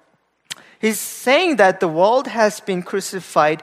He's 0.80 1.00
saying 1.00 1.56
that 1.56 1.80
the 1.80 1.88
world 1.88 2.26
has 2.26 2.60
been 2.60 2.82
crucified 2.82 3.62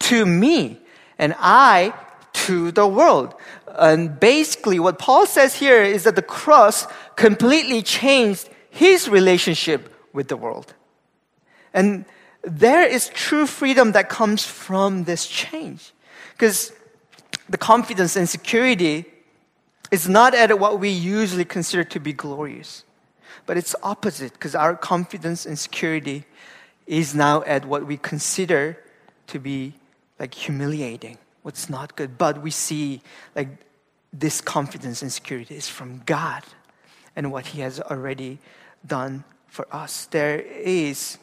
to 0.00 0.26
me, 0.26 0.80
and 1.18 1.34
I 1.38 1.92
to 2.32 2.72
the 2.72 2.86
world. 2.86 3.34
And 3.68 4.18
basically, 4.18 4.78
what 4.78 4.98
Paul 4.98 5.26
says 5.26 5.54
here 5.54 5.82
is 5.82 6.04
that 6.04 6.16
the 6.16 6.22
cross 6.22 6.86
completely 7.16 7.82
changed 7.82 8.48
his 8.70 9.08
relationship 9.08 9.92
with 10.12 10.28
the 10.28 10.36
world. 10.36 10.74
And 11.72 12.04
there 12.46 12.86
is 12.86 13.08
true 13.08 13.44
freedom 13.44 13.92
that 13.92 14.08
comes 14.08 14.46
from 14.46 15.04
this 15.04 15.26
change. 15.26 15.92
Because 16.32 16.72
the 17.48 17.58
confidence 17.58 18.14
and 18.16 18.28
security 18.28 19.04
is 19.90 20.08
not 20.08 20.34
at 20.34 20.58
what 20.58 20.78
we 20.78 20.88
usually 20.88 21.44
consider 21.44 21.82
to 21.84 22.00
be 22.00 22.12
glorious, 22.12 22.84
but 23.46 23.56
it's 23.56 23.74
opposite 23.82 24.32
because 24.32 24.54
our 24.54 24.76
confidence 24.76 25.44
and 25.44 25.58
security 25.58 26.24
is 26.86 27.14
now 27.14 27.42
at 27.42 27.64
what 27.64 27.86
we 27.86 27.96
consider 27.96 28.78
to 29.26 29.40
be 29.40 29.74
like 30.18 30.32
humiliating, 30.32 31.18
what's 31.42 31.68
not 31.68 31.96
good. 31.96 32.16
But 32.16 32.42
we 32.42 32.52
see 32.52 33.02
like 33.34 33.48
this 34.12 34.40
confidence 34.40 35.02
and 35.02 35.12
security 35.12 35.56
is 35.56 35.68
from 35.68 36.02
God 36.06 36.44
and 37.16 37.32
what 37.32 37.46
He 37.46 37.60
has 37.60 37.80
already 37.80 38.38
done 38.86 39.24
for 39.48 39.66
us. 39.74 40.06
There 40.06 40.38
is 40.38 41.18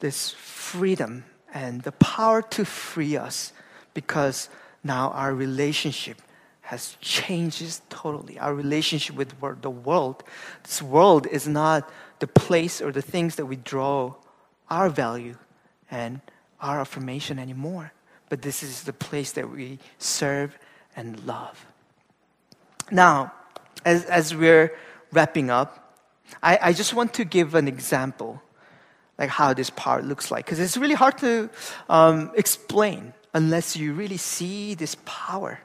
this 0.00 0.30
freedom 0.30 1.24
and 1.52 1.82
the 1.82 1.92
power 1.92 2.42
to 2.42 2.64
free 2.64 3.16
us 3.16 3.52
because 3.94 4.48
now 4.84 5.10
our 5.10 5.34
relationship 5.34 6.20
has 6.62 6.96
changed 7.00 7.80
totally. 7.88 8.38
Our 8.38 8.54
relationship 8.54 9.16
with 9.16 9.32
the 9.62 9.70
world, 9.70 10.24
this 10.64 10.82
world 10.82 11.26
is 11.28 11.46
not 11.46 11.88
the 12.18 12.26
place 12.26 12.80
or 12.80 12.90
the 12.90 13.02
things 13.02 13.36
that 13.36 13.46
we 13.46 13.56
draw 13.56 14.14
our 14.68 14.90
value 14.90 15.36
and 15.90 16.20
our 16.60 16.80
affirmation 16.80 17.38
anymore, 17.38 17.92
but 18.28 18.42
this 18.42 18.62
is 18.62 18.82
the 18.82 18.92
place 18.92 19.32
that 19.32 19.48
we 19.48 19.78
serve 19.98 20.58
and 20.96 21.24
love. 21.24 21.66
Now, 22.90 23.32
as, 23.84 24.04
as 24.06 24.34
we're 24.34 24.72
wrapping 25.12 25.50
up, 25.50 26.02
I, 26.42 26.58
I 26.60 26.72
just 26.72 26.94
want 26.94 27.14
to 27.14 27.24
give 27.24 27.54
an 27.54 27.68
example, 27.68 28.42
like 29.18 29.30
how 29.30 29.54
this 29.54 29.70
power 29.70 30.02
looks 30.02 30.30
like, 30.30 30.44
because 30.44 30.60
it's 30.60 30.76
really 30.76 30.94
hard 30.94 31.18
to 31.18 31.48
um, 31.88 32.30
explain 32.34 33.14
unless 33.32 33.76
you 33.76 33.92
really 33.92 34.16
see 34.16 34.74
this 34.74 34.96
power. 35.04 35.60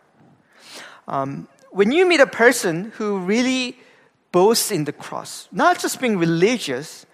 Um, 1.07 1.47
when 1.71 1.91
you 1.91 2.05
meet 2.05 2.19
a 2.19 2.27
person 2.27 2.91
who 2.95 3.19
really 3.19 3.77
boasts 4.31 4.71
in 4.71 4.85
the 4.85 4.93
cross, 4.93 5.47
not 5.51 5.79
just 5.79 5.99
being 5.99 6.17
religious, 6.17 7.05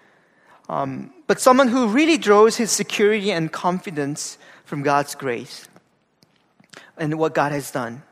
um, 0.68 1.12
but 1.26 1.40
someone 1.40 1.68
who 1.68 1.88
really 1.88 2.18
draws 2.18 2.56
his 2.56 2.70
security 2.70 3.32
and 3.32 3.52
confidence 3.52 4.38
from 4.64 4.82
God's 4.82 5.14
grace 5.14 5.68
and 6.96 7.18
what 7.18 7.34
God 7.34 7.52
has 7.52 7.70
done, 7.70 8.02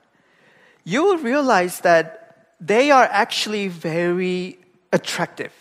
you 0.85 1.05
will 1.05 1.19
realize 1.19 1.81
that 1.81 2.49
they 2.61 2.91
are 2.91 3.05
actually 3.05 3.69
very 3.69 4.59
attractive 4.93 5.53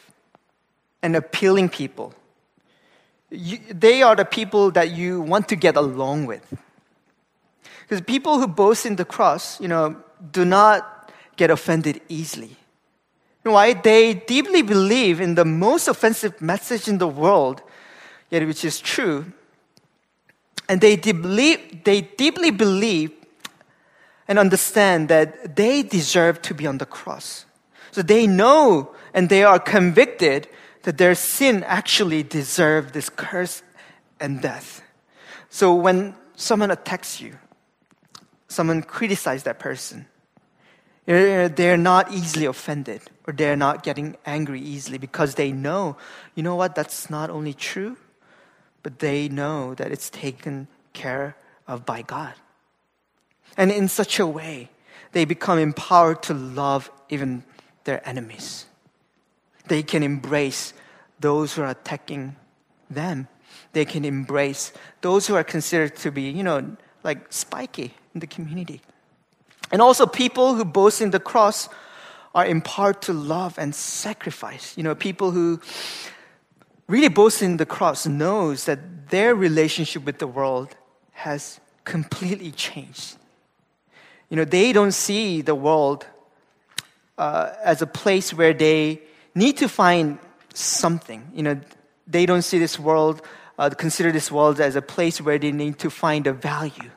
and 1.01 1.15
appealing 1.15 1.69
people. 1.69 2.13
You, 3.35 3.59
they 3.69 4.01
are 4.01 4.15
the 4.15 4.25
people 4.25 4.71
that 4.71 4.91
you 4.91 5.21
want 5.21 5.47
to 5.49 5.55
get 5.55 5.75
along 5.75 6.25
with. 6.25 6.53
Because 7.81 8.01
people 8.01 8.39
who 8.39 8.47
boast 8.47 8.85
in 8.85 8.95
the 8.95 9.05
cross, 9.05 9.59
you 9.61 9.67
know, 9.67 9.97
do 10.31 10.45
not 10.45 11.11
get 11.35 11.51
offended 11.51 12.01
easily. 12.09 12.55
Why? 13.43 13.73
They 13.73 14.15
deeply 14.15 14.63
believe 14.63 15.21
in 15.21 15.35
the 15.35 15.45
most 15.45 15.87
offensive 15.87 16.41
message 16.41 16.87
in 16.87 16.97
the 16.97 17.07
world, 17.07 17.61
yet 18.31 18.45
which 18.47 18.65
is 18.65 18.79
true. 18.79 19.31
And 20.67 20.81
they 20.81 20.95
deeply, 20.95 21.57
they 21.83 22.01
deeply 22.01 22.49
believe 22.49 23.11
and 24.27 24.39
understand 24.39 25.09
that 25.09 25.55
they 25.55 25.83
deserve 25.83 26.41
to 26.41 26.55
be 26.55 26.65
on 26.65 26.79
the 26.79 26.87
cross. 26.87 27.45
So 27.91 28.01
they 28.01 28.25
know 28.25 28.95
and 29.13 29.29
they 29.29 29.43
are 29.43 29.59
convicted 29.59 30.47
that 30.85 30.99
their 30.99 31.15
sin 31.15 31.63
actually 31.63 32.21
deserved 32.21 32.93
this 32.93 33.09
curse 33.09 33.63
and 34.19 34.39
death. 34.39 34.83
So 35.49 35.73
when 35.73 36.13
someone 36.35 36.69
attacks 36.69 37.19
you, 37.19 37.39
someone 38.47 38.83
criticizes 38.83 39.43
that 39.43 39.57
person, 39.57 40.05
they're 41.07 41.75
not 41.77 42.11
easily 42.11 42.45
offended 42.45 43.01
or 43.25 43.33
they're 43.33 43.55
not 43.55 43.81
getting 43.81 44.15
angry 44.27 44.61
easily 44.61 44.99
because 44.99 45.33
they 45.33 45.51
know, 45.51 45.97
you 46.35 46.43
know 46.43 46.55
what, 46.55 46.75
that's 46.75 47.09
not 47.09 47.31
only 47.31 47.55
true, 47.55 47.97
but 48.83 48.99
they 48.99 49.27
know 49.27 49.73
that 49.73 49.91
it's 49.91 50.11
taken 50.11 50.67
care 50.93 51.35
of 51.67 51.83
by 51.83 52.03
God. 52.03 52.35
And 53.57 53.71
in 53.71 53.87
such 53.87 54.19
a 54.19 54.27
way, 54.27 54.69
they 55.13 55.25
become 55.25 55.57
empowered 55.57 56.21
to 56.23 56.35
love 56.35 56.91
even 57.09 57.43
their 57.85 58.07
enemies. 58.07 58.67
They 59.67 59.83
can 59.83 60.03
embrace 60.03 60.73
those 61.19 61.53
who 61.53 61.63
are 61.63 61.69
attacking 61.69 62.35
them. 62.89 63.27
They 63.73 63.85
can 63.85 64.05
embrace 64.05 64.71
those 65.01 65.27
who 65.27 65.35
are 65.35 65.43
considered 65.43 65.95
to 65.97 66.11
be, 66.11 66.23
you 66.23 66.43
know, 66.43 66.77
like 67.03 67.31
spiky 67.31 67.93
in 68.13 68.19
the 68.19 68.27
community. 68.27 68.81
And 69.71 69.81
also, 69.81 70.05
people 70.05 70.55
who 70.55 70.63
boast 70.63 71.01
in 71.01 71.11
the 71.11 71.19
cross 71.19 71.69
are 72.33 72.45
empowered 72.45 73.01
to 73.03 73.13
love 73.13 73.57
and 73.57 73.73
sacrifice. 73.73 74.77
You 74.77 74.83
know, 74.83 74.95
people 74.95 75.31
who 75.31 75.59
really 76.87 77.09
boast 77.09 77.41
in 77.41 77.57
the 77.57 77.65
cross 77.65 78.05
knows 78.05 78.65
that 78.65 79.09
their 79.09 79.33
relationship 79.33 80.05
with 80.05 80.19
the 80.19 80.27
world 80.27 80.75
has 81.13 81.59
completely 81.83 82.51
changed. 82.51 83.17
You 84.29 84.37
know, 84.37 84.45
they 84.45 84.73
don't 84.73 84.91
see 84.91 85.41
the 85.41 85.55
world 85.55 86.05
uh, 87.17 87.51
as 87.63 87.81
a 87.81 87.87
place 87.87 88.33
where 88.33 88.53
they 88.53 89.01
need 89.35 89.57
to 89.57 89.67
find 89.67 90.17
something. 90.53 91.31
You 91.33 91.43
know, 91.43 91.61
they 92.07 92.25
don't 92.25 92.41
see 92.41 92.57
this 92.57 92.79
world, 92.79 93.21
uh, 93.59 93.69
consider 93.69 94.11
this 94.11 94.31
world 94.31 94.59
as 94.59 94.75
a 94.75 94.81
place 94.81 95.21
where 95.21 95.37
they 95.37 95.51
need 95.51 95.77
to 95.79 95.89
find 95.89 96.25
a 96.25 96.33
value 96.33 96.89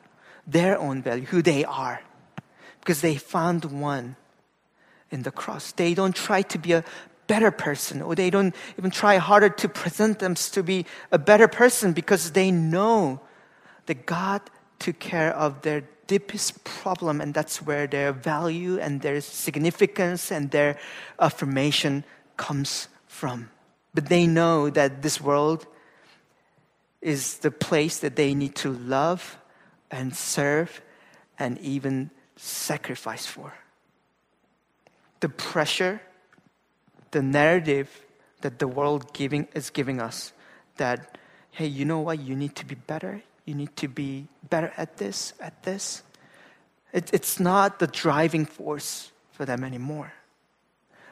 their 0.49 0.79
own 0.79 1.01
value, 1.01 1.25
who 1.25 1.41
they 1.41 1.63
are, 1.63 2.01
because 2.79 3.01
they 3.01 3.15
found 3.15 3.65
one 3.65 4.15
in 5.11 5.21
the 5.21 5.31
cross. 5.31 5.71
They 5.71 5.93
don't 5.93 6.15
try 6.15 6.41
to 6.41 6.57
be 6.57 6.73
a 6.73 6.83
better 7.27 7.51
person, 7.51 8.01
or 8.01 8.15
they 8.15 8.29
don't 8.29 8.55
even 8.77 8.89
try 8.89 9.17
harder 9.17 9.49
to 9.49 9.69
present 9.69 10.19
them 10.19 10.33
to 10.33 10.63
be 10.63 10.85
a 11.11 11.19
better 11.19 11.47
person 11.47 11.93
because 11.93 12.31
they 12.31 12.49
know 12.49 13.21
that 13.85 14.05
God 14.05 14.41
took 14.79 14.97
care 14.97 15.35
of 15.35 15.61
their 15.61 15.83
deepest 16.07 16.63
problem, 16.63 17.21
and 17.21 17.33
that's 17.35 17.61
where 17.61 17.85
their 17.85 18.11
value 18.11 18.79
and 18.79 19.01
their 19.01 19.21
significance 19.21 20.31
and 20.31 20.49
their 20.49 20.79
affirmation 21.19 22.03
comes 22.39 22.87
from. 23.05 23.51
But 23.93 24.07
they 24.07 24.25
know 24.25 24.69
that 24.71 25.01
this 25.01 25.19
world 25.19 25.67
is 27.01 27.37
the 27.39 27.51
place 27.51 27.99
that 27.99 28.15
they 28.15 28.33
need 28.33 28.55
to 28.55 28.71
love 28.71 29.37
and 29.91 30.15
serve 30.15 30.81
and 31.37 31.59
even 31.59 32.09
sacrifice 32.37 33.25
for. 33.25 33.53
The 35.19 35.29
pressure, 35.29 36.01
the 37.11 37.21
narrative 37.21 37.89
that 38.41 38.57
the 38.59 38.67
world 38.67 39.13
giving, 39.13 39.47
is 39.53 39.69
giving 39.69 39.99
us 39.99 40.31
that, 40.77 41.17
hey, 41.51 41.67
you 41.67 41.83
know 41.83 41.99
what? 41.99 42.19
You 42.19 42.35
need 42.35 42.55
to 42.55 42.65
be 42.65 42.75
better. 42.75 43.21
You 43.43 43.53
need 43.53 43.75
to 43.75 43.89
be 43.89 44.27
better 44.49 44.71
at 44.77 44.95
this, 44.95 45.33
at 45.41 45.63
this. 45.63 46.03
It, 46.93 47.09
it's 47.11 47.39
not 47.39 47.79
the 47.79 47.87
driving 47.87 48.45
force 48.45 49.11
for 49.31 49.45
them 49.45 49.63
anymore. 49.63 50.13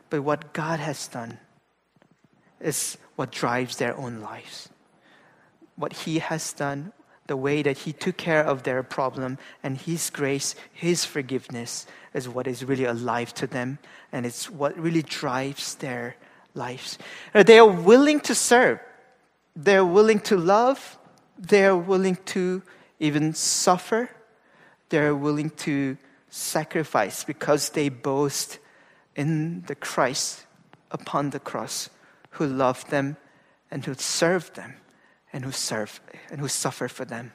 But 0.09 0.21
what 0.21 0.53
God 0.53 0.79
has 0.79 1.07
done 1.07 1.39
is 2.59 2.97
what 3.15 3.31
drives 3.31 3.77
their 3.77 3.95
own 3.97 4.21
lives. 4.21 4.69
What 5.75 5.93
He 5.93 6.19
has 6.19 6.53
done, 6.53 6.93
the 7.27 7.37
way 7.37 7.61
that 7.61 7.79
He 7.79 7.93
took 7.93 8.17
care 8.17 8.43
of 8.43 8.63
their 8.63 8.83
problem, 8.83 9.37
and 9.61 9.77
His 9.77 10.09
grace, 10.09 10.55
His 10.73 11.05
forgiveness 11.05 11.85
is 12.13 12.29
what 12.29 12.47
is 12.47 12.63
really 12.63 12.85
alive 12.85 13.33
to 13.35 13.47
them, 13.47 13.79
and 14.11 14.25
it's 14.25 14.49
what 14.49 14.77
really 14.79 15.03
drives 15.03 15.75
their 15.75 16.15
lives. 16.53 16.97
Uh, 17.33 17.43
they 17.43 17.59
are 17.59 17.67
willing 17.67 18.19
to 18.21 18.33
serve, 18.33 18.79
they're 19.55 19.85
willing 19.85 20.19
to 20.21 20.37
love, 20.37 20.97
they're 21.37 21.77
willing 21.77 22.17
to 22.25 22.63
even 22.99 23.33
suffer, 23.33 24.09
they're 24.89 25.15
willing 25.15 25.49
to 25.51 25.97
sacrifice 26.29 27.23
because 27.23 27.69
they 27.69 27.89
boast 27.89 28.59
in 29.17 29.63
the 29.67 29.75
Christ 29.75 30.45
upon 30.91 31.31
the 31.31 31.39
cross 31.39 31.89
who 32.31 32.45
loved 32.45 32.89
them 32.89 33.17
and 33.69 33.83
who 33.83 33.93
served 33.95 34.55
them 34.55 34.75
and 35.33 35.43
who 35.43 35.51
serve 35.51 35.99
and 36.31 36.39
who 36.39 36.47
suffer 36.47 36.87
for 36.87 37.03
them. 37.03 37.33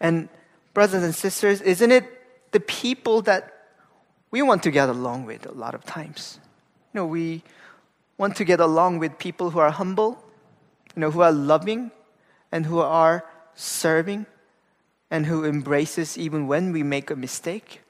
And 0.00 0.28
brothers 0.74 1.04
and 1.04 1.14
sisters, 1.14 1.60
isn't 1.60 1.92
it 1.92 2.04
the 2.50 2.60
people 2.60 3.22
that 3.22 3.54
we 4.30 4.42
want 4.42 4.62
to 4.64 4.70
get 4.70 4.88
along 4.88 5.26
with 5.26 5.46
a 5.46 5.52
lot 5.52 5.74
of 5.74 5.84
times? 5.84 6.40
You 6.92 7.00
know, 7.00 7.06
we 7.06 7.42
want 8.16 8.34
to 8.36 8.44
get 8.44 8.60
along 8.60 8.98
with 8.98 9.18
people 9.18 9.50
who 9.50 9.58
are 9.60 9.70
humble, 9.70 10.18
you 10.96 11.00
know, 11.00 11.10
who 11.10 11.20
are 11.20 11.32
loving, 11.32 11.92
and 12.50 12.66
who 12.66 12.80
are 12.80 13.24
serving, 13.54 14.26
and 15.10 15.26
who 15.26 15.44
embraces 15.44 16.18
even 16.18 16.46
when 16.46 16.72
we 16.72 16.82
make 16.82 17.10
a 17.10 17.16
mistake, 17.16 17.82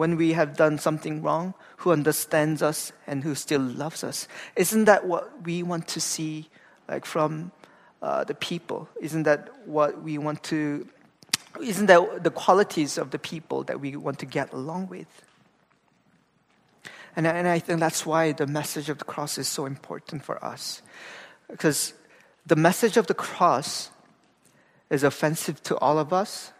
when 0.00 0.16
we 0.16 0.32
have 0.32 0.56
done 0.56 0.78
something 0.78 1.20
wrong, 1.20 1.52
who 1.76 1.92
understands 1.92 2.62
us 2.62 2.90
and 3.06 3.22
who 3.22 3.34
still 3.34 3.60
loves 3.60 4.02
us. 4.02 4.26
Isn't 4.56 4.86
that 4.86 5.06
what 5.06 5.44
we 5.44 5.62
want 5.62 5.88
to 5.88 6.00
see, 6.00 6.48
like 6.88 7.04
from 7.04 7.52
uh, 8.00 8.24
the 8.24 8.32
people? 8.32 8.88
Isn't 8.98 9.24
that 9.24 9.50
what 9.66 10.02
we 10.02 10.16
want 10.16 10.42
to? 10.44 10.88
Isn't 11.62 11.84
that 11.84 12.24
the 12.24 12.30
qualities 12.30 12.96
of 12.96 13.10
the 13.10 13.18
people 13.18 13.62
that 13.64 13.78
we 13.78 13.94
want 13.94 14.18
to 14.20 14.26
get 14.26 14.54
along 14.54 14.88
with? 14.88 15.06
And, 17.14 17.26
and 17.26 17.46
I 17.46 17.58
think 17.58 17.80
that's 17.80 18.06
why 18.06 18.32
the 18.32 18.46
message 18.46 18.88
of 18.88 18.96
the 18.96 19.04
cross 19.04 19.36
is 19.36 19.48
so 19.48 19.66
important 19.66 20.24
for 20.24 20.42
us. 20.42 20.80
Because 21.50 21.92
the 22.46 22.56
message 22.56 22.96
of 22.96 23.06
the 23.06 23.18
cross 23.28 23.90
is 24.88 25.02
offensive 25.02 25.62
to 25.64 25.76
all 25.76 25.98
of 25.98 26.10
us, 26.10 26.52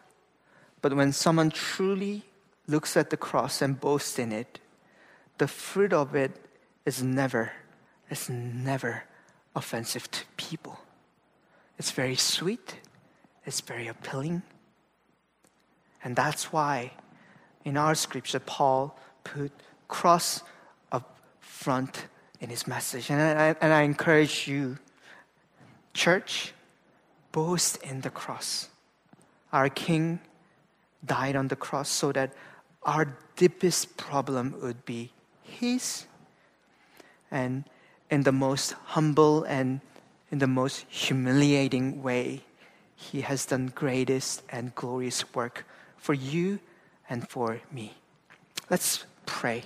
but 0.82 0.92
when 0.92 1.14
someone 1.14 1.48
truly 1.50 2.24
looks 2.70 2.96
at 2.96 3.10
the 3.10 3.16
cross 3.16 3.60
and 3.60 3.80
boasts 3.80 4.18
in 4.18 4.32
it, 4.32 4.60
the 5.38 5.48
fruit 5.48 5.92
of 5.92 6.14
it 6.14 6.32
is 6.84 7.02
never, 7.02 7.52
is 8.10 8.28
never 8.28 9.04
offensive 9.54 10.10
to 10.10 10.24
people. 10.36 10.78
It's 11.78 11.90
very 11.90 12.16
sweet, 12.16 12.76
it's 13.44 13.60
very 13.60 13.88
appealing. 13.88 14.42
And 16.04 16.14
that's 16.14 16.52
why 16.52 16.92
in 17.64 17.76
our 17.76 17.94
scripture, 17.94 18.40
Paul 18.40 18.96
put 19.24 19.52
cross 19.88 20.42
up 20.92 21.18
front 21.40 22.06
in 22.40 22.48
his 22.48 22.66
message. 22.66 23.10
And 23.10 23.20
I, 23.20 23.56
and 23.60 23.72
I 23.72 23.82
encourage 23.82 24.48
you, 24.48 24.78
church, 25.92 26.54
boast 27.32 27.76
in 27.82 28.00
the 28.00 28.10
cross. 28.10 28.68
Our 29.52 29.68
King 29.68 30.20
died 31.04 31.36
on 31.36 31.48
the 31.48 31.56
cross 31.56 31.88
so 31.88 32.12
that 32.12 32.32
our 32.82 33.16
deepest 33.36 33.96
problem 33.96 34.54
would 34.62 34.84
be 34.84 35.12
His. 35.42 36.06
And 37.30 37.64
in 38.10 38.22
the 38.22 38.32
most 38.32 38.72
humble 38.96 39.44
and 39.44 39.80
in 40.30 40.38
the 40.38 40.46
most 40.46 40.84
humiliating 40.88 42.02
way, 42.02 42.42
He 42.94 43.22
has 43.22 43.46
done 43.46 43.72
greatest 43.74 44.42
and 44.50 44.74
glorious 44.74 45.34
work 45.34 45.66
for 45.96 46.14
you 46.14 46.60
and 47.08 47.28
for 47.28 47.60
me. 47.70 47.94
Let's 48.68 49.04
pray. 49.26 49.64